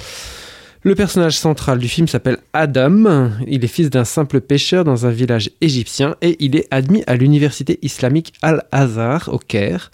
Le 0.87 0.94
personnage 0.94 1.37
central 1.37 1.81
du 1.81 1.88
film 1.88 2.07
s'appelle 2.07 2.38
Adam. 2.53 3.33
Il 3.49 3.64
est 3.64 3.66
fils 3.66 3.90
d'un 3.90 4.05
simple 4.05 4.40
pêcheur 4.40 4.85
dans 4.85 5.05
un 5.05 5.11
village 5.11 5.51
égyptien 5.61 6.14
et 6.22 6.37
il 6.38 6.55
est 6.55 6.68
admis 6.70 7.03
à 7.09 7.16
l'université 7.16 7.81
islamique 7.83 8.35
Al-Azhar 8.40 9.29
au 9.33 9.38
Caire, 9.38 9.90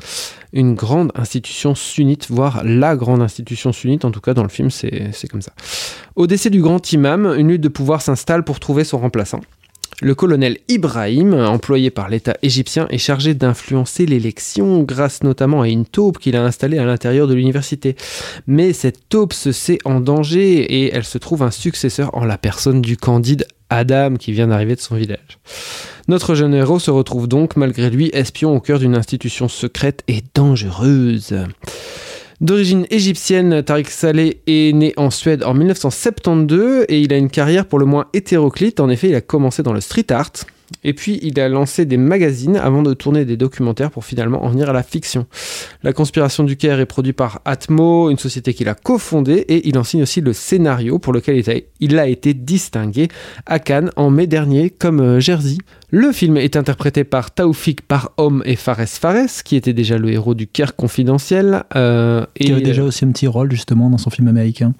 une 0.53 0.75
grande 0.75 1.11
institution 1.15 1.75
sunnite, 1.75 2.27
voire 2.29 2.61
la 2.63 2.95
grande 2.95 3.23
institution 3.23 3.73
sunnite, 3.73 4.05
en 4.05 4.11
tout 4.11 4.21
cas 4.21 4.35
dans 4.35 4.43
le 4.43 4.51
film 4.51 4.71
c'est 4.71 5.09
c'est 5.13 5.29
comme 5.29 5.41
ça. 5.41 5.53
Au 6.15 6.27
décès 6.27 6.51
du 6.51 6.61
grand 6.61 6.93
imam, 6.93 7.37
une 7.39 7.49
lutte 7.49 7.63
de 7.63 7.69
pouvoir 7.69 8.03
s'installe 8.03 8.45
pour 8.45 8.61
trouver 8.61 8.85
son 8.85 8.99
remplaçant. 8.99 9.41
Le 10.03 10.17
colonel 10.17 10.59
Ibrahim, 10.67 11.33
employé 11.33 11.91
par 11.91 12.09
l'État 12.09 12.37
égyptien, 12.43 12.89
est 12.91 12.99
chargé 12.99 13.35
d'influencer 13.35 14.05
l'élection 14.05 14.83
grâce 14.83 15.23
notamment 15.23 15.61
à 15.61 15.69
une 15.69 15.87
taupe 15.87 16.19
qu'il 16.19 16.35
a 16.35 16.43
installée 16.43 16.79
à 16.79 16.85
l'intérieur 16.85 17.29
de 17.29 17.35
l'université. 17.35 17.95
Mais 18.49 18.73
cette 18.73 19.09
taupe 19.09 19.33
se 19.33 19.53
sait 19.53 19.79
en 19.85 20.01
danger 20.01 20.59
et 20.59 20.93
elle 20.93 21.05
se 21.05 21.19
trouve 21.19 21.45
un 21.45 21.53
successeur 21.53 22.17
en 22.17 22.25
la 22.25 22.37
personne 22.37 22.83
du 22.83 22.97
candide 22.97 23.47
Adam 23.71 24.17
qui 24.17 24.33
vient 24.33 24.49
d'arriver 24.49 24.75
de 24.75 24.81
son 24.81 24.97
village. 24.97 25.39
Notre 26.09 26.35
jeune 26.35 26.55
héros 26.55 26.81
se 26.81 26.91
retrouve 26.91 27.29
donc 27.29 27.55
malgré 27.55 27.89
lui 27.89 28.11
espion 28.13 28.57
au 28.57 28.61
cœur 28.61 28.81
d'une 28.81 28.97
institution 28.97 29.47
secrète 29.47 30.03
et 30.09 30.25
dangereuse. 30.35 31.47
D'origine 32.43 32.87
égyptienne, 32.91 33.63
Tariq 33.63 33.89
Saleh 33.89 34.41
est 34.49 34.73
né 34.75 34.95
en 34.97 35.11
Suède 35.11 35.45
en 35.45 35.55
1972 35.55 36.87
et 36.89 37.01
il 37.01 37.13
a 37.13 37.17
une 37.17 37.31
carrière 37.31 37.67
pour 37.67 37.79
le 37.79 37.87
moins 37.87 38.09
hétéroclite. 38.15 38.81
En 38.81 38.91
effet, 38.91 39.11
il 39.11 39.15
a 39.15 39.21
commencé 39.21 39.63
dans 39.63 39.73
le 39.73 39.81
street 39.81 40.11
art. 40.11 40.33
Et 40.85 40.93
puis, 40.95 41.19
il 41.23 41.39
a 41.41 41.49
lancé 41.49 41.85
des 41.85 41.97
magazines 41.97 42.57
avant 42.57 42.83
de 42.83 42.95
tourner 42.95 43.25
des 43.25 43.37
documentaires 43.37 43.91
pour 43.91 44.05
finalement 44.05 44.45
en 44.45 44.49
venir 44.49 44.71
à 44.71 44.73
la 44.73 44.83
fiction. 44.83 45.27
La 45.83 45.93
conspiration 45.93 46.45
du 46.45 46.57
Caire 46.57 46.81
est 46.81 46.87
produit 46.87 47.13
par 47.13 47.41
Atmo, 47.45 48.11
une 48.11 48.19
société 48.19 48.55
qu'il 48.55 48.69
a 48.69 48.75
cofondée, 48.75 49.45
et 49.49 49.69
il 49.69 49.79
en 49.79 49.85
signe 49.85 50.03
aussi 50.03 50.21
le 50.21 50.33
scénario 50.33 50.99
pour 50.99 51.13
lequel 51.13 51.43
il 51.81 51.99
a 51.99 52.07
été 52.07 52.35
distingué 52.35 53.09
à 53.47 53.59
Cannes 53.59 53.91
en 53.97 54.11
mai 54.11 54.27
dernier 54.27 54.71
comme 54.71 55.01
euh, 55.01 55.21
Jersey. 55.21 55.59
Le 55.91 56.11
film 56.11 56.39
est 56.39 56.57
interprété 56.57 57.05
par 57.05 57.35
Taoufik 57.35 57.81
Homme 58.17 58.43
et 58.47 58.57
Fares 58.57 58.89
Fares, 58.89 59.43
qui 59.45 59.57
était 59.57 59.75
déjà 59.75 59.99
le 59.99 60.11
héros 60.11 60.35
du 60.35 60.47
Caire 60.47 60.75
confidentiel. 60.75 61.65
Euh, 61.77 62.25
qui 62.35 62.51
avait 62.51 62.63
déjà 62.63 62.83
aussi 62.83 63.05
un 63.05 63.13
petit 63.13 63.27
rôle 63.27 63.51
justement 63.51 63.91
dans 63.91 63.99
son 63.99 64.09
film 64.09 64.29
américain. 64.29 64.73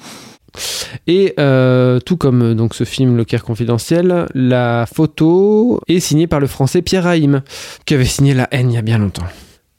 Et 1.07 1.35
euh, 1.39 2.01
tout 2.01 2.17
comme 2.17 2.43
euh, 2.43 2.55
donc 2.55 2.75
ce 2.75 2.85
film 2.85 3.17
Le 3.17 3.25
Caire 3.25 3.45
confidentiel, 3.45 4.27
la 4.35 4.87
photo 4.93 5.81
est 5.89 6.01
signée 6.01 6.27
par 6.27 6.41
le 6.41 6.47
français 6.47 6.83
Pierre 6.83 7.07
Haïm, 7.07 7.43
qui 7.85 7.95
avait 7.95 8.05
signé 8.05 8.35
La 8.35 8.49
haine 8.51 8.71
il 8.71 8.75
y 8.75 8.79
a 8.79 8.83
bien 8.83 8.99
longtemps. 8.99 9.27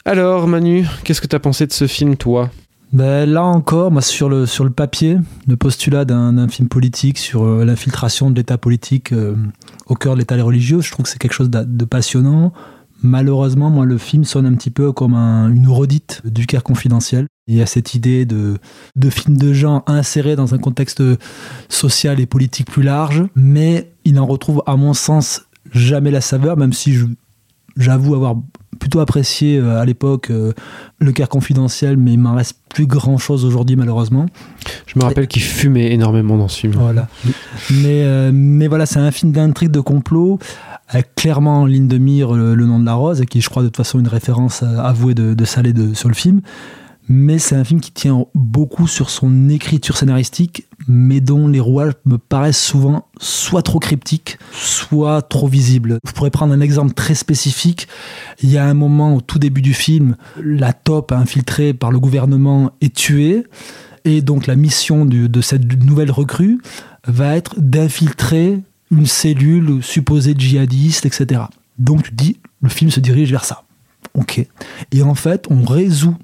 Alors 0.06 0.48
Manu, 0.48 0.86
qu'est-ce 1.04 1.22
que 1.22 1.28
tu 1.28 1.36
as 1.36 1.40
pensé 1.40 1.66
de 1.66 1.74
ce 1.74 1.88
film 1.88 2.18
toi? 2.18 2.50
Ben, 2.92 3.28
là 3.28 3.44
encore, 3.44 3.90
moi, 3.90 4.04
sur, 4.04 4.30
le, 4.30 4.46
sur 4.46 4.64
le 4.64 4.70
papier, 4.70 5.18
le 5.48 5.56
postulat 5.56 6.06
d'un 6.06 6.48
film 6.48 6.68
politique 6.68 7.18
sur 7.18 7.44
euh, 7.44 7.66
l'infiltration 7.66 8.30
de 8.30 8.36
l'État 8.36 8.60
politique 8.60 9.14
au 9.88 9.96
cœur 9.96 10.14
de 10.14 10.20
l'État 10.20 10.36
religieux, 10.44 10.82
je 10.82 10.92
trouve 10.92 11.06
que 11.06 11.10
c'est 11.10 11.18
quelque 11.18 11.34
chose 11.34 11.50
de 11.50 11.86
passionnant. 11.86 12.54
Malheureusement, 13.04 13.70
moi, 13.70 13.86
le 13.86 13.98
film 13.98 14.24
sonne 14.24 14.46
un 14.46 14.54
petit 14.56 14.72
peu 14.72 14.92
comme 14.94 15.14
une 15.14 15.68
redite 15.68 16.22
du 16.26 16.46
Caire 16.46 16.64
confidentiel. 16.64 17.28
Il 17.48 17.56
y 17.56 17.62
a 17.62 17.66
cette 17.66 17.94
idée 17.94 18.26
de, 18.26 18.58
de 18.96 19.10
film 19.10 19.38
de 19.38 19.52
genre 19.52 19.84
inséré 19.88 20.38
dans 20.38 20.54
un 20.54 20.58
contexte 20.58 21.04
social 21.68 22.22
et 22.22 22.26
politique 22.26 22.72
plus 22.72 22.84
large, 22.84 23.24
mais 23.36 23.92
il 24.06 24.14
n'en 24.14 24.26
retrouve, 24.26 24.64
à 24.66 24.78
mon 24.78 24.94
sens, 24.94 25.42
jamais 25.74 26.12
la 26.12 26.22
saveur, 26.22 26.56
même 26.56 26.72
si 26.72 26.98
j'avoue 27.76 28.16
avoir 28.16 28.36
plutôt 28.80 29.00
apprécié 29.00 29.58
euh, 29.58 29.80
à 29.80 29.86
l'époque 29.86 30.30
euh, 30.30 30.54
le 31.00 31.12
Caire 31.12 31.30
confidentiel, 31.30 31.98
mais 31.98 32.14
il 32.14 32.20
m'en 32.20 32.36
reste 32.36 32.58
plus 32.70 32.86
grand 32.86 33.18
chose 33.18 33.46
aujourd'hui 33.46 33.76
malheureusement. 33.76 34.26
Je 34.88 34.98
me 34.98 35.04
rappelle 35.04 35.28
qu'il 35.28 35.42
fumait 35.42 35.92
énormément 35.92 36.38
dans 36.38 36.48
ce 36.48 36.62
film. 36.62 36.74
Voilà. 36.74 37.08
mais, 37.70 38.04
euh, 38.04 38.32
mais 38.34 38.68
voilà, 38.68 38.86
c'est 38.86 39.00
un 39.00 39.12
film 39.12 39.32
d'intrigue, 39.32 39.72
de 39.72 39.80
complot 39.80 40.40
clairement 41.02 41.62
en 41.62 41.66
ligne 41.66 41.88
de 41.88 41.98
mire 41.98 42.34
le, 42.34 42.56
nom 42.56 42.80
de 42.80 42.86
la 42.86 42.94
rose, 42.94 43.24
qui 43.30 43.42
je 43.42 43.50
crois 43.50 43.64
de 43.64 43.68
toute 43.68 43.78
façon 43.78 44.00
une 44.00 44.08
référence 44.08 44.64
avouée 44.64 45.16
de, 45.16 45.46
Salé 45.46 45.74
sur 45.94 46.10
le 46.10 46.16
film. 46.16 46.42
Mais 47.10 47.38
c'est 47.38 47.56
un 47.56 47.66
film 47.66 47.82
qui 47.82 47.92
tient 47.92 48.26
beaucoup 48.34 48.88
sur 48.88 49.10
son 49.10 49.50
écriture 49.50 49.98
scénaristique, 49.98 50.68
mais 50.88 51.20
dont 51.20 51.50
les 51.50 51.60
rouages 51.60 51.94
me 52.06 52.18
paraissent 52.18 52.64
souvent 52.64 53.08
soit 53.20 53.62
trop 53.62 53.80
cryptiques, 53.80 54.38
soit 54.54 55.22
trop 55.22 55.48
visibles. 55.48 55.98
Je 56.08 56.12
pourrais 56.14 56.30
prendre 56.30 56.54
un 56.54 56.62
exemple 56.62 56.94
très 56.94 57.16
spécifique. 57.16 57.90
Il 58.42 58.50
y 58.50 58.58
a 58.58 58.66
un 58.66 58.74
moment 58.74 59.16
au 59.16 59.22
tout 59.22 59.38
début 59.38 59.62
du 59.62 59.74
film, 59.74 60.16
la 60.42 60.72
top 60.72 61.12
infiltrée 61.12 61.74
par 61.74 61.92
le 61.92 62.00
gouvernement 62.00 62.72
est 62.80 62.96
tuée, 62.96 63.44
et 64.06 64.22
donc 64.22 64.48
la 64.48 64.56
mission 64.56 65.06
de 65.06 65.42
cette 65.42 65.84
nouvelle 65.84 66.12
recrue 66.12 66.62
va 67.06 67.36
être 67.36 67.56
d'infiltrer 67.60 68.62
une 68.94 69.06
cellule 69.06 69.82
supposée 69.82 70.36
djihadiste, 70.38 71.06
etc. 71.06 71.42
Donc 71.78 72.04
tu 72.04 72.12
dis, 72.12 72.38
le 72.62 72.70
film 72.70 72.92
se 72.92 73.00
dirige 73.00 73.32
vers 73.32 73.46
ça. 73.46 73.64
Ok. 74.14 74.46
Et 74.92 75.02
en 75.02 75.16
fait, 75.16 75.48
on 75.50 75.64
résout 75.64 76.16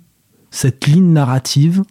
cette 0.52 0.88
ligne 0.88 1.12
narrative 1.12 1.84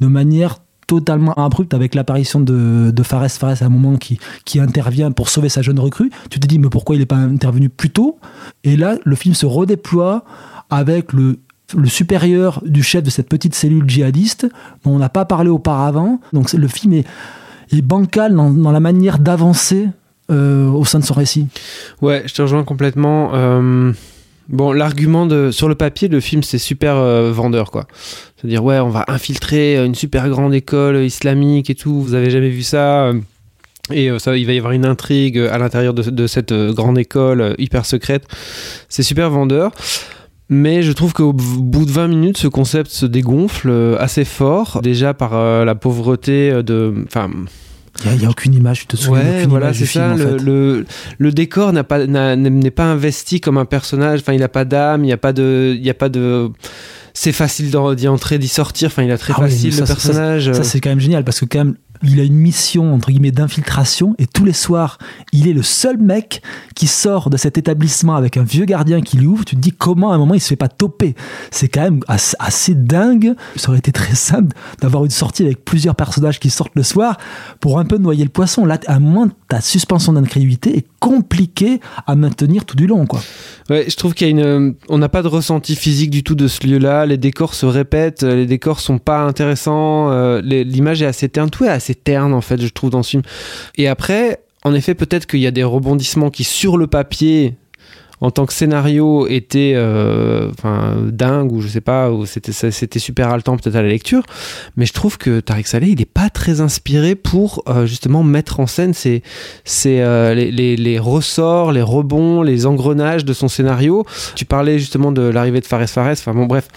de 0.00 0.06
manière 0.06 0.58
totalement 0.86 1.32
abrupte 1.34 1.72
avec 1.74 1.94
l'apparition 1.94 2.40
de, 2.40 2.90
de 2.94 3.02
Fares 3.02 3.30
Fares 3.30 3.62
à 3.62 3.64
un 3.64 3.68
moment 3.68 3.96
qui, 3.96 4.18
qui 4.44 4.60
intervient 4.60 5.12
pour 5.12 5.28
sauver 5.28 5.48
sa 5.48 5.62
jeune 5.62 5.78
recrue. 5.78 6.10
Tu 6.30 6.40
te 6.40 6.46
dis, 6.46 6.58
mais 6.58 6.68
pourquoi 6.68 6.96
il 6.96 6.98
n'est 6.98 7.06
pas 7.06 7.16
intervenu 7.16 7.68
plus 7.68 7.90
tôt? 7.90 8.18
Et 8.64 8.76
là, 8.76 8.96
le 9.02 9.16
film 9.16 9.34
se 9.34 9.46
redéploie 9.46 10.24
avec 10.70 11.12
le, 11.12 11.40
le 11.76 11.88
supérieur 11.88 12.62
du 12.66 12.82
chef 12.82 13.02
de 13.02 13.10
cette 13.10 13.28
petite 13.28 13.54
cellule 13.54 13.88
djihadiste 13.88 14.46
dont 14.84 14.92
on 14.92 14.98
n'a 14.98 15.08
pas 15.08 15.24
parlé 15.24 15.48
auparavant. 15.48 16.20
Donc 16.32 16.52
le 16.52 16.68
film 16.68 16.92
est, 16.92 17.06
est 17.72 17.82
bancal 17.82 18.34
dans 18.34 18.72
la 18.72 18.80
manière 18.80 19.18
d'avancer 19.18 19.88
euh, 20.30 20.70
au 20.70 20.86
sein 20.86 21.00
de 21.00 21.04
son 21.04 21.12
récit. 21.12 21.48
Ouais, 22.00 22.22
je 22.24 22.32
te 22.32 22.40
rejoins 22.40 22.64
complètement. 22.64 23.32
Euh, 23.34 23.92
bon, 24.48 24.72
l'argument 24.72 25.26
de 25.26 25.50
sur 25.50 25.68
le 25.68 25.74
papier, 25.74 26.08
le 26.08 26.18
film 26.18 26.42
c'est 26.42 26.56
super 26.56 26.96
euh, 26.96 27.30
vendeur 27.30 27.70
quoi. 27.70 27.86
C'est-à-dire 28.36 28.64
ouais, 28.64 28.78
on 28.78 28.88
va 28.88 29.04
infiltrer 29.08 29.84
une 29.84 29.94
super 29.94 30.30
grande 30.30 30.54
école 30.54 31.04
islamique 31.04 31.68
et 31.68 31.74
tout. 31.74 32.00
Vous 32.00 32.14
avez 32.14 32.30
jamais 32.30 32.48
vu 32.48 32.62
ça 32.62 33.12
et 33.92 34.08
ça, 34.18 34.34
il 34.34 34.46
va 34.46 34.54
y 34.54 34.58
avoir 34.58 34.72
une 34.72 34.86
intrigue 34.86 35.38
à 35.38 35.58
l'intérieur 35.58 35.92
de, 35.92 36.02
de, 36.02 36.26
cette 36.26 36.54
grande 36.54 36.96
école 36.96 37.54
hyper 37.58 37.84
secrète. 37.84 38.24
C'est 38.88 39.02
super 39.02 39.28
vendeur. 39.28 39.72
Mais 40.48 40.82
je 40.82 40.92
trouve 40.92 41.12
qu'au 41.12 41.34
bout 41.34 41.84
de 41.84 41.90
20 41.90 42.08
minutes, 42.08 42.38
ce 42.38 42.48
concept 42.48 42.90
se 42.90 43.04
dégonfle 43.04 43.96
assez 44.00 44.24
fort. 44.24 44.80
Déjà 44.80 45.12
par 45.12 45.64
la 45.66 45.74
pauvreté 45.74 46.62
de. 46.62 46.94
Enfin, 47.06 47.28
il 48.04 48.18
n'y 48.18 48.26
a, 48.26 48.30
aucune 48.30 48.54
image, 48.54 48.80
tu 48.80 48.86
te 48.86 48.96
souviens 48.96 49.22
Ouais, 49.22 49.46
voilà, 49.46 49.72
c'est 49.72 49.86
ça. 49.86 50.14
le, 50.14 50.84
le, 51.18 51.32
décor 51.32 51.72
n'est 51.72 51.82
pas, 51.82 52.00
pas 52.06 52.84
investi 52.84 53.40
comme 53.40 53.58
un 53.58 53.64
personnage. 53.64 54.20
Enfin, 54.20 54.32
il 54.32 54.40
n'a 54.40 54.48
pas 54.48 54.64
d'âme, 54.64 55.04
il 55.04 55.06
n'y 55.06 55.12
a 55.12 55.16
pas 55.16 55.32
de. 55.32 55.74
Il 55.76 55.84
y 55.84 55.90
a 55.90 55.94
pas 55.94 56.08
de 56.08 56.50
c'est 57.14 57.32
facile 57.32 57.70
d'y 57.70 58.08
entrer, 58.08 58.38
d'y 58.38 58.48
sortir. 58.48 58.88
Enfin, 58.88 59.04
il 59.04 59.12
a 59.12 59.18
très 59.18 59.32
ah 59.36 59.40
facile 59.40 59.76
le 59.76 59.84
personnage. 59.84 60.52
Ça, 60.52 60.64
c'est 60.64 60.80
quand 60.80 60.90
même 60.90 61.00
génial 61.00 61.24
parce 61.24 61.40
que 61.40 61.44
quand 61.44 61.58
même 61.58 61.76
il 62.04 62.20
a 62.20 62.24
une 62.24 62.36
mission 62.36 62.94
entre 62.94 63.10
guillemets 63.10 63.30
d'infiltration 63.30 64.14
et 64.18 64.26
tous 64.26 64.44
les 64.44 64.52
soirs, 64.52 64.98
il 65.32 65.48
est 65.48 65.52
le 65.52 65.62
seul 65.62 65.98
mec 65.98 66.42
qui 66.74 66.86
sort 66.86 67.30
de 67.30 67.36
cet 67.36 67.58
établissement 67.58 68.14
avec 68.14 68.36
un 68.36 68.42
vieux 68.42 68.64
gardien 68.64 69.00
qui 69.00 69.16
l'ouvre. 69.16 69.44
Tu 69.44 69.56
te 69.56 69.60
dis 69.60 69.72
comment 69.72 70.12
à 70.12 70.14
un 70.14 70.18
moment 70.18 70.34
il 70.34 70.40
se 70.40 70.48
fait 70.48 70.56
pas 70.56 70.68
toper. 70.68 71.14
C'est 71.50 71.68
quand 71.68 71.82
même 71.82 72.00
assez, 72.08 72.74
dingue. 72.74 73.34
Ça 73.56 73.68
aurait 73.70 73.78
été 73.78 73.92
très 73.92 74.14
simple 74.14 74.56
d'avoir 74.80 75.04
une 75.04 75.10
sortie 75.10 75.44
avec 75.44 75.64
plusieurs 75.64 75.94
personnages 75.94 76.40
qui 76.40 76.50
sortent 76.50 76.74
le 76.74 76.82
soir 76.82 77.18
pour 77.60 77.78
un 77.78 77.84
peu 77.84 77.98
noyer 77.98 78.24
le 78.24 78.30
poisson. 78.30 78.64
Là, 78.64 78.78
à 78.86 78.98
moins 78.98 79.28
ta 79.48 79.60
suspension 79.60 80.12
d'incrédulité 80.12 80.86
compliquée 81.04 81.80
à 82.06 82.16
maintenir 82.16 82.64
tout 82.64 82.76
du 82.76 82.86
long, 82.86 83.04
quoi. 83.04 83.20
Ouais, 83.68 83.84
je 83.88 83.94
trouve 83.94 84.14
qu'il 84.14 84.26
y 84.26 84.30
a 84.30 84.30
une, 84.30 84.74
on 84.88 84.96
n'a 84.96 85.10
pas 85.10 85.22
de 85.22 85.28
ressenti 85.28 85.76
physique 85.76 86.08
du 86.08 86.22
tout 86.22 86.34
de 86.34 86.48
ce 86.48 86.66
lieu-là. 86.66 87.04
Les 87.04 87.18
décors 87.18 87.52
se 87.52 87.66
répètent, 87.66 88.22
les 88.22 88.46
décors 88.46 88.80
sont 88.80 88.96
pas 88.96 89.20
intéressants, 89.20 90.10
euh, 90.10 90.40
l'image 90.40 91.02
est 91.02 91.06
assez 91.06 91.28
terne, 91.28 91.50
tout 91.50 91.66
est 91.66 91.68
assez 91.68 91.94
terne 91.94 92.32
en 92.32 92.40
fait, 92.40 92.58
je 92.58 92.68
trouve 92.68 92.88
dans 92.88 93.02
ce 93.02 93.10
film. 93.10 93.22
Et 93.76 93.86
après, 93.86 94.40
en 94.64 94.72
effet, 94.72 94.94
peut-être 94.94 95.26
qu'il 95.26 95.40
y 95.40 95.46
a 95.46 95.50
des 95.50 95.62
rebondissements 95.62 96.30
qui 96.30 96.42
sur 96.42 96.78
le 96.78 96.86
papier 96.86 97.58
en 98.24 98.30
tant 98.30 98.46
que 98.46 98.54
scénario 98.54 99.26
était 99.26 99.74
euh, 99.76 100.48
enfin 100.50 100.96
dingue 101.12 101.52
ou 101.52 101.60
je 101.60 101.68
sais 101.68 101.82
pas 101.82 102.10
ou 102.10 102.24
c'était 102.24 102.52
c'était 102.52 102.98
super 102.98 103.28
haletant 103.28 103.58
peut-être 103.58 103.76
à 103.76 103.82
la 103.82 103.88
lecture. 103.88 104.22
Mais 104.78 104.86
je 104.86 104.94
trouve 104.94 105.18
que 105.18 105.40
Tariq 105.40 105.68
Saleh 105.68 105.90
il 105.90 106.00
est 106.00 106.06
pas 106.06 106.30
très 106.30 106.62
inspiré 106.62 107.16
pour 107.16 107.62
euh, 107.68 107.84
justement 107.84 108.22
mettre 108.22 108.60
en 108.60 108.66
scène 108.66 108.94
ces, 108.94 109.22
euh, 109.86 110.32
les, 110.32 110.50
les, 110.50 110.76
les, 110.76 110.98
ressorts 110.98 111.70
les 111.70 111.82
rebonds 111.82 112.40
les 112.40 112.64
engrenages 112.64 113.26
de 113.26 113.34
son 113.34 113.48
scénario. 113.48 114.06
Tu 114.36 114.46
parlais 114.46 114.78
justement 114.78 115.12
de 115.12 115.20
l'arrivée 115.20 115.60
de 115.60 115.66
Fares 115.66 115.86
Fares 115.90 116.12
enfin 116.12 116.32
bon 116.32 116.46
bref. 116.46 116.68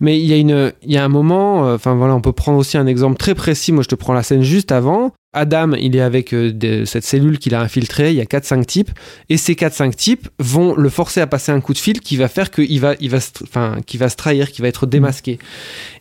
Mais 0.00 0.18
il 0.18 0.24
y 0.24 0.32
a 0.32 0.36
une 0.36 0.72
il 0.82 0.92
y 0.92 0.96
a 0.96 1.04
un 1.04 1.08
moment 1.08 1.70
enfin 1.74 1.94
voilà 1.94 2.14
on 2.14 2.22
peut 2.22 2.32
prendre 2.32 2.56
aussi 2.56 2.78
un 2.78 2.86
exemple 2.86 3.18
très 3.18 3.34
précis. 3.34 3.72
Moi 3.72 3.82
je 3.82 3.88
te 3.88 3.94
prends 3.94 4.14
la 4.14 4.22
scène 4.22 4.42
juste 4.42 4.72
avant 4.72 5.12
Adam, 5.34 5.72
il 5.72 5.96
est 5.96 6.00
avec 6.00 6.32
euh, 6.32 6.84
cette 6.84 7.04
cellule 7.04 7.38
qu'il 7.38 7.54
a 7.54 7.60
infiltrée, 7.60 8.10
il 8.10 8.16
y 8.16 8.20
a 8.20 8.24
4-5 8.24 8.64
types, 8.64 8.90
et 9.28 9.36
ces 9.36 9.54
4-5 9.54 9.94
types 9.94 10.28
vont 10.38 10.74
le 10.74 10.88
forcer 10.88 11.20
à 11.20 11.26
passer 11.26 11.52
un 11.52 11.60
coup 11.60 11.72
de 11.72 11.78
fil 11.78 12.00
qui 12.00 12.16
va 12.16 12.28
faire 12.28 12.50
qu'il 12.50 12.80
va, 12.80 12.94
il 13.00 13.10
va, 13.10 13.18
enfin, 13.42 13.78
qui 13.86 13.98
va 13.98 14.08
se 14.08 14.16
trahir, 14.16 14.50
qui 14.50 14.62
va 14.62 14.68
être 14.68 14.86
démasqué. 14.86 15.38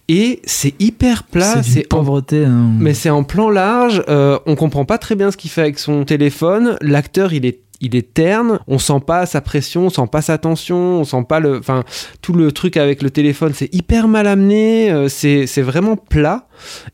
Et 0.10 0.42
c'est 0.46 0.74
hyper 0.80 1.24
plat, 1.24 1.64
c'est 1.64 1.88
pauvreté. 1.88 2.44
Hein. 2.46 2.72
Mais 2.80 2.94
c'est 2.94 3.10
en 3.10 3.24
plan 3.24 3.50
large, 3.50 4.04
euh, 4.10 4.38
on 4.46 4.56
comprend 4.56 4.86
pas 4.86 4.98
très 4.98 5.16
bien 5.16 5.32
ce 5.32 5.38
qu'il 5.38 5.50
fait 5.50 5.62
avec 5.62 5.80
son 5.80 6.04
téléphone, 6.04 6.78
l'acteur 6.82 7.34
il 7.34 7.46
est 7.46 7.63
il 7.84 7.96
est 7.96 8.14
terne, 8.14 8.60
on 8.68 8.80
sent 8.80 9.02
pas 9.06 9.26
sa 9.26 9.42
pression, 9.42 9.88
on 9.88 9.90
sent 9.90 10.08
pas 10.12 10.22
sa 10.22 10.38
tension, 10.38 11.02
on 11.02 11.04
sent 11.04 11.26
pas 11.28 11.40
le, 11.40 11.60
enfin 11.60 11.84
tout 12.22 12.34
le 12.34 12.52
truc 12.52 12.78
avec 12.78 13.02
le 13.02 13.10
téléphone, 13.10 13.52
c'est 13.54 13.74
hyper 13.74 14.08
mal 14.08 14.26
amené, 14.26 14.90
euh, 14.90 15.10
c'est 15.10 15.62
vraiment 15.62 15.98
plat. 15.98 16.48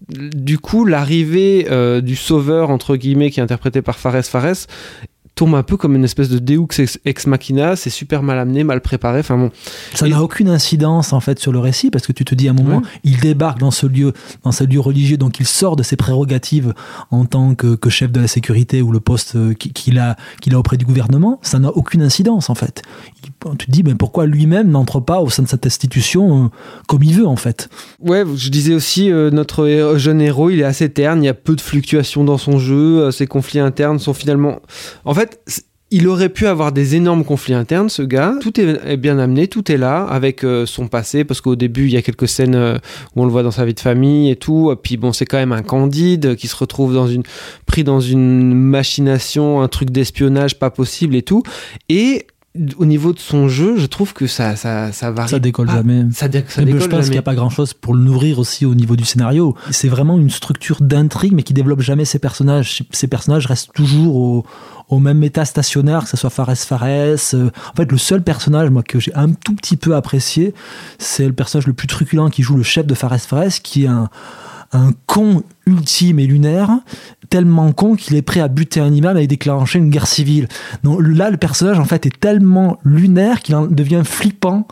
Du 0.10 0.58
coup, 0.58 0.86
l'arrivée 0.86 1.68
euh, 1.70 2.02
du 2.02 2.16
sauveur 2.16 2.72
entre 2.72 2.96
guillemets 2.96 3.30
qui 3.30 3.40
est 3.40 3.44
interprété 3.44 3.82
par 3.82 3.98
Fares 3.98 4.26
Fares 4.26 4.66
tombe 5.40 5.56
un 5.56 5.64
peu 5.64 5.78
comme 5.78 5.96
une 5.96 6.04
espèce 6.04 6.30
de 6.30 6.38
Deux 6.38 6.60
ex, 6.78 7.00
ex 7.06 7.26
machina. 7.28 7.76
C'est 7.76 7.90
super 7.90 8.24
mal 8.24 8.38
amené, 8.40 8.64
mal 8.64 8.82
préparé. 8.82 9.20
Enfin 9.22 9.38
bon. 9.38 9.52
Ça 9.96 10.08
n'a 10.08 10.22
aucune 10.22 10.50
incidence 10.50 11.14
en 11.14 11.20
fait 11.22 11.40
sur 11.40 11.52
le 11.52 11.60
récit 11.60 11.90
parce 11.92 12.06
que 12.06 12.12
tu 12.12 12.26
te 12.26 12.36
dis 12.36 12.48
à 12.48 12.52
un 12.52 12.54
moment, 12.54 12.78
Ouais. 12.78 12.84
il 13.06 13.20
débarque 13.20 13.58
dans 13.60 13.72
ce 13.72 13.88
lieu, 13.88 14.14
dans 14.44 14.52
ce 14.52 14.64
lieu 14.66 14.80
religieux, 14.80 15.18
donc 15.18 15.40
il 15.40 15.48
sort 15.48 15.76
de 15.78 15.84
ses 15.84 15.96
prérogatives 15.96 16.74
en 17.12 17.26
tant 17.26 17.56
que, 17.56 17.76
que 17.76 17.90
chef 17.90 18.12
de 18.12 18.20
la 18.20 18.28
sécurité 18.28 18.82
ou 18.82 18.92
le 18.92 19.00
poste 19.00 19.36
euh, 19.38 19.54
qui- 19.54 19.72
qu'il 19.72 19.98
a, 20.00 20.18
qu'il 20.42 20.54
a 20.56 20.60
auprès 20.60 20.76
du 20.78 20.86
gouvernement. 20.86 21.40
Ça 21.42 21.58
n'a 21.60 21.70
aucune 21.70 22.02
incidence 22.02 22.50
en 22.50 22.56
fait. 22.56 22.82
Tu 23.58 23.68
te 23.68 23.72
dis, 23.72 23.84
mais 23.84 23.96
pourquoi 23.96 24.26
lui-même 24.26 24.70
n'entre 24.70 25.00
pas 25.00 25.22
au 25.22 25.30
sein 25.30 25.44
de 25.44 25.48
cette 25.48 25.66
institution 25.66 26.46
euh, 26.46 26.48
comme 26.88 27.04
il 27.04 27.14
veut 27.14 27.28
en 27.28 27.38
fait? 27.38 27.70
Ouais, 28.02 28.24
je 28.36 28.50
disais 28.50 28.74
aussi, 28.74 29.12
euh, 29.12 29.32
notre 29.32 29.66
héros- 29.66 29.98
jeune 29.98 30.20
héros, 30.20 30.50
il 30.50 30.60
est 30.60 30.66
assez 30.66 30.90
terne, 30.90 31.24
il 31.24 31.26
y 31.26 31.30
a 31.30 31.34
peu 31.34 31.56
de 31.56 31.62
fluctuations 31.62 32.26
dans 32.26 32.38
son 32.38 32.60
jeu, 32.60 33.04
euh, 33.04 33.12
ses 33.12 33.28
conflits 33.28 33.60
internes 33.60 33.98
sont 33.98 34.14
finalement... 34.14 34.60
En 35.06 35.14
fait, 35.14 35.40
il 35.92 36.08
aurait 36.08 36.30
pu 36.30 36.46
avoir 36.46 36.72
des 36.72 36.96
énormes 36.96 37.24
conflits 37.24 37.56
internes, 37.56 37.90
ce 37.90 38.04
gars. 38.04 38.36
Tout 38.42 38.60
est, 38.62 38.98
bien 38.98 39.18
amené, 39.18 39.48
tout 39.48 39.72
est 39.72 39.78
là, 39.78 40.04
avec 40.04 40.44
euh, 40.44 40.66
son 40.68 40.88
passé, 40.88 41.24
parce 41.24 41.42
qu'au 41.42 41.56
début, 41.56 41.86
il 41.86 41.92
y 41.92 41.98
a 41.98 42.02
quelques 42.02 42.28
scènes 42.28 42.56
euh, 42.56 42.78
où 43.16 43.24
on 43.24 43.26
le 43.26 43.32
voit 43.32 43.42
dans 43.42 43.52
sa 43.52 43.66
vie 43.66 43.74
de 43.74 43.80
famille 43.80 44.30
et 44.30 44.36
tout. 44.36 44.72
Puis 44.84 44.98
bon, 44.98 45.14
c'est 45.14 45.26
quand 45.26 45.38
même 45.38 45.52
un 45.52 45.64
candide 45.64 46.26
euh, 46.28 46.36
qui 46.36 46.48
se 46.48 46.56
retrouve 46.56 46.94
dans 46.94 47.08
une, 47.08 47.24
pris 47.66 47.84
dans 47.84 48.02
une 48.02 48.54
machination, 48.54 49.62
un 49.62 49.68
truc 49.68 49.90
d'espionnage 49.90 50.60
pas 50.60 50.70
possible 50.70 51.16
et 51.16 51.24
tout. 51.24 51.42
Et 51.88 52.28
au 52.78 52.86
niveau 52.86 53.14
de 53.14 53.20
son 53.20 53.48
jeu, 53.48 53.78
je 53.78 53.86
trouve 53.86 54.14
que 54.14 54.26
ça, 54.26 54.56
ça, 54.56 54.92
ça 54.92 55.12
varie. 55.12 55.30
Ça 55.30 55.40
décolle 55.40 55.68
pas. 55.68 55.76
jamais. 55.76 56.06
Ça, 56.14 56.28
dé- 56.28 56.44
ça 56.48 56.62
Mais 56.62 56.66
décolle 56.66 56.82
je 56.82 56.88
pense 56.88 57.04
qu'il 57.06 57.12
n'y 57.12 57.18
a 57.18 57.22
pas 57.22 57.36
grand 57.36 57.50
chose 57.52 57.74
pour 57.74 57.94
le 57.94 58.02
nourrir 58.02 58.40
aussi 58.40 58.66
au 58.66 58.74
niveau 58.76 58.96
du 58.96 59.06
scénario. 59.06 59.56
C'est 59.70 59.88
vraiment 59.88 60.18
une 60.18 60.30
structure 60.32 60.82
d'intrigue, 60.82 61.34
mais 61.34 61.44
qui 61.44 61.54
développe 61.54 61.82
jamais 61.82 62.06
ses 62.06 62.18
personnages. 62.20 62.84
Ces 62.92 63.08
personnages 63.08 63.46
restent 63.46 63.72
toujours 63.74 64.16
au, 64.16 64.46
au 64.90 65.00
même 65.00 65.24
état 65.24 65.46
stationnaire, 65.46 66.04
que 66.04 66.10
ce 66.10 66.18
soit 66.18 66.32
Fares 66.32 66.58
Fares. 66.58 66.84
Euh, 66.86 67.50
En 67.74 67.76
fait, 67.78 67.92
le 67.92 67.98
seul 68.00 68.24
personnage, 68.24 68.70
moi, 68.72 68.82
que 68.84 69.00
j'ai 69.00 69.14
un 69.14 69.30
tout 69.32 69.54
petit 69.56 69.78
peu 69.78 69.96
apprécié, 69.96 70.54
c'est 70.98 71.28
le 71.28 71.34
personnage 71.34 71.68
le 71.68 71.74
plus 71.74 71.88
truculent 71.88 72.30
qui 72.32 72.42
joue 72.42 72.58
le 72.58 72.64
chef 72.64 72.86
de 72.88 72.96
Fares 72.96 73.20
Fares, 73.22 73.62
qui 73.64 73.84
est 73.84 73.88
un, 73.88 74.10
un 74.72 74.92
con 75.06 75.44
ultime 75.66 76.20
et 76.20 76.28
lunaire, 76.28 76.70
tellement 77.30 77.72
con 77.72 77.96
qu'il 77.96 78.16
est 78.16 78.22
prêt 78.22 78.40
à 78.40 78.48
buter 78.48 78.80
un 78.80 78.94
imam 78.94 79.18
et 79.18 79.28
déclencher 79.28 79.80
une 79.80 79.90
guerre 79.90 80.08
civile. 80.08 80.48
Donc 80.84 81.00
là, 81.02 81.30
le 81.30 81.38
personnage 81.38 81.80
en 81.80 81.86
fait 81.86 82.06
est 82.06 82.20
tellement 82.20 82.80
lunaire 82.84 83.42
qu'il 83.42 83.56
en 83.56 83.66
devient 83.68 84.02
flippant 84.04 84.68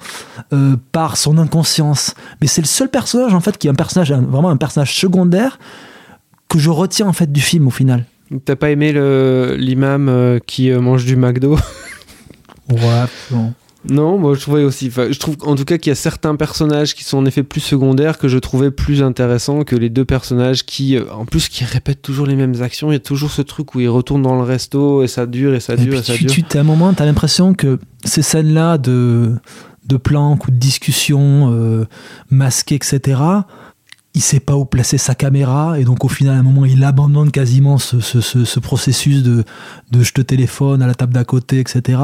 euh, 0.53 0.75
par 0.91 1.17
son 1.17 1.37
inconscience. 1.37 2.15
Mais 2.41 2.47
c'est 2.47 2.61
le 2.61 2.67
seul 2.67 2.89
personnage 2.89 3.33
en 3.33 3.39
fait 3.39 3.57
qui 3.57 3.67
est 3.67 3.71
un 3.71 3.75
personnage, 3.75 4.11
vraiment 4.11 4.49
un 4.49 4.57
personnage 4.57 4.95
secondaire 4.95 5.59
que 6.49 6.59
je 6.59 6.69
retiens 6.69 7.07
en 7.07 7.13
fait 7.13 7.31
du 7.31 7.41
film 7.41 7.67
au 7.67 7.71
final. 7.71 8.05
T'as 8.43 8.55
pas 8.55 8.71
aimé 8.71 8.91
l'imam 9.57 10.09
euh, 10.09 10.39
qui 10.45 10.69
euh, 10.69 10.81
mange 10.81 11.05
du 11.05 11.15
McDo? 11.15 11.57
Ouais, 12.69 13.05
bon. 13.31 13.53
Non, 13.89 14.17
moi 14.17 14.33
je 14.35 14.41
trouvais 14.41 14.63
aussi. 14.63 14.91
je 14.91 15.17
trouve 15.19 15.37
en 15.41 15.55
tout 15.55 15.63
cas 15.63 15.77
qu'il 15.77 15.89
y 15.89 15.93
a 15.93 15.95
certains 15.95 16.35
personnages 16.35 16.93
qui 16.95 17.03
sont 17.03 17.17
en 17.19 17.25
effet 17.25 17.43
plus 17.43 17.61
secondaires 17.61 18.17
que 18.17 18.27
je 18.27 18.37
trouvais 18.37 18.71
plus 18.71 19.01
intéressants 19.01 19.63
que 19.63 19.75
les 19.75 19.89
deux 19.89 20.03
personnages 20.05 20.65
qui, 20.65 20.97
euh, 20.97 21.03
en 21.13 21.25
plus, 21.25 21.47
qui 21.47 21.63
répètent 21.63 22.01
toujours 22.01 22.25
les 22.27 22.35
mêmes 22.35 22.61
actions. 22.61 22.91
Il 22.91 22.95
y 22.95 22.97
a 22.97 22.99
toujours 22.99 23.31
ce 23.31 23.41
truc 23.41 23.75
où 23.75 23.79
ils 23.79 23.87
retournent 23.87 24.23
dans 24.23 24.35
le 24.35 24.43
resto 24.43 25.03
et 25.03 25.07
ça 25.07 25.25
dure 25.25 25.53
et 25.53 25.59
ça 25.59 25.73
Et 25.75 25.77
dure 25.77 25.99
et 25.99 26.03
ça 26.03 26.13
tu, 26.15 26.25
dure. 26.25 26.33
tu 26.33 26.43
t'as 26.43 26.61
un 26.61 26.63
moment, 26.63 26.93
tu 26.93 27.01
as 27.01 27.05
l'impression 27.05 27.53
que 27.53 27.79
ces 28.03 28.21
scènes-là 28.21 28.77
de, 28.77 29.35
de 29.85 29.97
planques 29.97 30.47
ou 30.47 30.51
de 30.51 30.57
discussions 30.57 31.51
euh, 31.53 31.85
masquées, 32.29 32.75
etc., 32.75 33.21
il 34.17 34.21
sait 34.21 34.39
pas 34.39 34.55
où 34.55 34.65
placer 34.65 34.97
sa 34.97 35.13
caméra 35.15 35.79
et 35.79 35.83
donc 35.83 36.03
au 36.03 36.07
final 36.09 36.35
à 36.35 36.39
un 36.39 36.43
moment 36.43 36.65
il 36.65 36.83
abandonne 36.83 37.29
quasiment 37.31 37.77
ce, 37.77 37.99
ce- 37.99 38.19
ce- 38.21 38.45
ce 38.45 38.59
processus 38.59 39.21
de, 39.23 39.43
de 39.91 40.03
je 40.03 40.11
te 40.11 40.21
téléphone 40.21 40.81
à 40.81 40.87
la 40.87 40.95
table 40.95 41.13
d'à 41.13 41.23
côté 41.23 41.59
etc 41.59 41.99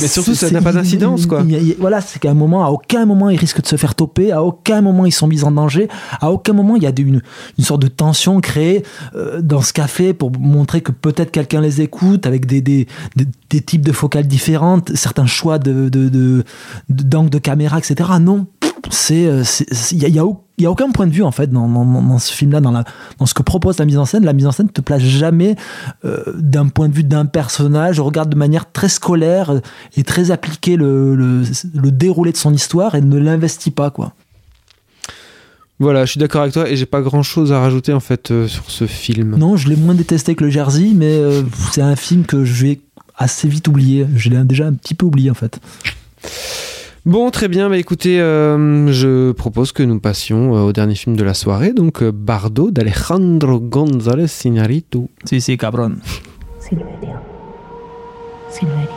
Mais 0.00 0.08
surtout, 0.08 0.34
ça 0.34 0.50
n'a 0.50 0.62
pas 0.62 0.72
d'incidence, 0.72 1.26
quoi. 1.26 1.42
il- 1.46 1.52
il- 1.68 1.76
voilà 1.78 2.00
c'est 2.00 2.18
qu'à 2.18 2.30
un 2.30 2.34
moment 2.34 2.64
à 2.64 2.70
aucun 2.70 3.04
moment 3.06 3.28
il 3.30 3.38
risque 3.38 3.60
de 3.62 3.66
se 3.66 3.76
faire 3.76 3.94
toper 3.94 4.32
à 4.32 4.42
aucun 4.42 4.80
moment 4.80 5.04
ils 5.06 5.12
sont 5.12 5.26
mis 5.28 5.44
en 5.44 5.50
danger 5.52 5.88
à 6.20 6.30
aucun 6.32 6.52
moment 6.54 6.76
il 6.76 6.82
y 6.82 6.86
a 6.86 6.92
une, 6.98 7.20
une 7.58 7.64
sorte 7.64 7.82
de 7.82 7.88
tension 7.88 8.40
créée 8.40 8.82
euh, 9.14 9.40
dans 9.42 9.60
ce 9.62 9.72
café 9.72 10.14
pour 10.14 10.32
montrer 10.38 10.80
que 10.80 10.92
peut-être 10.92 11.30
quelqu'un 11.30 11.60
les 11.60 11.80
écoute 11.82 12.26
avec 12.26 12.46
des, 12.46 12.60
des, 12.62 12.86
des, 13.16 13.26
des 13.50 13.60
types 13.60 13.82
de 13.86 13.92
focales 13.92 14.26
différentes 14.26 14.94
certains 14.96 15.26
choix 15.26 15.58
de, 15.58 15.88
de, 15.90 16.08
de, 16.08 16.44
de- 16.88 17.28
de 17.28 17.38
caméra 17.38 17.78
etc 17.78 18.10
non 18.20 18.46
c'est 18.90 19.26
euh, 19.26 19.42
il 19.92 19.98
y 19.98 20.04
a, 20.04 20.08
il 20.08 20.14
y 20.14 20.18
a 20.20 20.24
y 20.58 20.66
a 20.66 20.70
aucun 20.70 20.90
point 20.90 21.06
de 21.06 21.12
vue 21.12 21.22
en 21.22 21.30
fait 21.30 21.50
dans, 21.50 21.68
dans, 21.68 21.84
dans- 21.84 22.02
dans 22.02 22.18
ce 22.18 22.32
film 22.32 22.50
là 22.52 22.60
dans, 22.60 22.82
ce 23.26 23.34
que 23.34 23.42
propose 23.42 23.78
la 23.78 23.84
mise 23.84 23.98
en 23.98 24.04
scène. 24.04 24.24
La 24.24 24.32
mise 24.32 24.46
en 24.46 24.52
scène 24.52 24.66
ne 24.66 24.72
te 24.72 24.80
place 24.80 25.02
jamais 25.02 25.54
euh, 26.04 26.22
d'un 26.36 26.68
point 26.68 26.88
de 26.88 26.94
vue 26.94 27.04
d'un 27.04 27.26
personnage. 27.26 28.00
Regarde 28.00 28.30
de 28.30 28.36
manière 28.36 28.70
très 28.72 28.88
scolaire 28.88 29.50
euh, 29.50 29.60
et 29.96 30.02
très 30.04 30.30
appliquée 30.30 30.76
le, 30.76 31.14
le, 31.14 31.42
le 31.74 31.90
déroulé 31.92 32.32
de 32.32 32.36
son 32.36 32.52
histoire 32.52 32.94
et 32.94 33.00
ne 33.00 33.18
l'investit 33.18 33.70
pas 33.70 33.90
quoi. 33.90 34.14
Voilà, 35.80 36.04
je 36.04 36.10
suis 36.10 36.18
d'accord 36.20 36.42
avec 36.42 36.54
toi 36.54 36.68
et 36.68 36.76
j'ai 36.76 36.86
pas 36.86 37.02
grand 37.02 37.22
chose 37.22 37.52
à 37.52 37.60
rajouter 37.60 37.92
en 37.92 38.00
fait 38.00 38.32
euh, 38.32 38.48
sur 38.48 38.68
ce 38.70 38.86
film. 38.86 39.36
non 39.36 39.56
je 39.56 39.68
l'ai 39.68 39.76
moins 39.76 39.94
détesté 39.94 40.34
que 40.34 40.42
le 40.42 40.50
Jersey 40.50 40.90
mais 40.94 41.06
euh, 41.12 41.42
c'est 41.72 41.82
un 41.82 41.94
film 41.94 42.24
que 42.24 42.44
je 42.44 42.64
vais 42.66 42.80
assez 43.16 43.48
vite 43.48 43.68
oublier. 43.68 44.06
Je 44.16 44.28
l'ai 44.30 44.42
déjà 44.44 44.66
un 44.66 44.72
petit 44.72 44.94
peu 44.94 45.06
oublié 45.06 45.30
en 45.30 45.34
fait 45.34 45.60
Bon, 47.04 47.30
très 47.30 47.48
bien. 47.48 47.70
Bah, 47.70 47.78
écoutez, 47.78 48.20
euh, 48.20 48.92
je 48.92 49.32
propose 49.32 49.72
que 49.72 49.82
nous 49.82 50.00
passions 50.00 50.56
euh, 50.56 50.60
au 50.62 50.72
dernier 50.72 50.94
film 50.94 51.16
de 51.16 51.24
la 51.24 51.34
soirée, 51.34 51.72
donc 51.72 52.02
euh, 52.02 52.12
Bardo 52.12 52.70
d'Alejandro 52.70 53.60
González 53.60 54.26
Iñárritu. 54.44 55.08
si 55.24 55.40
si 55.40 55.56
cabron 55.56 55.96
Silverio. 56.60 57.16
Silverio. 58.50 58.90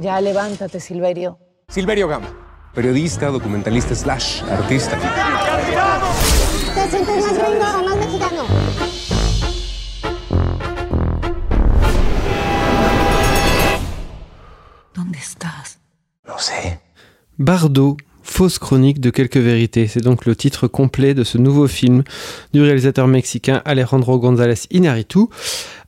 Ya 0.00 0.20
levántate, 0.20 0.80
Silverio. 0.80 1.38
Silverio 1.68 2.08
Gama, 2.08 2.28
periodista, 2.74 3.30
documentalista 3.30 3.94
slash 3.94 4.42
artista. 4.50 4.98
¿Te 6.74 6.90
sientes 6.90 7.16
más 7.24 7.38
gringo 7.38 7.78
o 7.78 7.84
más 7.84 7.96
mexicano? 7.96 8.44
¿Dónde 14.94 15.18
estás? 15.18 15.77
No 16.28 16.34
sé. 16.36 16.78
Bardo, 17.38 17.96
fausse 18.22 18.58
chronique 18.58 19.00
de 19.00 19.08
quelques 19.08 19.38
vérités. 19.38 19.86
C'est 19.86 20.02
donc 20.02 20.26
le 20.26 20.36
titre 20.36 20.68
complet 20.68 21.14
de 21.14 21.24
ce 21.24 21.38
nouveau 21.38 21.66
film 21.66 22.02
du 22.52 22.60
réalisateur 22.60 23.08
mexicain 23.08 23.62
Alejandro 23.64 24.18
González 24.18 24.66
Iñárritu, 24.70 25.20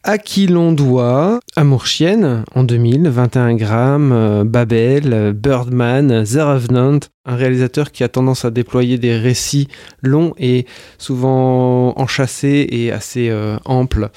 à 0.03 0.17
qui 0.17 0.47
l'on 0.47 0.73
doit 0.73 1.41
Amour 1.57 1.87
chienne 1.87 2.45
en 2.55 2.65
2000, 2.65 3.09
21 3.09 3.55
grammes, 3.55 4.13
euh, 4.13 4.45
Babel, 4.45 5.35
Birdman, 5.35 6.25
The 6.25 6.39
Revenant, 6.41 7.01
un 7.27 7.37
réalisateur 7.37 7.93
qui 7.93 8.03
a 8.03 8.09
tendance 8.09 8.47
à 8.47 8.51
déployer 8.51 8.97
des 8.97 9.17
récits 9.17 9.69
longs 10.03 10.33
et 10.39 10.65
souvent 10.97 11.93
enchâssés 11.99 12.67
et 12.71 12.91
assez 12.91 13.29
euh, 13.29 13.59
amples. 13.67 14.09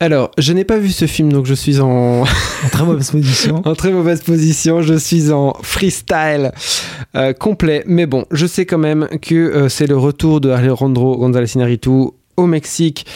Alors, 0.00 0.30
je 0.38 0.52
n'ai 0.52 0.64
pas 0.64 0.78
vu 0.78 0.90
ce 0.90 1.06
film, 1.06 1.32
donc 1.32 1.46
je 1.46 1.54
suis 1.54 1.80
en, 1.80 2.22
en 2.22 2.68
très 2.70 2.84
mauvaise 2.84 3.10
position 3.10 3.62
en 3.64 3.74
très 3.74 3.90
mauvaise 3.92 4.22
position. 4.22 4.82
Je 4.82 4.94
suis 4.94 5.30
en 5.30 5.56
freestyle 5.62 6.52
euh, 7.16 7.32
complet. 7.32 7.84
Mais 7.86 8.06
bon, 8.06 8.24
je 8.30 8.46
sais 8.46 8.66
quand 8.66 8.78
même 8.78 9.08
que 9.22 9.34
euh, 9.34 9.68
c'est 9.68 9.86
le 9.86 9.96
retour 9.96 10.40
de 10.40 10.50
Alejandro 10.50 11.16
González 11.16 11.54
Iñárritu 11.54 12.08
au 12.36 12.46
Mexique, 12.46 13.06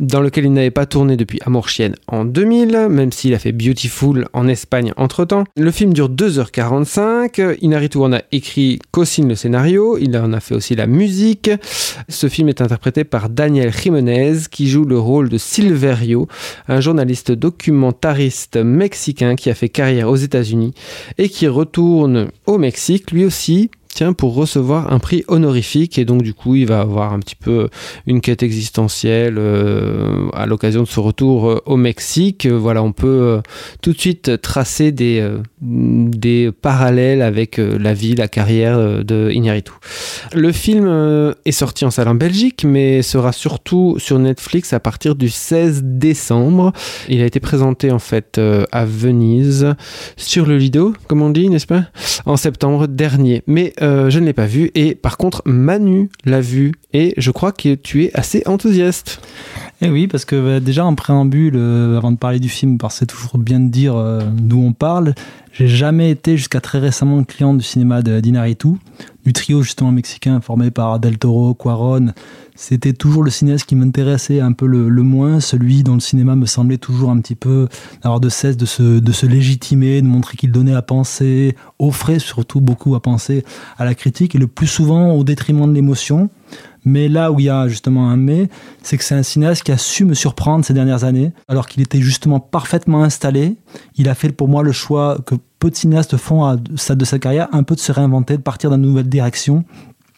dans 0.00 0.20
lequel 0.20 0.44
il 0.44 0.52
n'avait 0.52 0.70
pas 0.70 0.86
tourné 0.86 1.16
depuis 1.16 1.40
Amour 1.44 1.68
Chienne 1.68 1.94
en 2.06 2.24
2000, 2.24 2.88
même 2.88 3.12
s'il 3.12 3.34
a 3.34 3.38
fait 3.38 3.52
Beautiful 3.52 4.28
en 4.32 4.48
Espagne 4.48 4.92
entre-temps. 4.96 5.44
Le 5.56 5.70
film 5.70 5.92
dure 5.92 6.08
2h45, 6.08 7.58
Inaritu 7.60 7.98
en 7.98 8.12
a 8.12 8.22
écrit, 8.32 8.78
co-signe 8.90 9.28
le 9.28 9.34
scénario, 9.34 9.98
il 9.98 10.16
en 10.16 10.32
a 10.32 10.40
fait 10.40 10.54
aussi 10.54 10.74
la 10.74 10.86
musique. 10.86 11.50
Ce 12.08 12.28
film 12.28 12.48
est 12.48 12.60
interprété 12.60 13.04
par 13.04 13.28
Daniel 13.28 13.72
Jiménez, 13.72 14.34
qui 14.50 14.68
joue 14.68 14.84
le 14.84 14.98
rôle 14.98 15.28
de 15.28 15.38
Silverio, 15.38 16.28
un 16.68 16.80
journaliste 16.80 17.32
documentariste 17.32 18.56
mexicain 18.56 19.36
qui 19.36 19.50
a 19.50 19.54
fait 19.54 19.68
carrière 19.68 20.10
aux 20.10 20.16
États-Unis 20.16 20.74
et 21.18 21.28
qui 21.28 21.48
retourne 21.48 22.28
au 22.46 22.58
Mexique, 22.58 23.10
lui 23.10 23.24
aussi, 23.24 23.70
pour 24.12 24.34
recevoir 24.34 24.92
un 24.92 24.98
prix 24.98 25.24
honorifique 25.28 25.98
et 25.98 26.04
donc 26.04 26.22
du 26.22 26.34
coup 26.34 26.54
il 26.54 26.66
va 26.66 26.80
avoir 26.80 27.12
un 27.12 27.18
petit 27.20 27.36
peu 27.36 27.68
une 28.06 28.20
quête 28.20 28.42
existentielle 28.42 29.36
euh, 29.38 30.28
à 30.32 30.46
l'occasion 30.46 30.82
de 30.82 30.88
ce 30.88 31.00
retour 31.00 31.48
euh, 31.50 31.62
au 31.66 31.76
Mexique. 31.76 32.46
Euh, 32.46 32.58
Voilà, 32.58 32.82
on 32.82 32.92
peut 32.92 33.06
euh, 33.06 33.40
tout 33.82 33.92
de 33.92 33.98
suite 33.98 34.40
tracer 34.42 34.92
des, 34.92 35.20
euh, 35.20 35.38
des 35.60 36.50
parallèles 36.52 37.22
avec 37.22 37.58
euh, 37.58 37.78
la 37.78 37.94
vie, 37.94 38.14
la 38.14 38.28
carrière 38.28 38.76
euh, 38.76 39.02
de 39.02 39.30
Iñárritu. 39.32 39.72
Le 40.34 40.52
film 40.52 40.84
euh, 40.86 41.32
est 41.44 41.52
sorti 41.52 41.84
en 41.84 41.90
salle 41.90 42.08
en 42.08 42.14
Belgique, 42.14 42.64
mais 42.64 43.02
sera 43.02 43.32
surtout 43.32 43.96
sur 43.98 44.18
Netflix 44.18 44.72
à 44.72 44.80
partir 44.80 45.14
du 45.14 45.28
16 45.28 45.82
décembre. 45.84 46.72
Il 47.08 47.20
a 47.22 47.26
été 47.26 47.40
présenté 47.40 47.90
en 47.90 47.98
fait 47.98 48.38
euh, 48.38 48.64
à 48.72 48.84
Venise 48.84 49.74
sur 50.16 50.46
le 50.46 50.56
Lido, 50.56 50.92
comme 51.08 51.22
on 51.22 51.30
dit, 51.30 51.48
n'est-ce 51.48 51.66
pas? 51.66 51.84
En 52.26 52.36
septembre 52.36 52.86
dernier. 52.86 53.42
Mais 53.46 53.72
euh, 53.80 53.87
je 54.08 54.18
ne 54.18 54.26
l'ai 54.26 54.32
pas 54.32 54.46
vu. 54.46 54.70
Et 54.74 54.94
par 54.94 55.16
contre 55.16 55.42
Manu 55.46 56.10
l'a 56.24 56.40
vu 56.40 56.72
et 56.92 57.14
je 57.18 57.30
crois 57.30 57.52
que 57.52 57.74
tu 57.74 58.04
es 58.04 58.10
assez 58.14 58.42
enthousiaste. 58.46 59.20
Eh 59.80 59.90
oui, 59.90 60.08
parce 60.08 60.24
que 60.24 60.34
euh, 60.34 60.60
déjà 60.60 60.84
en 60.84 60.94
préambule, 60.94 61.54
euh, 61.56 61.96
avant 61.96 62.10
de 62.10 62.16
parler 62.16 62.40
du 62.40 62.48
film, 62.48 62.78
parce 62.78 62.96
c'est 62.96 63.06
toujours 63.06 63.38
bien 63.38 63.60
de 63.60 63.68
dire 63.68 63.94
euh, 63.94 64.22
d'où 64.32 64.58
on 64.58 64.72
parle, 64.72 65.14
j'ai 65.52 65.68
jamais 65.68 66.10
été 66.10 66.36
jusqu'à 66.36 66.60
très 66.60 66.78
récemment 66.78 67.22
client 67.22 67.54
du 67.54 67.62
cinéma 67.62 68.02
de 68.02 68.18
d'Inaritu, 68.20 68.70
du 69.24 69.32
trio 69.32 69.62
justement 69.62 69.92
mexicain 69.92 70.40
formé 70.40 70.70
par 70.70 70.98
Del 70.98 71.18
Toro, 71.18 71.54
Cuaron. 71.54 72.12
C'était 72.56 72.92
toujours 72.92 73.22
le 73.22 73.30
cinéaste 73.30 73.66
qui 73.66 73.76
m'intéressait 73.76 74.40
un 74.40 74.52
peu 74.52 74.66
le, 74.66 74.90
moins, 75.02 75.38
celui 75.38 75.84
dont 75.84 75.94
le 75.94 76.00
cinéma 76.00 76.34
me 76.34 76.46
semblait 76.46 76.78
toujours 76.78 77.10
un 77.10 77.20
petit 77.20 77.36
peu 77.36 77.68
avoir 78.02 78.18
de 78.18 78.28
cesse 78.28 78.56
de 78.56 78.66
se, 78.66 78.98
de 78.98 79.12
se 79.12 79.26
légitimer, 79.26 80.02
de 80.02 80.08
montrer 80.08 80.36
qu'il 80.36 80.50
donnait 80.50 80.74
à 80.74 80.82
penser, 80.82 81.54
offrait 81.78 82.18
surtout 82.18 82.60
beaucoup 82.60 82.96
à 82.96 83.00
penser 83.00 83.44
à 83.78 83.84
la 83.84 83.94
critique, 83.94 84.34
et 84.34 84.38
le 84.38 84.48
plus 84.48 84.66
souvent 84.66 85.12
au 85.12 85.22
détriment 85.22 85.68
de 85.68 85.74
l'émotion. 85.74 86.30
Mais 86.84 87.08
là 87.08 87.32
où 87.32 87.40
il 87.40 87.46
y 87.46 87.50
a 87.50 87.68
justement 87.68 88.08
un 88.08 88.16
mais, 88.16 88.48
c'est 88.82 88.96
que 88.96 89.04
c'est 89.04 89.14
un 89.14 89.22
cinéaste 89.22 89.62
qui 89.62 89.72
a 89.72 89.78
su 89.78 90.04
me 90.04 90.14
surprendre 90.14 90.64
ces 90.64 90.74
dernières 90.74 91.04
années, 91.04 91.32
alors 91.48 91.66
qu'il 91.66 91.82
était 91.82 92.00
justement 92.00 92.40
parfaitement 92.40 93.02
installé. 93.02 93.56
Il 93.96 94.08
a 94.08 94.14
fait 94.14 94.30
pour 94.30 94.48
moi 94.48 94.62
le 94.62 94.72
choix 94.72 95.18
que 95.26 95.34
peu 95.58 95.70
de 95.70 95.76
cinéastes 95.76 96.16
font 96.16 96.44
à 96.44 96.56
de 96.56 97.04
sa 97.04 97.18
carrière, 97.18 97.48
un 97.52 97.62
peu 97.62 97.74
de 97.74 97.80
se 97.80 97.92
réinventer, 97.92 98.36
de 98.36 98.42
partir 98.42 98.70
dans 98.70 98.76
une 98.76 98.82
nouvelle 98.82 99.08
direction. 99.08 99.64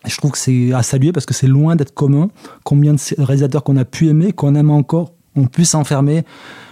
Je 0.06 0.16
trouve 0.16 0.30
que 0.30 0.38
c'est 0.38 0.72
à 0.72 0.82
saluer 0.82 1.12
parce 1.12 1.26
que 1.26 1.34
c'est 1.34 1.46
loin 1.46 1.76
d'être 1.76 1.92
commun. 1.92 2.30
Combien 2.64 2.94
de 2.94 3.00
réalisateurs 3.18 3.64
qu'on 3.64 3.76
a 3.76 3.84
pu 3.84 4.08
aimer, 4.08 4.32
qu'on 4.32 4.54
aime 4.54 4.70
encore, 4.70 5.12
ont 5.36 5.46
pu 5.46 5.64
s'enfermer 5.64 6.24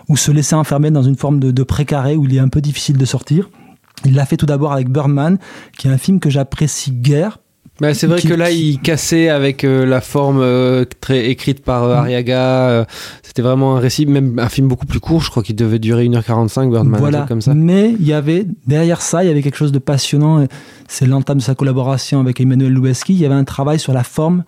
ou 0.09 0.17
se 0.17 0.31
laisser 0.31 0.55
enfermer 0.55 0.91
dans 0.91 1.03
une 1.03 1.17
forme 1.17 1.39
de, 1.39 1.51
de 1.51 1.63
précaré 1.63 2.17
où 2.17 2.25
il 2.25 2.35
est 2.35 2.41
un 2.41 2.49
peu 2.49 2.61
difficile 2.61 2.97
de 2.97 3.05
sortir. 3.05 3.51
Il 4.05 4.15
l'a 4.15 4.25
fait 4.25 4.37
tout 4.37 4.47
d'abord 4.47 4.73
avec 4.73 4.89
Birdman, 4.89 5.39
qui 5.77 5.89
est 5.89 5.91
un 5.91 5.99
film 5.99 6.21
que 6.21 6.31
j'apprécie 6.31 6.93
guère 6.93 7.39
bah, 7.81 7.95
c'est 7.95 8.07
vrai 8.07 8.19
Qui- 8.21 8.29
que 8.29 8.35
là, 8.35 8.51
qui- 8.51 8.71
il 8.73 8.79
cassait 8.81 9.29
avec 9.29 9.65
euh, 9.65 9.87
la 9.87 10.01
forme 10.01 10.41
euh, 10.41 10.85
très 11.01 11.27
écrite 11.27 11.63
par 11.65 11.85
euh, 11.85 11.95
Ariaga. 11.95 12.41
euh, 12.69 12.85
C'était 13.23 13.43
vraiment 13.43 13.77
un 13.77 13.81
récit, 13.81 14.05
même 14.07 14.39
un 14.39 14.49
film 14.49 14.67
beaucoup 14.69 14.87
plus 14.87 15.01
court. 15.01 15.21
Je 15.23 15.31
crois 15.31 15.43
qu'il 15.43 15.55
devait 15.57 15.79
durer 15.79 16.05
1h45, 16.09 16.71
Birdman, 16.71 16.99
Voilà. 17.01 17.25
comme 17.29 17.41
ça. 17.41 17.55
Mais 17.55 17.95
il 18.01 18.07
y 18.07 18.13
avait, 18.13 18.47
derrière 18.67 19.01
ça, 19.01 19.23
il 19.23 19.29
y 19.29 19.31
avait 19.31 19.43
quelque 19.43 19.57
chose 19.59 19.71
de 19.73 19.79
passionnant. 19.79 20.45
C'est 20.89 21.07
l'entame 21.07 21.39
de 21.39 21.43
sa 21.43 21.55
collaboration 21.55 22.21
avec 22.21 22.41
Emmanuel 22.41 22.73
Lubezki. 22.73 23.13
Il 23.13 23.21
y 23.21 23.27
avait 23.27 23.35
un 23.35 23.45
travail 23.45 23.79
sur 23.79 23.93
la 23.93 24.03
forme 24.03 24.43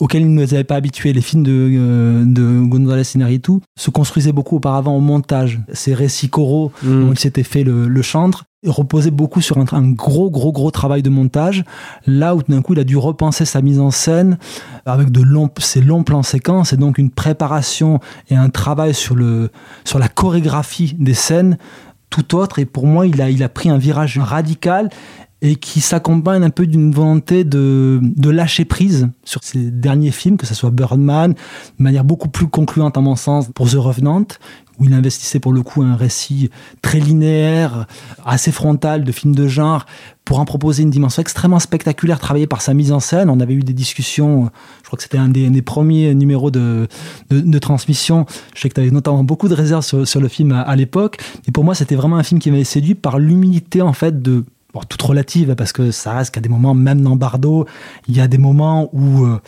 auquel 0.00 0.22
il 0.22 0.32
ne 0.34 0.42
nous 0.42 0.54
avait 0.54 0.64
pas 0.64 0.76
habitués. 0.76 1.12
Les 1.12 1.20
films 1.20 1.42
de, 1.42 1.52
euh, 1.52 2.24
de 2.26 2.60
González 2.66 3.02
Iñárritu 3.14 3.52
se 3.78 3.90
construisaient 3.90 4.32
beaucoup 4.32 4.56
auparavant 4.56 4.96
au 4.96 5.00
montage. 5.00 5.60
Ces 5.72 5.94
récits 5.94 6.28
coraux 6.28 6.72
Mm. 6.82 7.00
dont 7.06 7.12
il 7.12 7.18
s'était 7.18 7.42
fait 7.42 7.64
le, 7.64 7.88
le 7.88 8.02
chantre 8.02 8.44
reposaient 8.66 9.12
beaucoup 9.12 9.40
sur 9.40 9.58
un, 9.58 9.64
un 9.72 9.88
gros, 9.90 10.30
gros, 10.30 10.52
gros 10.52 10.70
travail 10.70 11.02
de 11.02 11.10
montage. 11.10 11.64
Là 12.06 12.34
où 12.34 12.42
tout 12.42 12.50
d'un 12.52 12.60
coup, 12.60 12.74
il 12.74 12.80
a 12.80 12.84
dû 12.84 12.96
repenser 12.96 13.44
sa 13.44 13.62
mise 13.62 13.78
en 13.80 13.90
scène 13.90 14.36
avec 14.84 15.10
de 15.10 15.22
longs, 15.22 15.48
ces 15.58 15.80
longs 15.80 16.02
plans 16.02 16.22
séquences 16.24 16.72
et 16.72 16.76
donc 16.76 16.98
une 16.98 17.10
préparation 17.10 18.00
et 18.28 18.36
un 18.36 18.48
travail 18.50 18.94
sur, 18.94 19.14
le, 19.14 19.50
sur 19.84 19.98
la 19.98 20.08
chorégraphie 20.08 20.96
des 20.98 21.14
scènes 21.14 21.56
tout 22.10 22.34
autre. 22.34 22.58
Et 22.58 22.64
pour 22.64 22.86
moi, 22.86 23.06
il 23.06 23.20
a, 23.22 23.30
il 23.30 23.42
a 23.42 23.48
pris 23.48 23.68
un 23.70 23.78
virage 23.78 24.18
radical 24.18 24.88
et 25.40 25.56
qui 25.56 25.80
s'accompagne 25.80 26.42
un 26.42 26.50
peu 26.50 26.66
d'une 26.66 26.92
volonté 26.92 27.44
de, 27.44 28.00
lâcher 28.24 28.64
prise 28.64 29.08
sur 29.24 29.44
ses 29.44 29.70
derniers 29.70 30.10
films, 30.10 30.36
que 30.36 30.46
ce 30.46 30.54
soit 30.54 30.70
Birdman, 30.70 31.32
de 31.32 31.82
manière 31.82 32.04
beaucoup 32.04 32.28
plus 32.28 32.48
concluante 32.48 32.96
à 32.96 33.00
mon 33.00 33.16
sens 33.16 33.48
pour 33.54 33.70
The 33.70 33.74
Revenant, 33.74 34.26
où 34.78 34.84
il 34.84 34.94
investissait 34.94 35.40
pour 35.40 35.52
le 35.52 35.62
coup 35.62 35.82
un 35.82 35.96
récit 35.96 36.50
très 36.82 37.00
linéaire, 37.00 37.86
assez 38.24 38.52
frontal 38.52 39.04
de 39.04 39.12
films 39.12 39.34
de 39.34 39.48
genre, 39.48 39.86
pour 40.24 40.40
en 40.40 40.44
proposer 40.44 40.82
une 40.82 40.90
dimension 40.90 41.22
extrêmement 41.22 41.58
spectaculaire 41.58 42.18
travaillée 42.18 42.46
par 42.46 42.60
sa 42.60 42.74
mise 42.74 42.92
en 42.92 43.00
scène. 43.00 43.30
On 43.30 43.40
avait 43.40 43.54
eu 43.54 43.62
des 43.62 43.72
discussions, 43.72 44.50
je 44.82 44.86
crois 44.86 44.96
que 44.96 45.02
c'était 45.02 45.18
un 45.18 45.28
des, 45.28 45.62
premiers 45.62 46.14
numéros 46.14 46.50
de, 46.50 46.86
de, 47.30 47.58
transmission. 47.58 48.26
Je 48.54 48.60
sais 48.60 48.68
que 48.68 48.74
tu 48.74 48.80
avais 48.80 48.90
notamment 48.90 49.24
beaucoup 49.24 49.48
de 49.48 49.54
réserves 49.54 49.84
sur, 50.04 50.20
le 50.20 50.28
film 50.28 50.52
à 50.52 50.76
l'époque. 50.76 51.18
Et 51.48 51.52
pour 51.52 51.64
moi, 51.64 51.74
c'était 51.74 51.96
vraiment 51.96 52.16
un 52.16 52.22
film 52.22 52.40
qui 52.40 52.50
m'avait 52.50 52.64
séduit 52.64 52.94
par 52.94 53.18
l'humilité, 53.18 53.82
en 53.82 53.94
fait, 53.94 54.22
de, 54.22 54.44
bon, 54.72 54.80
toute 54.88 55.02
relative, 55.02 55.54
parce 55.54 55.72
que 55.72 55.90
ça 55.90 56.14
reste 56.14 56.34
qu'à 56.34 56.40
des 56.40 56.48
moments, 56.48 56.74
même 56.74 57.00
dans 57.00 57.16
Bardo, 57.16 57.66
il 58.08 58.16
y 58.16 58.20
a 58.20 58.28
des 58.28 58.38
moments 58.38 58.90
où 58.92 59.24
euh, 59.24 59.40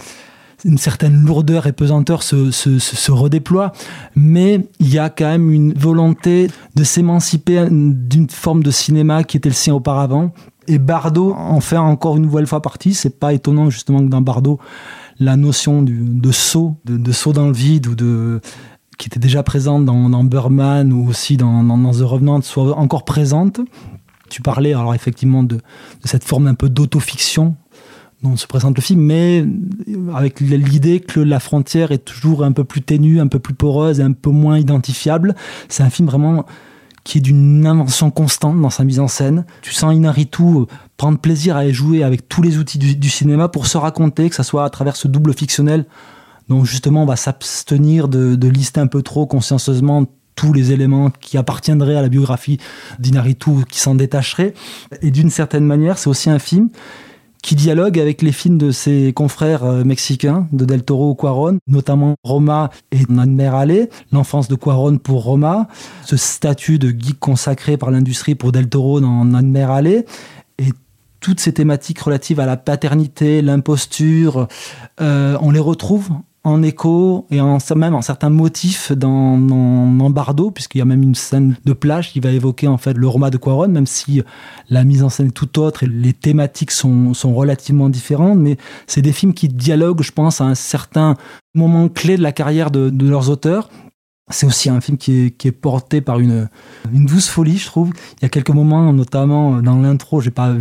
une 0.64 0.78
certaine 0.78 1.24
lourdeur 1.24 1.66
et 1.66 1.72
pesanteur 1.72 2.22
se, 2.22 2.50
se, 2.50 2.78
se, 2.78 3.12
redéploie, 3.12 3.72
mais 4.14 4.68
il 4.78 4.92
y 4.92 4.98
a 4.98 5.10
quand 5.10 5.26
même 5.26 5.50
une 5.50 5.72
volonté 5.72 6.48
de 6.74 6.84
s'émanciper 6.84 7.66
d'une 7.70 8.28
forme 8.28 8.62
de 8.62 8.70
cinéma 8.70 9.24
qui 9.24 9.36
était 9.36 9.48
le 9.48 9.54
sien 9.54 9.74
auparavant. 9.74 10.32
Et 10.68 10.78
Bardo 10.78 11.34
en 11.34 11.60
fait 11.60 11.76
encore 11.76 12.16
une 12.16 12.22
nouvelle 12.22 12.46
fois 12.46 12.62
partie. 12.62 12.94
C'est 12.94 13.18
pas 13.18 13.32
étonnant 13.32 13.70
justement 13.70 14.00
que 14.00 14.10
dans 14.10 14.20
Bardo, 14.20 14.60
la 15.18 15.36
notion 15.36 15.82
de 15.82 16.32
saut, 16.32 16.76
de, 16.84 17.12
saut 17.12 17.32
dans 17.32 17.46
le 17.46 17.52
vide 17.52 17.86
ou 17.86 17.94
de 17.94 18.40
qui 18.98 19.08
était 19.08 19.18
déjà 19.18 19.42
présente 19.42 19.86
dans, 19.86 20.24
Burman 20.24 20.92
ou 20.92 21.08
aussi 21.08 21.38
dans, 21.38 21.64
dans 21.64 21.90
The 21.90 22.02
Revenant 22.02 22.42
soit 22.42 22.76
encore 22.76 23.06
présente. 23.06 23.60
Tu 24.30 24.42
parlais 24.42 24.72
alors 24.72 24.94
effectivement 24.94 25.42
de, 25.42 25.58
cette 26.04 26.24
forme 26.24 26.46
un 26.46 26.54
peu 26.54 26.68
d'autofiction 26.68 27.56
dont 28.22 28.36
se 28.36 28.46
présente 28.46 28.76
le 28.76 28.82
film, 28.82 29.00
mais 29.00 29.44
avec 30.14 30.40
l'idée 30.40 31.00
que 31.00 31.20
la 31.20 31.40
frontière 31.40 31.90
est 31.90 32.04
toujours 32.04 32.44
un 32.44 32.52
peu 32.52 32.64
plus 32.64 32.82
ténue, 32.82 33.18
un 33.18 33.28
peu 33.28 33.38
plus 33.38 33.54
poreuse 33.54 34.00
un 34.00 34.12
peu 34.12 34.30
moins 34.30 34.58
identifiable. 34.58 35.34
C'est 35.68 35.82
un 35.82 35.90
film 35.90 36.06
vraiment 36.08 36.44
qui 37.02 37.18
est 37.18 37.20
d'une 37.22 37.66
invention 37.66 38.10
constante 38.10 38.60
dans 38.60 38.68
sa 38.68 38.84
mise 38.84 39.00
en 39.00 39.08
scène. 39.08 39.46
Tu 39.62 39.72
sens 39.72 39.94
Inaritu 39.94 40.66
prendre 40.98 41.18
plaisir 41.18 41.56
à 41.56 41.66
jouer 41.70 42.02
avec 42.02 42.28
tous 42.28 42.42
les 42.42 42.58
outils 42.58 42.78
du, 42.78 42.94
du 42.94 43.08
cinéma 43.08 43.48
pour 43.48 43.66
se 43.66 43.78
raconter, 43.78 44.28
que 44.28 44.36
ce 44.36 44.42
soit 44.42 44.64
à 44.64 44.70
travers 44.70 44.96
ce 44.96 45.08
double 45.08 45.32
fictionnel. 45.32 45.86
Donc 46.50 46.66
justement, 46.66 47.04
on 47.04 47.06
va 47.06 47.16
s'abstenir 47.16 48.08
de, 48.08 48.34
de 48.34 48.48
lister 48.48 48.80
un 48.80 48.86
peu 48.86 49.02
trop 49.02 49.26
consciencieusement 49.26 50.06
tous 50.34 50.52
les 50.52 50.72
éléments 50.72 51.10
qui 51.10 51.36
appartiendraient 51.36 51.96
à 51.96 52.02
la 52.02 52.08
biographie 52.08 52.58
d'Inaritu, 52.98 53.50
qui 53.68 53.80
s'en 53.80 53.94
détacheraient. 53.94 54.54
Et 55.02 55.10
d'une 55.10 55.30
certaine 55.30 55.64
manière, 55.64 55.98
c'est 55.98 56.08
aussi 56.08 56.30
un 56.30 56.38
film 56.38 56.70
qui 57.42 57.54
dialogue 57.54 57.98
avec 57.98 58.22
les 58.22 58.32
films 58.32 58.58
de 58.58 58.70
ses 58.70 59.12
confrères 59.12 59.64
euh, 59.64 59.84
mexicains, 59.84 60.46
de 60.52 60.64
Del 60.64 60.82
Toro 60.82 61.10
ou 61.10 61.14
Cuaron, 61.14 61.58
notamment 61.66 62.14
Roma 62.22 62.70
et 62.92 63.02
Admirale, 63.18 63.88
l'enfance 64.12 64.48
de 64.48 64.54
Cuaron 64.54 64.98
pour 64.98 65.24
Roma, 65.24 65.68
ce 66.04 66.16
statut 66.16 66.78
de 66.78 66.90
geek 66.90 67.18
consacré 67.18 67.76
par 67.76 67.90
l'industrie 67.90 68.34
pour 68.34 68.52
Del 68.52 68.68
Toro 68.68 69.00
dans 69.00 69.32
Admirale, 69.34 69.86
et 69.86 70.72
toutes 71.20 71.40
ces 71.40 71.52
thématiques 71.52 72.00
relatives 72.00 72.40
à 72.40 72.46
la 72.46 72.56
paternité, 72.56 73.42
l'imposture, 73.42 74.48
euh, 75.00 75.36
on 75.40 75.50
les 75.50 75.60
retrouve 75.60 76.10
en 76.42 76.62
écho 76.62 77.26
et 77.30 77.40
en, 77.40 77.58
même 77.76 77.94
en 77.94 78.00
certains 78.00 78.30
motifs 78.30 78.92
dans, 78.92 79.36
dans, 79.36 79.90
dans 79.92 80.10
Bardo, 80.10 80.50
puisqu'il 80.50 80.78
y 80.78 80.80
a 80.80 80.86
même 80.86 81.02
une 81.02 81.14
scène 81.14 81.56
de 81.64 81.72
plage 81.72 82.12
qui 82.12 82.20
va 82.20 82.30
évoquer 82.30 82.66
en 82.66 82.78
fait 82.78 82.94
le 82.94 83.06
Roma 83.06 83.30
de 83.30 83.36
Quaron, 83.36 83.68
même 83.68 83.86
si 83.86 84.22
la 84.70 84.84
mise 84.84 85.02
en 85.02 85.10
scène 85.10 85.28
est 85.28 85.32
tout 85.32 85.58
autre 85.58 85.82
et 85.84 85.86
les 85.86 86.14
thématiques 86.14 86.70
sont, 86.70 87.12
sont 87.12 87.34
relativement 87.34 87.90
différentes, 87.90 88.38
mais 88.38 88.56
c'est 88.86 89.02
des 89.02 89.12
films 89.12 89.34
qui 89.34 89.48
dialoguent, 89.48 90.02
je 90.02 90.12
pense, 90.12 90.40
à 90.40 90.44
un 90.44 90.54
certain 90.54 91.14
moment 91.54 91.88
clé 91.88 92.16
de 92.16 92.22
la 92.22 92.32
carrière 92.32 92.70
de, 92.70 92.88
de 92.88 93.08
leurs 93.08 93.28
auteurs. 93.28 93.68
C'est 94.32 94.46
aussi 94.46 94.70
un 94.70 94.80
film 94.80 94.96
qui 94.96 95.26
est, 95.26 95.30
qui 95.32 95.48
est 95.48 95.52
porté 95.52 96.00
par 96.00 96.20
une, 96.20 96.48
une 96.92 97.04
douce 97.04 97.28
folie, 97.28 97.58
je 97.58 97.66
trouve. 97.66 97.90
Il 98.18 98.22
y 98.22 98.26
a 98.26 98.28
quelques 98.28 98.50
moments, 98.50 98.92
notamment 98.92 99.60
dans 99.60 99.80
l'intro, 99.80 100.20
j'ai 100.20 100.30
pas 100.30 100.54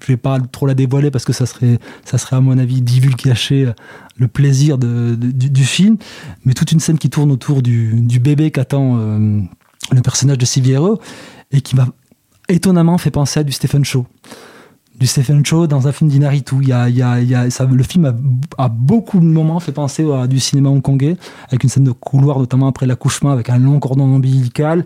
je 0.00 0.06
vais 0.06 0.16
pas 0.16 0.38
trop 0.40 0.66
la 0.66 0.74
dévoiler 0.74 1.10
parce 1.10 1.24
que 1.24 1.32
ça 1.32 1.46
serait, 1.46 1.78
ça 2.04 2.18
serait 2.18 2.36
à 2.36 2.40
mon 2.40 2.58
avis 2.58 2.82
divulgacher 2.82 3.72
le 4.16 4.28
plaisir 4.28 4.78
de, 4.78 5.14
du, 5.14 5.64
film, 5.64 5.96
mais 6.44 6.52
toute 6.52 6.72
une 6.72 6.80
scène 6.80 6.98
qui 6.98 7.10
tourne 7.10 7.30
autour 7.30 7.62
du, 7.62 8.20
bébé 8.20 8.50
qu'attend 8.50 8.98
euh, 8.98 9.40
le 9.92 10.02
personnage 10.02 10.38
de 10.38 10.44
Siviero 10.44 11.00
et 11.52 11.60
qui 11.60 11.76
m'a 11.76 11.88
étonnamment 12.48 12.98
fait 12.98 13.10
penser 13.10 13.40
à 13.40 13.44
du 13.44 13.52
Stephen 13.52 13.84
Shaw. 13.84 14.06
Du 14.98 15.06
Stephen 15.06 15.44
Shaw 15.44 15.66
dans 15.66 15.88
un 15.88 15.92
film 15.92 16.10
d'Inaritu. 16.10 16.56
Il 16.60 16.68
y 16.68 16.72
a, 16.72 16.88
il 16.90 16.96
y 16.96 17.02
a, 17.02 17.20
il 17.20 17.30
y 17.30 17.34
a, 17.34 17.46
le 17.46 17.82
film 17.82 18.04
a, 18.04 18.62
a, 18.62 18.68
beaucoup 18.68 19.18
de 19.18 19.24
moments 19.24 19.58
fait 19.58 19.72
penser 19.72 20.06
à 20.12 20.26
du 20.26 20.38
cinéma 20.38 20.68
hongkongais, 20.68 21.16
avec 21.48 21.64
une 21.64 21.70
scène 21.70 21.84
de 21.84 21.92
couloir, 21.92 22.38
notamment 22.38 22.68
après 22.68 22.84
l'accouchement, 22.84 23.30
avec 23.30 23.48
un 23.48 23.58
long 23.58 23.80
cordon 23.80 24.04
ombilical 24.04 24.84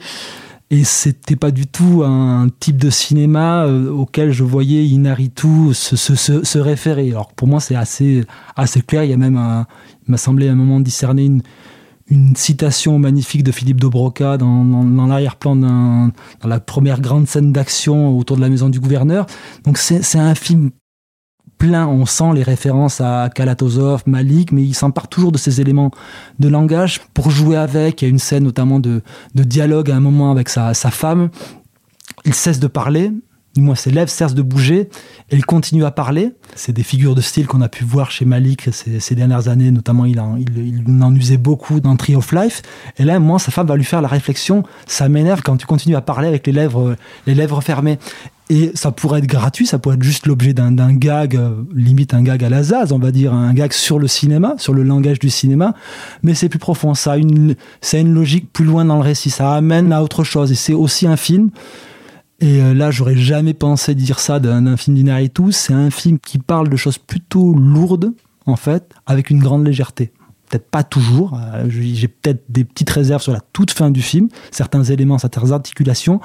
et 0.75 0.83
c'était 0.85 1.37
pas 1.37 1.53
du 1.53 1.67
tout 1.67 2.03
un 2.05 2.49
type 2.59 2.77
de 2.77 2.91
cinéma 2.91 3.65
euh, 3.65 3.91
auquel 3.91 4.33
je 4.33 4.43
voyais 4.43 4.85
Inaritu 4.85 5.73
se, 5.73 5.95
se, 5.95 6.43
se, 6.43 6.59
référer. 6.59 7.11
Alors 7.11 7.33
pour 7.33 7.47
moi 7.47 7.61
c'est 7.61 7.77
assez, 7.77 8.25
assez 8.57 8.81
clair, 8.81 9.05
il 9.05 9.11
y 9.11 9.13
a 9.13 9.17
même 9.17 9.37
un, 9.37 9.67
il 10.07 10.11
m'a 10.11 10.17
semblé 10.17 10.49
à 10.49 10.53
un 10.53 10.57
moment 10.57 10.81
discerner 10.81 11.27
une, 11.27 11.43
une 12.09 12.35
citation 12.35 12.99
magnifique 12.99 13.45
de 13.45 13.53
Philippe 13.53 13.81
de 13.81 13.87
Broca 13.87 14.37
dans, 14.37 14.65
dans, 14.65 14.85
dans 14.85 15.07
l'arrière-plan 15.07 15.55
dans 15.55 16.11
la 16.45 16.61
première 16.61 17.01
grande 17.01 17.29
scène 17.29 17.53
d'action 17.53 18.19
autour 18.19 18.37
de 18.37 18.43
la 18.43 18.49
maison 18.49 18.69
du 18.69 18.81
gouverneur. 18.81 19.27
Donc 19.65 19.79
c'est 19.79 20.19
un 20.19 20.35
film 20.35 20.71
on 21.73 22.07
sent 22.07 22.33
les 22.35 22.43
références 22.43 23.01
à 23.01 23.31
Kalatozov, 23.35 24.03
Malik, 24.07 24.53
mais 24.53 24.63
il 24.63 24.75
s'empare 24.75 25.09
toujours 25.09 25.33
de 25.33 25.39
ces 25.39 25.61
éléments 25.61 25.91
de 26.39 26.49
langage 26.49 27.01
pour 27.15 27.31
jouer 27.31 27.57
avec. 27.57 28.03
Il 28.03 28.05
y 28.05 28.09
a 28.09 28.11
une 28.11 28.19
scène 28.19 28.45
notamment 28.45 28.81
de, 28.81 29.03
dialogue 29.35 29.91
à 29.91 29.97
un 29.97 30.01
moment 30.01 30.31
avec 30.31 30.49
sa, 30.49 30.75
femme. 30.75 31.31
Il 32.25 32.35
cesse 32.35 32.61
de 32.61 32.67
parler, 32.67 33.11
du 33.55 33.61
moins 33.61 33.75
ses 33.75 33.91
lèvres 33.91 34.11
cessent 34.11 34.35
de 34.35 34.43
bouger, 34.43 34.89
et 35.31 35.37
il 35.37 35.45
continue 35.45 35.85
à 35.85 35.91
parler. 35.91 36.33
C'est 36.55 36.73
des 36.73 36.83
figures 36.83 37.15
de 37.15 37.21
style 37.21 37.47
qu'on 37.47 37.61
a 37.61 37.69
pu 37.69 37.85
voir 37.85 38.11
chez 38.11 38.25
Malik 38.25 38.69
ces, 38.73 39.15
dernières 39.15 39.49
années, 39.49 39.71
notamment 39.71 40.05
il, 40.05 40.21
en, 40.21 40.37
il, 40.37 40.85
en 41.03 41.15
usait 41.15 41.37
beaucoup 41.37 41.81
dans 41.81 41.97
Tree 41.97 42.17
of 42.17 42.33
Life. 42.33 42.63
Et 42.99 43.05
là, 43.05 43.19
moi, 43.19 43.39
sa 43.39 43.51
femme 43.51 43.67
va 43.67 43.77
lui 43.77 43.85
faire 43.85 44.03
la 44.03 44.09
réflexion, 44.09 44.65
ça 44.87 45.09
m'énerve 45.09 45.43
quand 45.43 45.57
tu 45.57 45.67
continues 45.67 45.97
à 45.97 46.03
parler 46.03 46.29
avec 46.29 46.47
les 46.47 46.53
lèvres, 46.53 46.97
les 47.27 47.35
lèvres 47.35 47.61
fermées. 47.61 47.99
Et 48.51 48.73
ça 48.75 48.93
pourrait 48.93 49.21
être 49.21 49.27
gratuit, 49.27 49.67
ça 49.67 49.79
pourrait 49.79 49.97
être 49.97 50.03
juste 50.03 50.27
l'objet 50.27 50.53
d'un 50.53 50.93
gag, 50.93 51.35
euh, 51.35 51.63
limite 51.75 52.13
un 52.13 52.23
gag 52.23 52.45
à 52.45 52.51
la 52.51 52.63
Zaz, 52.63 52.93
on 52.93 52.99
va 52.99 53.11
dire, 53.11 53.33
un 53.33 53.55
gag 53.55 53.73
sur 53.73 53.99
le 53.99 54.07
cinéma, 54.07 54.55
sur 54.59 54.75
le 54.75 54.83
langage 54.83 55.19
du 55.19 55.31
cinéma, 55.31 55.75
mais 56.23 56.35
c'est 56.35 56.51
plus 56.51 56.59
profond, 56.59 56.93
ça 56.93 57.13
a, 57.13 57.17
une, 57.17 57.57
logique 57.93 58.53
plus 58.53 58.67
loin 58.67 58.85
dans 58.85 58.97
le 58.97 59.03
récit, 59.03 59.31
ça 59.31 59.55
amène 59.55 59.95
à 59.95 60.03
autre 60.03 60.25
chose, 60.25 60.53
et 60.53 60.57
c'est 60.57 60.75
aussi 60.75 61.07
un 61.07 61.17
film, 61.17 61.51
et 62.41 62.61
euh, 62.61 62.75
là 62.75 62.91
j'aurais 62.91 63.17
jamais 63.17 63.55
pensé 63.55 63.95
dire 63.95 64.19
ça 64.19 64.41
d'un 64.41 64.77
film 64.77 64.97
d'Inaritu, 64.97 65.51
c'est 65.51 65.73
un 65.73 65.91
film 65.91 66.19
qui 66.19 66.39
parle 66.39 66.69
de 66.69 66.77
choses 66.77 66.99
plutôt 66.99 67.55
lourdes, 67.55 68.13
en 68.45 68.57
fait, 68.57 68.93
avec 69.07 69.31
une 69.31 69.41
grande 69.41 69.65
légèreté. 69.65 70.13
Peut-être 70.51 70.71
pas 70.71 70.85
toujours. 70.85 71.41
Euh, 71.41 71.65
j'ai 71.69 72.07
peut-être 72.07 72.45
des 72.49 72.65
petites 72.65 72.91
réserves 72.91 73.23
sur 73.23 73.33
la 73.33 73.41
toute 73.53 73.71
fin 73.71 73.91
du 73.91 74.03
film, 74.03 74.29
certains 74.51 74.85
éléments, 74.85 75.19
certaines 75.19 75.53
articulations, 75.53 76.21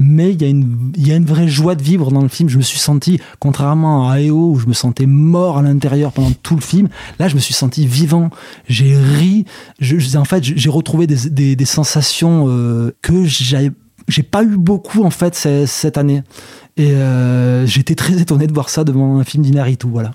mais 0.00 0.32
il 0.32 0.40
y, 0.40 0.46
a 0.46 0.48
une, 0.48 0.92
y 0.96 1.12
a 1.12 1.16
une 1.16 1.26
vraie 1.26 1.46
joie 1.46 1.74
de 1.74 1.82
vivre 1.82 2.10
dans 2.10 2.22
le 2.22 2.28
film. 2.28 2.48
Je 2.48 2.56
me 2.56 2.62
suis 2.62 2.78
senti, 2.78 3.20
contrairement 3.38 4.08
à 4.08 4.20
EO, 4.20 4.52
où 4.52 4.58
je 4.58 4.66
me 4.66 4.72
sentais 4.72 5.04
mort 5.04 5.58
à 5.58 5.62
l'intérieur 5.62 6.12
pendant 6.12 6.32
tout 6.42 6.56
le 6.56 6.62
film, 6.62 6.88
là, 7.18 7.28
je 7.28 7.34
me 7.34 7.40
suis 7.40 7.52
senti 7.52 7.86
vivant. 7.86 8.30
J'ai 8.66 8.96
ri. 8.96 9.44
En 10.16 10.24
fait, 10.24 10.42
j'ai 10.42 10.70
retrouvé 10.70 11.06
des, 11.06 11.54
des, 11.54 11.64
sensations 11.66 12.46
euh, 12.48 12.94
que 13.02 13.24
j'ai 13.24 14.22
pas 14.22 14.42
eu 14.42 14.56
beaucoup 14.56 15.04
en 15.04 15.10
fait 15.10 15.34
cette 15.34 15.98
année. 15.98 16.22
Et 16.76 16.92
euh, 16.92 17.66
j'étais 17.66 17.94
très 17.94 18.20
étonné 18.22 18.46
de 18.46 18.54
voir 18.54 18.70
ça 18.70 18.84
devant 18.84 19.18
un 19.18 19.24
film 19.24 19.42
d'Inaritu, 19.42 19.86
voilà. 19.86 20.12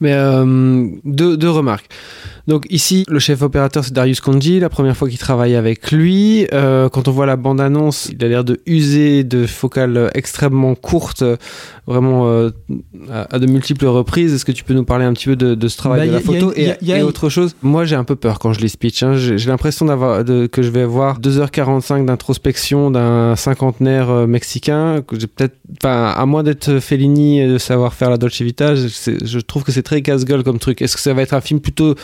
Mais 0.00 0.12
euh, 0.12 0.86
deux, 1.04 1.36
deux, 1.36 1.50
remarques. 1.50 1.88
Donc 2.46 2.66
ici, 2.68 3.04
le 3.08 3.18
chef 3.18 3.40
opérateur, 3.40 3.84
c'est 3.84 3.94
Darius 3.94 4.20
Konji, 4.20 4.60
la 4.60 4.68
première 4.68 4.96
fois 4.96 5.08
qu'il 5.08 5.18
travaille 5.18 5.54
avec 5.54 5.90
lui. 5.90 6.46
Euh, 6.52 6.90
quand 6.90 7.08
on 7.08 7.10
voit 7.10 7.24
la 7.24 7.36
bande-annonce, 7.36 8.10
il 8.12 8.22
a 8.22 8.28
l'air 8.28 8.44
de 8.44 8.60
user 8.66 9.24
de 9.24 9.46
focales 9.46 10.10
extrêmement 10.14 10.74
courtes, 10.74 11.24
vraiment 11.86 12.28
euh, 12.28 12.50
à, 13.10 13.38
de 13.38 13.46
multiples 13.46 13.86
reprises. 13.86 14.34
Est-ce 14.34 14.44
que 14.44 14.52
tu 14.52 14.62
peux 14.62 14.74
nous 14.74 14.84
parler 14.84 15.06
un 15.06 15.14
petit 15.14 15.26
peu 15.26 15.36
de, 15.36 15.68
ce 15.68 15.76
travail 15.78 16.00
bah, 16.00 16.06
de 16.06 16.12
la 16.12 16.20
photo 16.20 16.52
et, 16.54 17.02
autre 17.02 17.30
chose? 17.30 17.56
Moi, 17.62 17.86
j'ai 17.86 17.96
un 17.96 18.04
peu 18.04 18.16
peur 18.16 18.38
quand 18.38 18.52
je 18.52 18.60
lis 18.60 18.68
speech. 18.68 19.02
Hein. 19.02 19.14
J'ai 19.16 19.48
l'impression 19.48 19.86
d'avoir 19.86 20.22
que 20.24 20.62
je 20.62 20.70
vais 20.70 20.82
avoir 20.82 21.20
2h45 21.20 22.04
d'introspection 22.04 22.90
d'un 22.90 23.36
cinquantenaire 23.36 24.10
euh, 24.10 24.26
mexicain. 24.26 25.02
Que 25.06 25.18
j'ai 25.18 25.28
peut-être, 25.28 25.56
enfin, 25.82 26.12
à 26.14 26.26
moins 26.26 26.42
d'être 26.42 26.78
Fellini 26.78 27.40
et 27.40 27.48
de 27.48 27.56
savoir 27.56 27.94
faire 27.94 28.10
la 28.10 28.18
Dolce 28.18 28.42
Vita, 28.42 28.74
je, 28.74 28.88
je 29.24 29.38
trouve 29.38 29.64
que 29.64 29.72
c'est 29.72 29.82
très 29.82 30.02
casse-gueule 30.02 30.42
comme 30.42 30.58
truc. 30.58 30.82
Est-ce 30.82 30.96
que 30.96 31.02
ça 31.02 31.14
va 31.14 31.22
être 31.22 31.32
un 31.32 31.40
film 31.40 31.60
plutôt 31.60 31.94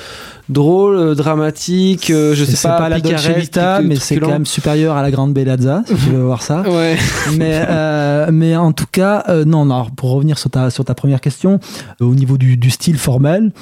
drôle, 0.48 0.96
euh, 0.96 1.14
dramatique, 1.14 2.10
euh, 2.10 2.34
je 2.34 2.44
sais 2.44 2.68
pas, 2.68 2.78
pas 2.78 2.88
la 2.88 3.00
Dolce 3.00 3.28
Vita, 3.28 3.80
mais 3.82 3.96
c'est 3.96 4.18
quand 4.18 4.28
même 4.28 4.46
supérieur 4.46 4.96
à 4.96 5.02
la 5.02 5.10
Grande 5.10 5.32
Bellazza, 5.32 5.82
si 5.86 5.94
tu 5.94 6.10
veux 6.10 6.22
voir 6.22 6.42
ça. 6.42 6.62
Ouais. 6.70 6.96
Mais, 7.36 7.64
euh, 7.68 8.30
mais 8.32 8.54
en 8.54 8.72
tout 8.72 8.86
cas, 8.90 9.24
non, 9.44 9.64
non, 9.64 9.86
pour 9.96 10.10
revenir 10.12 10.38
sur 10.38 10.50
ta, 10.50 10.70
sur 10.70 10.84
ta 10.84 10.94
première 10.94 11.20
question, 11.20 11.58
au 12.00 12.14
niveau 12.14 12.38
du, 12.38 12.56
du 12.56 12.70
style 12.70 12.96
formel, 12.96 13.52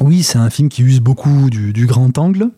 oui, 0.00 0.22
c'est 0.22 0.38
un 0.38 0.50
film 0.50 0.68
qui 0.68 0.82
use 0.82 1.00
beaucoup 1.00 1.50
du, 1.50 1.72
du 1.72 1.86
grand 1.86 2.16
angle. 2.18 2.50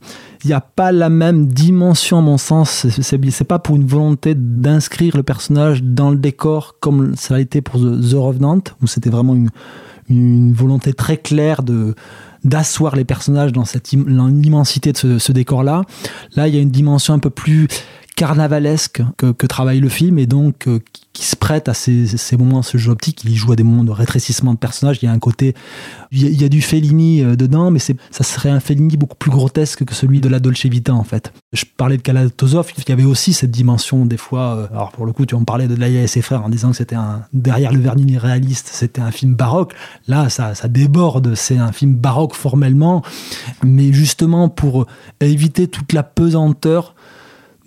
Il 0.44 0.48
n'y 0.48 0.52
a 0.52 0.60
pas 0.60 0.92
la 0.92 1.08
même 1.08 1.46
dimension, 1.46 2.18
à 2.18 2.20
mon 2.20 2.38
sens. 2.38 2.86
C'est 3.00 3.44
pas 3.44 3.58
pour 3.58 3.76
une 3.76 3.86
volonté 3.86 4.34
d'inscrire 4.34 5.16
le 5.16 5.22
personnage 5.22 5.82
dans 5.82 6.10
le 6.10 6.16
décor 6.16 6.76
comme 6.80 7.14
ça 7.16 7.36
a 7.36 7.40
été 7.40 7.60
pour 7.60 7.80
The, 7.80 8.10
The 8.10 8.14
Revenant, 8.14 8.62
où 8.82 8.86
c'était 8.86 9.10
vraiment 9.10 9.34
une, 9.34 9.50
une 10.08 10.52
volonté 10.52 10.92
très 10.92 11.16
claire 11.16 11.62
de 11.62 11.94
d'asseoir 12.44 12.96
les 12.96 13.04
personnages 13.04 13.52
dans 13.52 13.64
cette 13.64 13.92
l'immensité 13.92 14.92
de 14.92 14.96
ce, 14.96 15.18
ce 15.18 15.32
décor-là. 15.32 15.82
Là, 16.36 16.48
il 16.48 16.54
y 16.54 16.58
a 16.58 16.60
une 16.60 16.70
dimension 16.70 17.14
un 17.14 17.18
peu 17.18 17.30
plus 17.30 17.68
carnavalesque 18.20 19.00
que, 19.16 19.46
travaille 19.46 19.80
le 19.80 19.88
film 19.88 20.18
et 20.18 20.26
donc 20.26 20.68
euh, 20.68 20.80
qui 21.14 21.24
se 21.24 21.36
prête 21.36 21.70
à 21.70 21.74
ces, 21.74 22.06
moments, 22.38 22.60
ce 22.60 22.76
jeu 22.76 22.90
optique. 22.90 23.24
Il 23.24 23.34
joue 23.34 23.52
à 23.52 23.56
des 23.56 23.62
moments 23.62 23.82
de 23.82 23.92
rétrécissement 23.92 24.52
de 24.52 24.58
personnages. 24.58 24.98
Il 25.00 25.06
y 25.06 25.08
a 25.08 25.12
un 25.12 25.18
côté, 25.18 25.54
il 26.12 26.38
y 26.38 26.44
a, 26.44 26.50
du 26.50 26.60
Fellini 26.60 27.22
euh, 27.22 27.34
dedans, 27.34 27.70
mais 27.70 27.78
ça 27.78 27.94
serait 28.10 28.50
un 28.50 28.60
Fellini 28.60 28.98
beaucoup 28.98 29.16
plus 29.16 29.30
grotesque 29.30 29.86
que 29.86 29.94
celui 29.94 30.20
de 30.20 30.28
la 30.28 30.38
Dolce 30.38 30.66
Vita 30.66 30.92
en 30.92 31.02
fait. 31.02 31.32
Je 31.54 31.64
parlais 31.64 31.96
de 31.96 32.02
Kalatozov, 32.02 32.70
il 32.76 32.86
y 32.86 32.92
avait 32.92 33.04
aussi 33.04 33.32
cette 33.32 33.52
dimension 33.52 34.04
des 34.04 34.18
fois. 34.18 34.54
Euh, 34.54 34.66
alors 34.70 34.92
pour 34.92 35.06
le 35.06 35.14
coup, 35.14 35.24
tu 35.24 35.34
en 35.34 35.44
parlais 35.44 35.66
de 35.66 35.74
Laïa 35.74 36.02
et 36.02 36.06
ses 36.06 36.20
frères 36.20 36.44
en 36.44 36.50
disant 36.50 36.72
que 36.72 36.76
c'était 36.76 36.96
un 36.96 37.22
derrière 37.32 37.72
le 37.72 37.80
vernis 37.80 38.18
réaliste, 38.18 38.68
c'était 38.70 39.00
un 39.00 39.12
film 39.12 39.34
baroque. 39.34 39.72
Là, 40.08 40.28
ça, 40.28 40.54
ça 40.54 40.68
déborde. 40.68 41.34
C'est 41.36 41.56
un 41.56 41.72
film 41.72 41.94
baroque 41.94 42.34
formellement, 42.34 43.02
mais 43.64 43.94
justement 43.94 44.50
pour 44.50 44.86
éviter 45.20 45.68
toute 45.68 45.94
la 45.94 46.02
pesanteur 46.02 46.94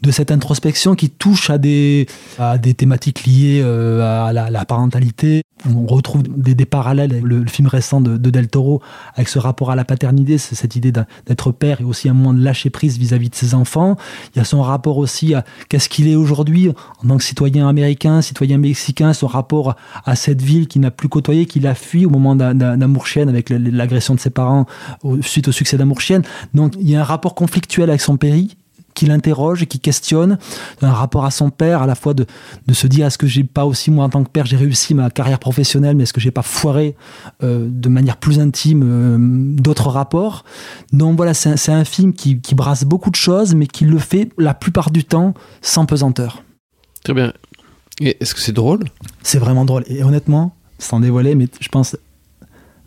de 0.04 0.12
cette 0.12 0.32
introspection 0.32 0.96
qui 0.96 1.10
touche 1.10 1.50
à 1.50 1.58
des, 1.58 2.08
à 2.38 2.58
des 2.58 2.74
thématiques 2.74 3.26
liées 3.26 3.62
euh, 3.64 4.02
à 4.02 4.34
la, 4.34 4.66
parentalité. 4.66 5.44
On 5.66 5.86
retrouve 5.86 6.24
des, 6.24 6.56
des 6.56 6.66
parallèles 6.66 7.14
avec 7.14 7.24
le, 7.24 7.46
film 7.46 7.68
récent 7.70 8.02
de, 8.02 8.18
Del 8.18 8.50
Toro, 8.50 8.82
avec 9.16 9.30
ce 9.30 9.40
rapport 9.40 9.72
à 9.72 9.76
la 9.76 9.86
paternité, 9.86 10.38
c'est 10.38 10.56
cette 10.56 10.76
idée 10.76 10.92
d'être 10.92 11.52
père 11.52 11.80
et 11.80 11.86
aussi 11.86 12.10
un 12.10 12.14
moment 12.14 12.34
de 12.34 12.44
lâcher 12.44 12.70
prise 12.70 12.98
vis-à-vis 12.98 13.30
de 13.30 13.36
ses 13.36 13.54
enfants. 13.54 13.96
Il 14.36 14.40
y 14.40 14.42
a 14.42 14.46
son 14.46 14.62
rapport 14.62 14.98
aussi 14.98 15.34
à 15.34 15.46
qu'est-ce 15.70 15.88
qu'il 15.88 16.10
est 16.10 16.16
aujourd'hui 16.16 16.70
en 16.70 17.08
tant 17.08 17.18
que 17.18 17.24
citoyen 17.24 17.70
américain, 17.70 18.22
citoyen 18.22 18.58
mexicain, 18.58 19.14
son 19.14 19.28
rapport 19.28 19.76
à 20.06 20.16
cette 20.18 20.42
ville 20.42 20.68
qu'il 20.68 20.82
n'a 20.82 20.92
plus 20.92 21.08
côtoyé, 21.08 21.46
qu'il 21.46 21.66
a 21.66 21.76
fui 21.76 22.06
au 22.06 22.10
moment 22.10 22.36
d'Amour 22.36 23.08
Chienne 23.08 23.30
avec 23.30 23.50
l'agression 23.50 24.16
de 24.16 24.20
ses 24.20 24.32
parents 24.32 24.66
suite 25.22 25.48
au 25.48 25.54
succès 25.54 25.78
d'Amour 25.78 26.02
Chienne. 26.02 26.24
Donc 26.54 26.74
il 26.78 26.90
y 26.90 26.96
a 26.98 27.00
un 27.00 27.06
rapport 27.06 27.36
conflictuel 27.36 27.90
avec 27.90 28.02
son 28.02 28.18
pays 28.18 28.58
qui 29.04 29.10
l'interroge 29.10 29.64
et 29.64 29.66
qui 29.66 29.80
questionne 29.80 30.38
un 30.82 30.94
rapport 30.94 31.26
à 31.26 31.32
son 31.32 31.50
père, 31.50 31.82
à 31.82 31.88
la 31.88 31.96
fois 31.96 32.14
de, 32.14 32.26
de 32.68 32.74
se 32.74 32.88
dire 32.88 33.06
est-ce 33.06 33.18
que 33.18 33.28
j'ai 33.28 33.44
pas 33.44 33.66
aussi 33.66 33.92
moi 33.92 34.06
en 34.06 34.10
tant 34.10 34.24
que 34.24 34.30
père 34.30 34.46
j'ai 34.46 34.56
réussi 34.56 34.94
ma 34.94 35.10
carrière 35.10 35.40
professionnelle, 35.40 35.98
mais 35.98 36.04
est-ce 36.04 36.14
que 36.14 36.22
j'ai 36.22 36.32
pas 36.32 36.42
foiré 36.42 36.96
euh, 37.44 37.68
de 37.70 37.90
manière 37.90 38.16
plus 38.16 38.40
intime 38.40 38.82
euh, 38.84 39.18
d'autres 39.60 39.90
rapports? 39.90 40.46
Donc 40.94 41.18
voilà, 41.18 41.34
c'est 41.34 41.50
un, 41.70 41.80
un, 41.80 41.84
film 41.84 42.14
qui, 42.14 42.40
qui, 42.40 42.56
brasse 42.56 42.86
beaucoup 42.86 43.10
de 43.10 43.18
choses, 43.18 43.56
mais 43.56 43.68
qui 43.68 43.84
le 43.84 43.98
fait 43.98 44.30
la 44.38 44.54
plupart 44.54 44.90
du 44.90 45.04
temps 45.04 45.34
sans 45.62 45.86
pesanteur. 45.86 46.44
Très 47.04 47.14
bien. 47.14 47.34
Et 48.00 48.16
est-ce 48.22 48.34
que 48.34 48.40
c'est 48.40 48.54
drôle? 48.54 48.86
C'est 49.22 49.40
vraiment 49.40 49.66
drôle. 49.66 49.84
Et 49.88 50.02
honnêtement, 50.04 50.56
sans 50.80 51.02
dévoiler, 51.02 51.36
mais 51.36 51.48
je 51.60 51.68
pense 51.68 51.98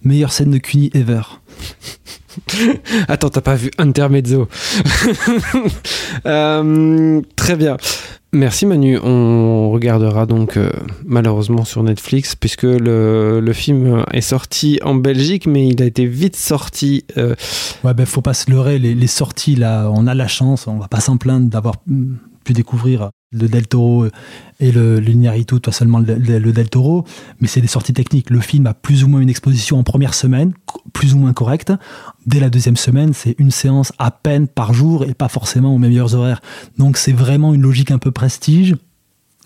meilleure 0.07 0.33
scène 0.33 0.51
de 0.51 0.59
Cuny 0.59 0.91
ever. 0.95 1.23
Attends, 3.09 3.31
t'as 3.31 3.41
pas 3.41 3.55
vu 3.55 3.71
Intermezzo 3.79 4.49
euh, 6.27 7.21
Très 7.35 7.57
bien. 7.57 7.77
Merci 8.33 8.67
Manu. 8.67 8.99
On 8.99 9.71
regardera 9.71 10.27
donc 10.27 10.57
euh, 10.57 10.71
malheureusement 11.07 11.65
sur 11.65 11.83
Netflix 11.83 12.35
puisque 12.35 12.65
le, 12.65 13.41
le, 13.41 13.53
film 13.53 14.05
est 14.13 14.21
sorti 14.21 14.79
en 14.83 14.95
Belgique, 14.95 15.47
mais 15.47 15.69
il 15.69 15.83
a 15.83 15.87
été 15.87 16.07
vite 16.07 16.37
sorti. 16.37 17.05
Euh, 17.17 17.35
ouais, 17.85 17.95
ben 17.95 18.05
faut 18.05 18.21
pas 18.21 18.35
se 18.35 18.51
leurrer. 18.51 18.79
Les, 18.79 18.95
les, 18.95 19.07
sorties 19.07 19.57
là, 19.57 19.89
on 19.91 20.07
a 20.07 20.15
la 20.15 20.29
chance, 20.29 20.67
on 20.67 20.77
va 20.77 20.89
pas 20.89 21.01
s'en 21.01 21.17
plaindre 21.17 21.49
d'avoir 21.49 21.77
pu 22.45 22.53
découvrir 22.53 23.11
le 23.41 23.49
Del 23.49 23.67
Toro 23.67 24.07
et 24.59 24.73
le, 24.73 25.01
le 25.01 25.45
toi 25.45 25.73
seulement 25.73 25.99
le, 25.99 26.15
le, 26.15 26.53
Del 26.53 26.69
Toro, 26.69 27.05
mais 27.41 27.49
c'est 27.49 27.61
des 27.61 27.67
sorties 27.67 27.93
techniques. 27.93 28.31
Le 28.31 28.41
film 28.41 28.67
a 28.67 28.75
plus 28.75 29.05
ou 29.05 29.09
moins 29.09 29.21
une 29.21 29.29
exposition 29.29 29.79
en 29.79 29.83
première 29.83 30.15
semaine, 30.15 30.53
plus 30.93 31.15
ou 31.15 31.19
moins 31.19 31.33
correcte. 31.33 31.73
Dès 32.27 32.41
la 32.41 32.49
deuxième 32.49 32.77
semaine, 32.77 33.13
c'est 33.13 33.35
une 33.39 33.51
séance 33.51 33.93
à 33.99 34.11
peine 34.11 34.49
par 34.49 34.73
jour 34.73 35.05
et 35.05 35.15
pas 35.15 35.29
forcément 35.29 35.75
aux 35.75 35.79
meilleurs 35.79 36.15
horaires. 36.15 36.41
Donc 36.79 36.97
c'est 36.97 37.13
vraiment 37.13 37.55
une 37.55 37.63
logique 37.63 37.91
un 37.91 37.99
peu 37.99 38.11
prestige. 38.11 38.77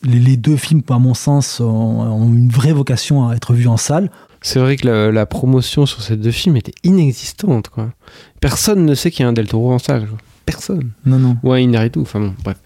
Les, 0.02 0.38
deux 0.38 0.56
films, 0.56 0.82
à 0.88 0.98
mon 0.98 1.12
sens, 1.12 1.60
ont, 1.60 2.32
une 2.32 2.48
vraie 2.48 2.72
vocation 2.72 3.28
à 3.28 3.34
être 3.34 3.52
vus 3.52 3.68
en 3.68 3.76
salle. 3.76 4.10
C'est 4.40 4.58
vrai 4.58 4.76
que 4.76 4.88
la, 4.88 5.26
promotion 5.26 5.84
sur 5.84 6.00
ces 6.00 6.16
deux 6.16 6.30
films 6.30 6.56
était 6.56 6.72
inexistante. 6.84 7.68
Quoi. 7.68 7.92
Personne 8.40 8.86
ne 8.86 8.94
sait 8.94 9.10
qu'il 9.10 9.24
y 9.24 9.26
a 9.26 9.28
un 9.28 9.34
Del 9.34 9.48
Toro 9.48 9.72
en 9.72 9.78
salle. 9.78 10.08
Personne. 10.46 10.92
Non, 11.04 11.18
non. 11.18 11.36
Ou 11.42 11.52
un 11.52 11.88
enfin 11.98 12.20
bon, 12.20 12.34
bref. 12.42 12.56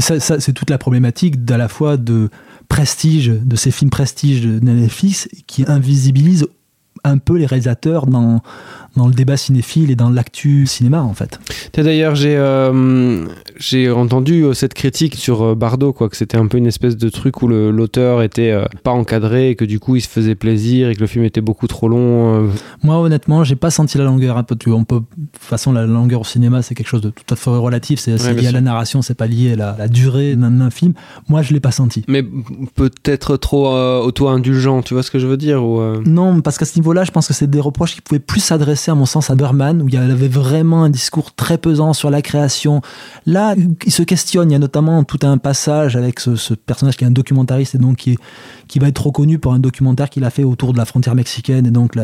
C'est 0.00 0.52
toute 0.52 0.70
la 0.70 0.78
problématique 0.78 1.44
d'à 1.44 1.56
la 1.56 1.68
fois 1.68 1.96
de 1.96 2.28
prestige, 2.68 3.28
de 3.28 3.56
ces 3.56 3.70
films 3.70 3.90
prestige 3.90 4.42
de 4.42 4.60
Netflix 4.60 5.28
qui 5.46 5.64
invisibilisent 5.66 6.46
un 7.04 7.18
peu 7.18 7.36
les 7.36 7.46
réalisateurs 7.46 8.06
dans, 8.06 8.42
dans 8.96 9.06
le 9.08 9.14
débat 9.14 9.36
cinéphile 9.36 9.90
et 9.90 9.96
dans 9.96 10.10
l'actu 10.10 10.66
cinéma 10.66 11.02
en 11.02 11.14
fait. 11.14 11.38
D'ailleurs, 11.74 12.14
j'ai 12.14 12.36
euh, 12.36 13.26
j'ai 13.58 13.90
entendu 13.90 14.42
euh, 14.44 14.54
cette 14.54 14.74
critique 14.74 15.14
sur 15.14 15.42
euh, 15.42 15.54
Bardot, 15.54 15.92
quoi, 15.92 16.08
que 16.08 16.16
c'était 16.16 16.36
un 16.36 16.46
peu 16.46 16.58
une 16.58 16.66
espèce 16.66 16.96
de 16.96 17.08
truc 17.08 17.42
où 17.42 17.48
l'auteur 17.48 18.22
était 18.22 18.50
euh, 18.50 18.64
pas 18.82 18.90
encadré 18.92 19.50
et 19.50 19.54
que 19.54 19.64
du 19.64 19.78
coup 19.80 19.96
il 19.96 20.00
se 20.00 20.08
faisait 20.08 20.34
plaisir 20.34 20.88
et 20.90 20.94
que 20.96 21.00
le 21.00 21.06
film 21.06 21.24
était 21.24 21.40
beaucoup 21.40 21.66
trop 21.66 21.88
long. 21.88 22.44
euh. 22.44 22.48
Moi, 22.82 22.98
honnêtement, 22.98 23.44
j'ai 23.44 23.56
pas 23.56 23.70
senti 23.70 23.98
la 23.98 24.04
longueur. 24.04 24.36
Un 24.38 24.42
peu, 24.42 24.56
tu- 24.56 24.70
on 24.70 24.84
peut, 24.84 24.96
de 25.16 25.26
toute 25.32 25.42
façon, 25.42 25.72
la 25.72 25.86
longueur 25.86 26.22
au 26.22 26.24
cinéma, 26.24 26.62
c'est 26.62 26.74
quelque 26.74 26.88
chose 26.88 27.00
de 27.02 27.10
tout 27.10 27.24
à 27.32 27.36
fait 27.36 27.50
relatif. 27.50 28.00
C'est 28.00 28.20
Ouais, 28.22 28.34
lié 28.34 28.46
à 28.48 28.52
la 28.52 28.60
narration, 28.60 29.02
c'est 29.02 29.14
pas 29.14 29.26
lié 29.26 29.52
à 29.52 29.56
la, 29.56 29.76
la 29.78 29.88
durée 29.88 30.34
d'un 30.36 30.70
film. 30.70 30.94
Moi, 31.28 31.42
je 31.42 31.52
l'ai 31.52 31.60
pas 31.60 31.70
senti. 31.70 32.04
Mais 32.08 32.24
peut-être 32.74 33.36
trop 33.36 33.68
auto-indulgent, 34.02 34.82
tu 34.82 34.94
vois 34.94 35.02
ce 35.02 35.10
que 35.10 35.18
je 35.18 35.26
veux 35.26 35.36
dire 35.36 35.62
ou, 35.64 35.80
Non, 36.04 36.40
parce 36.40 36.58
qu'à 36.58 36.64
ce 36.64 36.76
niveau-là, 36.78 37.04
je 37.04 37.10
pense 37.10 37.28
que 37.28 37.34
c'est 37.34 37.48
des 37.50 37.60
reproches 37.60 37.94
qui 37.94 38.00
pouvaient 38.00 38.18
plus 38.20 38.40
s'adresser, 38.40 38.85
à 38.90 38.94
mon 38.94 39.06
sens, 39.06 39.30
à 39.30 39.34
Berman, 39.34 39.82
où 39.82 39.88
il 39.88 39.94
y 39.94 39.96
avait 39.98 40.28
vraiment 40.28 40.84
un 40.84 40.90
discours 40.90 41.34
très 41.34 41.58
pesant 41.58 41.92
sur 41.92 42.10
la 42.10 42.22
création. 42.22 42.80
Là, 43.26 43.54
il 43.84 43.92
se 43.92 44.02
questionne. 44.02 44.50
Il 44.50 44.52
y 44.52 44.56
a 44.56 44.58
notamment 44.60 45.04
tout 45.04 45.18
un 45.22 45.38
passage 45.38 45.96
avec 45.96 46.20
ce, 46.20 46.36
ce 46.36 46.54
personnage 46.54 46.96
qui 46.96 47.04
est 47.04 47.06
un 47.06 47.10
documentariste 47.10 47.74
et 47.74 47.78
donc 47.78 47.96
qui, 47.96 48.12
est- 48.12 48.18
qui 48.68 48.78
va 48.78 48.88
être 48.88 49.04
reconnu 49.04 49.38
pour 49.38 49.52
un 49.52 49.58
documentaire 49.58 50.10
qu'il 50.10 50.24
a 50.24 50.30
fait 50.30 50.44
autour 50.44 50.72
de 50.72 50.78
la 50.78 50.84
frontière 50.84 51.14
mexicaine 51.14 51.66
et 51.66 51.70
donc 51.70 51.94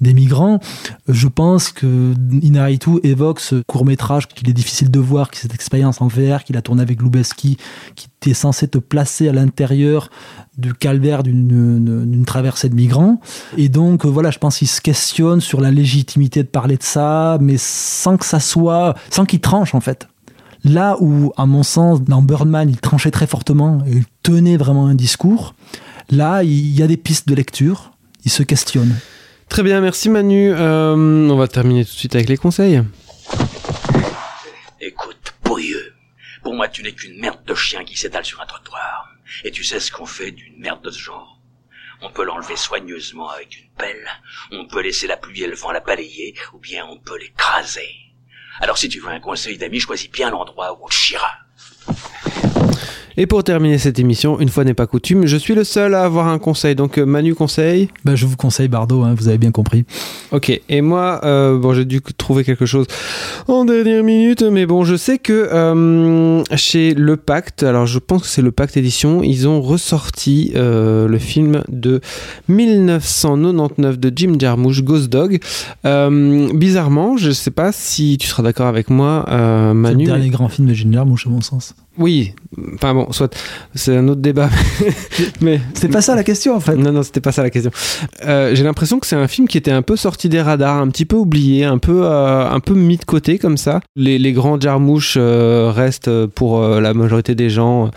des 0.00 0.14
migrants. 0.14 0.60
Je 1.08 1.28
pense 1.28 1.70
que 1.70 2.14
Inaritu 2.42 2.98
évoque 3.02 3.40
ce 3.40 3.62
court-métrage 3.66 4.28
qu'il 4.28 4.48
est 4.48 4.54
difficile 4.54 4.90
de 4.90 5.00
voir, 5.00 5.30
qui 5.30 5.40
cette 5.40 5.54
expérience 5.54 6.00
en 6.00 6.08
VR 6.08 6.44
qu'il 6.44 6.56
a 6.56 6.62
tourné 6.62 6.82
avec 6.82 7.00
Lubeski, 7.02 7.56
qui 7.94 8.08
était 8.20 8.34
censé 8.34 8.68
te 8.68 8.78
placer 8.78 9.28
à 9.28 9.32
l'intérieur 9.32 10.10
du 10.58 10.72
calvaire 10.74 11.22
d'une 11.22 11.46
d'une 11.46 12.24
traversée 12.24 12.68
de 12.68 12.74
migrants. 12.74 13.20
Et 13.56 13.68
donc, 13.68 14.04
euh, 14.04 14.08
voilà, 14.08 14.30
je 14.30 14.38
pense 14.38 14.58
qu'il 14.58 14.68
se 14.68 14.80
questionne 14.80 15.40
sur 15.40 15.60
la 15.60 15.70
légitimité 15.70 16.42
de 16.42 16.48
parler 16.48 16.76
de 16.76 16.82
ça, 16.82 17.38
mais 17.40 17.56
sans 17.58 18.16
que 18.16 18.24
ça 18.24 18.40
soit, 18.40 18.94
sans 19.10 19.24
qu'il 19.24 19.40
tranche, 19.40 19.74
en 19.74 19.80
fait. 19.80 20.08
Là 20.64 20.96
où, 21.00 21.32
à 21.36 21.46
mon 21.46 21.62
sens, 21.62 22.02
dans 22.02 22.22
Birdman, 22.22 22.68
il 22.68 22.78
tranchait 22.78 23.10
très 23.10 23.26
fortement 23.26 23.78
et 23.86 23.98
il 23.98 24.04
tenait 24.22 24.56
vraiment 24.56 24.86
un 24.86 24.94
discours, 24.94 25.54
là, 26.10 26.42
il 26.42 26.76
y 26.76 26.82
a 26.82 26.86
des 26.86 26.96
pistes 26.96 27.28
de 27.28 27.34
lecture, 27.34 27.92
il 28.24 28.30
se 28.30 28.42
questionne. 28.42 28.98
Très 29.48 29.62
bien, 29.62 29.80
merci 29.80 30.08
Manu. 30.08 30.52
Euh, 30.52 30.94
on 30.94 31.36
va 31.36 31.48
terminer 31.48 31.84
tout 31.84 31.92
de 31.92 31.96
suite 31.96 32.14
avec 32.14 32.28
les 32.28 32.36
conseils. 32.36 32.82
Écoute, 34.80 35.34
pourrieux. 35.42 35.94
Pour 36.42 36.54
moi, 36.54 36.68
tu 36.68 36.82
n'es 36.82 36.92
qu'une 36.92 37.18
merde 37.20 37.44
de 37.46 37.54
chien 37.54 37.84
qui 37.84 37.96
s'étale 37.96 38.24
sur 38.24 38.40
un 38.40 38.46
trottoir. 38.46 39.10
Et 39.44 39.50
tu 39.50 39.64
sais 39.64 39.80
ce 39.80 39.90
qu'on 39.90 40.06
fait 40.06 40.30
d'une 40.30 40.58
merde 40.58 40.82
de 40.82 40.90
ce 40.90 40.98
genre? 40.98 41.40
On 42.02 42.10
peut 42.10 42.24
l'enlever 42.24 42.56
soigneusement 42.56 43.30
avec 43.30 43.58
une 43.58 43.70
pelle, 43.78 44.06
on 44.52 44.66
peut 44.66 44.82
laisser 44.82 45.06
la 45.06 45.16
pluie 45.16 45.42
et 45.42 45.46
le 45.46 45.56
vent 45.56 45.72
la 45.72 45.80
balayer, 45.80 46.34
ou 46.52 46.58
bien 46.58 46.84
on 46.86 46.98
peut 46.98 47.18
l'écraser. 47.18 47.88
Alors 48.60 48.76
si 48.76 48.88
tu 48.88 49.00
veux 49.00 49.08
un 49.08 49.20
conseil 49.20 49.56
d'ami, 49.56 49.80
choisis 49.80 50.10
bien 50.10 50.30
l'endroit 50.30 50.74
où 50.74 50.84
on 50.84 50.88
te 50.88 50.94
chiera. 50.94 51.30
Et 53.18 53.26
pour 53.26 53.42
terminer 53.44 53.78
cette 53.78 53.98
émission, 53.98 54.38
une 54.40 54.48
fois 54.48 54.64
n'est 54.64 54.74
pas 54.74 54.86
coutume, 54.86 55.26
je 55.26 55.36
suis 55.36 55.54
le 55.54 55.64
seul 55.64 55.94
à 55.94 56.02
avoir 56.04 56.28
un 56.28 56.38
conseil. 56.38 56.74
Donc 56.74 56.98
euh, 56.98 57.06
Manu 57.06 57.34
conseille. 57.34 57.88
Ben, 58.04 58.14
je 58.14 58.26
vous 58.26 58.36
conseille 58.36 58.68
Bardot, 58.68 59.02
hein, 59.02 59.14
vous 59.16 59.28
avez 59.28 59.38
bien 59.38 59.52
compris. 59.52 59.84
Ok. 60.32 60.60
Et 60.68 60.80
moi, 60.82 61.20
euh, 61.24 61.58
bon, 61.58 61.72
j'ai 61.72 61.84
dû 61.84 62.00
trouver 62.02 62.44
quelque 62.44 62.66
chose 62.66 62.86
en 63.48 63.64
dernière 63.64 64.04
minute, 64.04 64.42
mais 64.42 64.66
bon, 64.66 64.84
je 64.84 64.96
sais 64.96 65.18
que 65.18 65.32
euh, 65.32 66.42
chez 66.56 66.94
Le 66.94 67.16
Pacte, 67.16 67.62
alors 67.62 67.86
je 67.86 67.98
pense 67.98 68.22
que 68.22 68.28
c'est 68.28 68.42
Le 68.42 68.52
Pacte 68.52 68.76
édition, 68.76 69.22
ils 69.22 69.48
ont 69.48 69.60
ressorti 69.62 70.52
euh, 70.54 71.08
le 71.08 71.18
film 71.18 71.62
de 71.68 72.00
1999 72.48 73.98
de 73.98 74.12
Jim 74.14 74.34
Jarmusch, 74.38 74.82
Ghost 74.82 75.08
Dog. 75.08 75.40
Bizarrement, 75.84 77.16
je 77.16 77.30
sais 77.30 77.50
pas 77.50 77.72
si 77.72 78.18
tu 78.18 78.26
seras 78.26 78.42
d'accord 78.42 78.66
avec 78.66 78.90
moi, 78.90 79.24
euh, 79.28 79.68
C'est 79.70 79.74
le 79.74 79.74
Manu. 79.74 80.04
dernier 80.04 80.28
grand 80.28 80.48
film 80.48 80.68
de 80.68 80.74
Ginger 80.74 81.04
Mouche, 81.06 81.26
à 81.26 81.30
mon 81.30 81.40
sens. 81.40 81.74
Oui, 81.98 82.34
enfin 82.74 82.94
bon, 82.94 83.10
soit 83.12 83.34
c'est 83.74 83.96
un 83.96 84.06
autre 84.08 84.20
débat, 84.20 84.50
mais 85.40 85.60
C'est 85.74 85.88
pas 85.88 86.02
ça 86.02 86.14
la 86.14 86.24
question, 86.24 86.54
en 86.56 86.60
fait. 86.60 86.76
non, 86.76 86.92
non, 86.92 87.02
c'était 87.02 87.20
pas 87.20 87.32
ça 87.32 87.42
la 87.42 87.50
question. 87.50 87.70
Euh, 88.24 88.54
J'ai 88.54 88.64
l'impression 88.64 88.98
que 88.98 89.06
c'est 89.06 89.16
un 89.16 89.28
film 89.28 89.48
qui 89.48 89.56
était 89.58 89.70
un 89.70 89.82
peu 89.82 89.96
sorti 89.96 90.28
des 90.28 90.42
radars, 90.42 90.76
un 90.76 90.88
petit 90.88 91.04
peu 91.06 91.16
oublié, 91.16 91.64
un 91.64 91.78
peu, 91.78 92.02
euh, 92.04 92.48
un 92.50 92.60
peu 92.60 92.74
mis 92.74 92.96
de 92.98 93.04
côté 93.04 93.38
comme 93.38 93.56
ça. 93.56 93.80
Les, 93.96 94.18
les 94.18 94.32
grands 94.32 94.60
jarmouches 94.60 95.16
euh, 95.16 95.70
restent 95.74 96.26
pour 96.26 96.60
la 96.60 96.92
majorité 96.94 97.34
des 97.34 97.50
gens, 97.50 97.90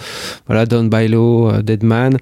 voilà, 0.47 0.65
Down 0.65 0.89
by 0.89 1.07
Law, 1.07 1.49
euh, 1.49 1.61
Dead 1.61 1.83
Man. 1.83 2.17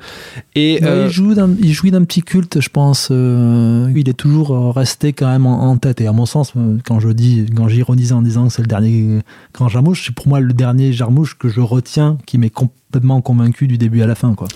Et 0.56 0.80
Ouais, 0.82 0.88
euh, 0.88 1.06
il, 1.08 1.12
joue 1.12 1.34
il 1.62 1.74
jouit 1.74 1.92
d'un 1.92 2.04
petit 2.04 2.22
culte, 2.22 2.60
je 2.62 2.70
pense. 2.70 3.10
il 3.10 4.10
est 4.10 4.18
toujours 4.18 4.74
resté 4.76 5.14
quand 5.14 5.28
même 5.30 5.46
en, 5.46 5.70
en 5.70 5.78
tête. 5.78 6.02
Et 6.02 6.08
à 6.08 6.12
mon 6.12 6.26
sens, 6.26 6.54
quand 6.86 7.00
je 7.00 7.10
dis, 7.10 7.46
quand 7.56 7.68
j'ironise 7.68 8.14
en 8.14 8.22
disant 8.22 8.48
que 8.48 8.54
c'est 8.54 8.62
le 8.62 8.68
dernier 8.68 9.20
grand 9.54 9.70
Jarmouche, 9.70 10.06
c'est 10.06 10.16
pour 10.16 10.28
moi 10.28 10.40
le 10.40 10.54
dernier 10.54 10.94
Jarmouche 10.94 11.38
que 11.38 11.50
je 11.50 11.62
retiens, 11.68 12.18
qui 12.26 12.38
m'est 12.38 12.50
complètement 12.50 13.22
convaincu 13.22 13.68
du 13.68 13.78
début 13.78 14.02
à 14.02 14.08
la 14.08 14.16
fin. 14.16 14.34
Quoi. 14.34 14.48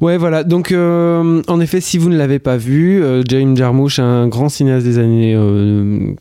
Ouais, 0.00 0.16
voilà. 0.16 0.44
Donc, 0.44 0.72
euh, 0.72 1.42
en 1.48 1.60
effet, 1.60 1.80
si 1.80 1.98
vous 1.98 2.08
ne 2.08 2.16
l'avez 2.16 2.38
pas 2.38 2.56
vu, 2.56 3.02
euh, 3.02 3.22
James 3.28 3.56
Jarmusch, 3.56 3.98
un 3.98 4.28
grand 4.28 4.48
cinéaste 4.48 4.86
des 4.86 4.98
années 4.98 5.34
euh, 5.34 6.14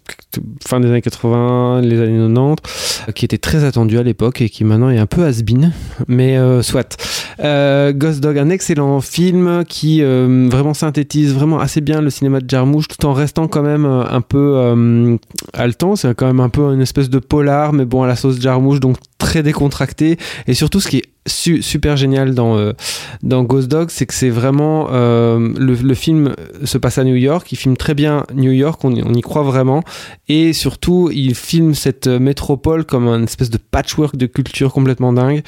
fin 0.65 0.79
des 0.79 0.89
années 0.89 1.01
80, 1.01 1.81
les 1.81 1.99
années 1.99 2.17
90, 2.17 3.03
euh, 3.07 3.11
qui 3.11 3.25
était 3.25 3.37
très 3.37 3.63
attendu 3.63 3.97
à 3.97 4.03
l'époque 4.03 4.41
et 4.41 4.49
qui 4.49 4.63
maintenant 4.63 4.89
est 4.89 4.97
un 4.97 5.05
peu 5.05 5.25
has-been, 5.25 5.71
mais 6.07 6.37
soit. 6.61 6.97
Ghost 7.39 8.19
Dog, 8.19 8.37
un 8.37 8.49
excellent 8.49 9.01
film 9.01 9.63
qui 9.67 10.01
vraiment 10.01 10.73
synthétise 10.73 11.33
vraiment 11.33 11.59
assez 11.59 11.81
bien 11.81 12.01
le 12.01 12.09
cinéma 12.09 12.39
de 12.39 12.49
Jarmusch, 12.49 12.87
tout 12.87 13.05
en 13.05 13.13
restant 13.13 13.47
quand 13.47 13.63
même 13.63 13.85
un 13.85 14.21
peu 14.21 15.17
haletant. 15.53 15.95
C'est 15.95 16.15
quand 16.15 16.27
même 16.27 16.39
un 16.39 16.49
peu 16.49 16.73
une 16.73 16.81
espèce 16.81 17.09
de 17.09 17.19
polar, 17.19 17.73
mais 17.73 17.85
bon 17.85 18.03
à 18.03 18.07
la 18.07 18.15
sauce 18.15 18.39
Jarmusch, 18.39 18.79
donc 18.79 18.97
très 19.23 19.43
décontracté. 19.43 20.17
Et 20.47 20.53
surtout, 20.53 20.79
ce 20.79 20.87
qui 20.89 20.97
est 20.97 21.12
su- 21.25 21.61
super 21.61 21.97
génial 21.97 22.33
dans 22.35 22.57
euh, 22.57 22.73
dans 23.21 23.43
Ghost 23.43 23.67
Dog, 23.69 23.89
c'est 23.89 24.05
que 24.05 24.13
c'est 24.13 24.29
vraiment 24.29 24.87
euh, 24.91 25.49
le, 25.57 25.73
le 25.75 25.93
film 25.93 26.33
se 26.63 26.77
passe 26.77 26.97
à 26.97 27.03
New 27.03 27.15
York, 27.15 27.51
il 27.51 27.55
filme 27.57 27.77
très 27.77 27.93
bien 27.93 28.25
New 28.35 28.51
York, 28.51 28.83
on, 28.83 28.93
on 28.93 29.13
y 29.13 29.21
croit 29.21 29.43
vraiment, 29.43 29.83
et 30.27 30.53
surtout 30.53 31.09
il 31.13 31.35
filme 31.35 31.73
cette 31.75 32.07
euh, 32.07 32.19
métropole 32.19 32.85
comme 32.85 33.07
un 33.07 33.23
espèce 33.23 33.49
de 33.49 33.57
patchwork 33.57 34.15
de 34.17 34.25
culture 34.25 34.73
complètement 34.73 35.13
dingue. 35.13 35.41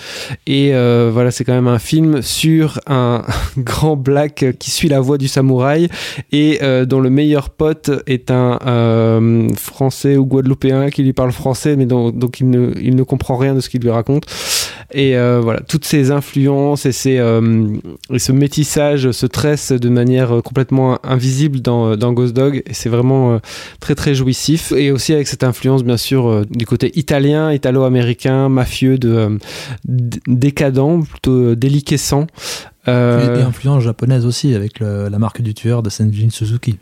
Et 0.47 0.71
voilà, 1.11 1.31
c'est 1.31 1.43
quand 1.43 1.53
même 1.53 1.67
un 1.67 1.79
film 1.79 2.21
sur 2.21 2.79
un 2.87 3.23
grand 3.57 3.95
black 3.95 4.45
qui 4.59 4.71
suit 4.71 4.89
la 4.89 4.99
voie 4.99 5.17
du 5.17 5.27
samouraï 5.27 5.89
et 6.31 6.59
dont 6.85 6.99
le 6.99 7.09
meilleur 7.09 7.49
pote 7.49 7.91
est 8.07 8.31
un 8.31 8.57
français 9.55 10.17
ou 10.17 10.25
guadeloupéen 10.25 10.89
qui 10.89 11.03
lui 11.03 11.13
parle 11.13 11.31
français, 11.31 11.75
mais 11.75 11.85
dont- 11.85 12.11
donc 12.11 12.39
il 12.39 12.49
ne, 12.49 12.71
il 12.81 12.95
ne 12.95 13.03
comprend 13.03 13.37
rien 13.37 13.53
de 13.55 13.59
ce 13.59 13.69
qu'il 13.69 13.81
lui 13.81 13.89
raconte. 13.89 14.23
Et 14.93 15.13
voilà, 15.15 15.61
toutes 15.67 15.85
ces 15.85 16.11
influences 16.11 16.85
et, 16.85 16.91
ces, 16.91 17.17
euh, 17.17 17.67
et 18.11 18.19
ce 18.19 18.31
métissage 18.31 19.11
se 19.11 19.25
tressent 19.25 19.71
de 19.71 19.89
manière 19.89 20.37
euh, 20.37 20.41
complètement 20.41 20.99
invisible 21.05 21.59
dans, 21.61 21.95
dans 21.95 22.13
Ghost 22.13 22.33
Dog. 22.33 22.63
Et 22.65 22.73
c'est 22.73 22.89
vraiment 22.89 23.33
euh, 23.33 23.39
très 23.79 23.95
très 23.95 24.15
jouissif. 24.15 24.71
Et 24.71 24.91
aussi 24.91 25.13
avec 25.13 25.27
cette 25.27 25.43
influence, 25.43 25.83
bien 25.83 25.97
sûr, 25.97 26.27
euh, 26.27 26.45
du 26.49 26.65
côté 26.65 26.91
italien, 26.97 27.51
italo-américain, 27.51 28.49
mafieux, 28.49 28.97
de, 28.97 29.09
euh, 29.09 29.37
décadent, 30.27 31.03
plutôt 31.09 31.31
euh, 31.31 31.55
déliquescent. 31.55 32.27
Euh, 32.87 33.35
Et, 33.35 33.39
et 33.39 33.43
influence 33.43 33.83
japonaise 33.83 34.25
aussi, 34.25 34.53
avec 34.53 34.79
la 34.79 35.17
marque 35.17 35.41
du 35.41 35.53
tueur 35.53 35.81
de 35.81 35.89
Senjin 35.89 36.29
Suzuki. 36.29 36.77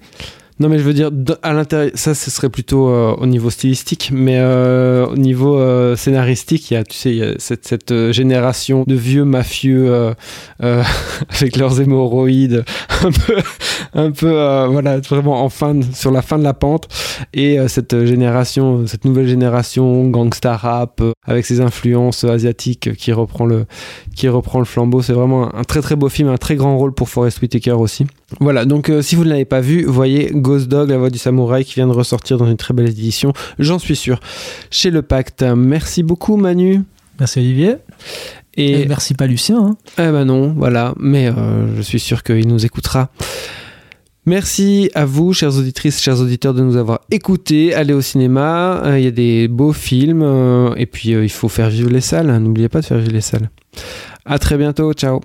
Non, 0.60 0.70
mais 0.70 0.78
je 0.78 0.84
veux 0.84 0.94
dire, 0.94 1.10
à 1.42 1.52
l'intérieur, 1.54 1.92
ça, 1.96 2.14
ce 2.14 2.30
serait 2.30 2.50
plutôt 2.50 2.88
euh, 2.88 3.16
au 3.18 3.26
niveau 3.26 3.50
stylistique, 3.50 4.12
mais 4.14 4.38
euh, 4.38 5.08
au 5.08 5.18
niveau 5.18 5.58
euh, 5.58 5.96
scénaristique, 5.96 6.70
il 6.70 6.76
y 6.76 6.78
a, 6.78 6.84
tu 6.84 6.96
sais, 6.96 7.10
il 7.10 7.18
y 7.18 7.24
a 7.24 7.34
cette, 7.40 7.66
cette 7.66 8.12
génération 8.12 8.84
de 8.86 8.94
vieux 8.94 9.26
mafieux 9.26 10.14
avec 10.60 11.58
leurs 11.58 11.82
hémorroïdes, 11.82 12.66
un 13.04 13.12
peu, 13.12 13.36
un 13.94 14.12
peu, 14.12 14.30
voilà, 14.70 15.00
vraiment 15.00 15.44
en 15.44 15.50
fin, 15.50 15.80
sur 15.94 16.12
la 16.12 16.22
fin 16.22 16.38
de 16.38 16.44
la 16.44 16.54
pente, 16.54 16.88
et 17.34 17.58
cette 17.68 18.06
génération, 18.06 18.86
cette 18.86 19.06
nouvelle 19.06 19.28
génération 19.28 20.08
gangsta 20.08 20.56
rap 20.56 21.02
avec 21.26 21.46
ses 21.46 21.62
influences 21.62 22.26
asiatiques 22.26 22.96
qui 22.96 23.12
reprend 23.12 23.46
le, 23.46 23.66
qui 24.16 24.30
reprend 24.30 24.60
le 24.60 24.66
flambeau. 24.66 25.02
C'est 25.02 25.14
vraiment 25.14 25.48
un, 25.56 25.62
un 25.62 25.64
très 25.64 25.82
très 25.82 25.96
beau 25.96 26.10
film, 26.10 26.30
un 26.30 26.38
très 26.38 26.56
grand 26.56 26.78
rôle 26.78 26.94
pour 26.94 27.10
Forest 27.10 27.42
Whitaker 27.42 27.72
aussi. 27.72 28.06
Voilà, 28.40 28.66
donc 28.66 28.92
si 29.02 29.16
vous 29.16 29.24
ne 29.24 29.30
l'avez 29.30 29.46
pas 29.46 29.62
vu, 29.62 29.84
voyez 29.86 30.32
Ghost 30.44 30.68
Dog, 30.68 30.90
la 30.90 30.98
voix 31.00 31.10
du 31.10 31.18
samouraï, 31.18 31.66
qui 31.66 31.74
vient 31.76 31.88
de 31.88 31.94
ressortir 31.94 32.38
dans 32.38 32.46
une 32.46 32.58
très 32.58 32.74
belle 32.76 32.90
édition, 32.90 33.34
j'en 33.58 33.80
suis 33.80 33.96
sûr, 33.96 34.20
chez 34.70 34.92
Le 34.92 35.02
Pacte. 35.02 35.42
Merci 35.42 36.04
beaucoup 36.04 36.36
Manu. 36.38 36.82
Merci 37.20 37.40
Olivier. 37.40 37.78
Et, 38.56 38.82
Et 38.82 38.86
merci 38.86 39.16
pas 39.16 39.26
Lucien. 39.26 39.58
hein. 39.58 39.78
Eh 39.98 40.12
ben 40.12 40.26
non, 40.26 40.54
voilà, 40.56 40.94
mais 41.00 41.28
euh, 41.28 41.76
je 41.78 41.82
suis 41.82 42.00
sûr 42.00 42.22
qu'il 42.22 42.48
nous 42.48 42.64
écoutera. 42.66 43.10
Merci 44.26 44.90
à 44.94 45.06
vous, 45.06 45.34
chères 45.34 45.58
auditrices, 45.58 46.00
chers 46.02 46.20
auditeurs, 46.22 46.54
de 46.54 46.62
nous 46.62 46.78
avoir 46.78 47.00
écoutés. 47.12 47.74
Allez 47.74 47.94
au 47.94 48.02
cinéma, 48.02 48.82
euh, 48.86 49.00
il 49.00 49.06
y 49.06 49.08
a 49.08 49.12
des 49.12 49.48
beaux 49.48 49.74
films, 49.74 50.22
euh, 50.24 50.74
et 50.78 50.86
puis 50.86 51.10
il 51.10 51.30
faut 51.32 51.50
faire 51.50 51.70
vivre 51.70 51.90
les 51.90 52.02
salles. 52.02 52.28
N'oubliez 52.40 52.70
pas 52.70 52.82
de 52.82 52.86
faire 52.86 53.00
vivre 53.00 53.12
les 53.12 53.22
salles. 53.22 53.50
À 54.26 54.38
très 54.40 54.58
bientôt, 54.58 54.94
ciao. 54.94 55.20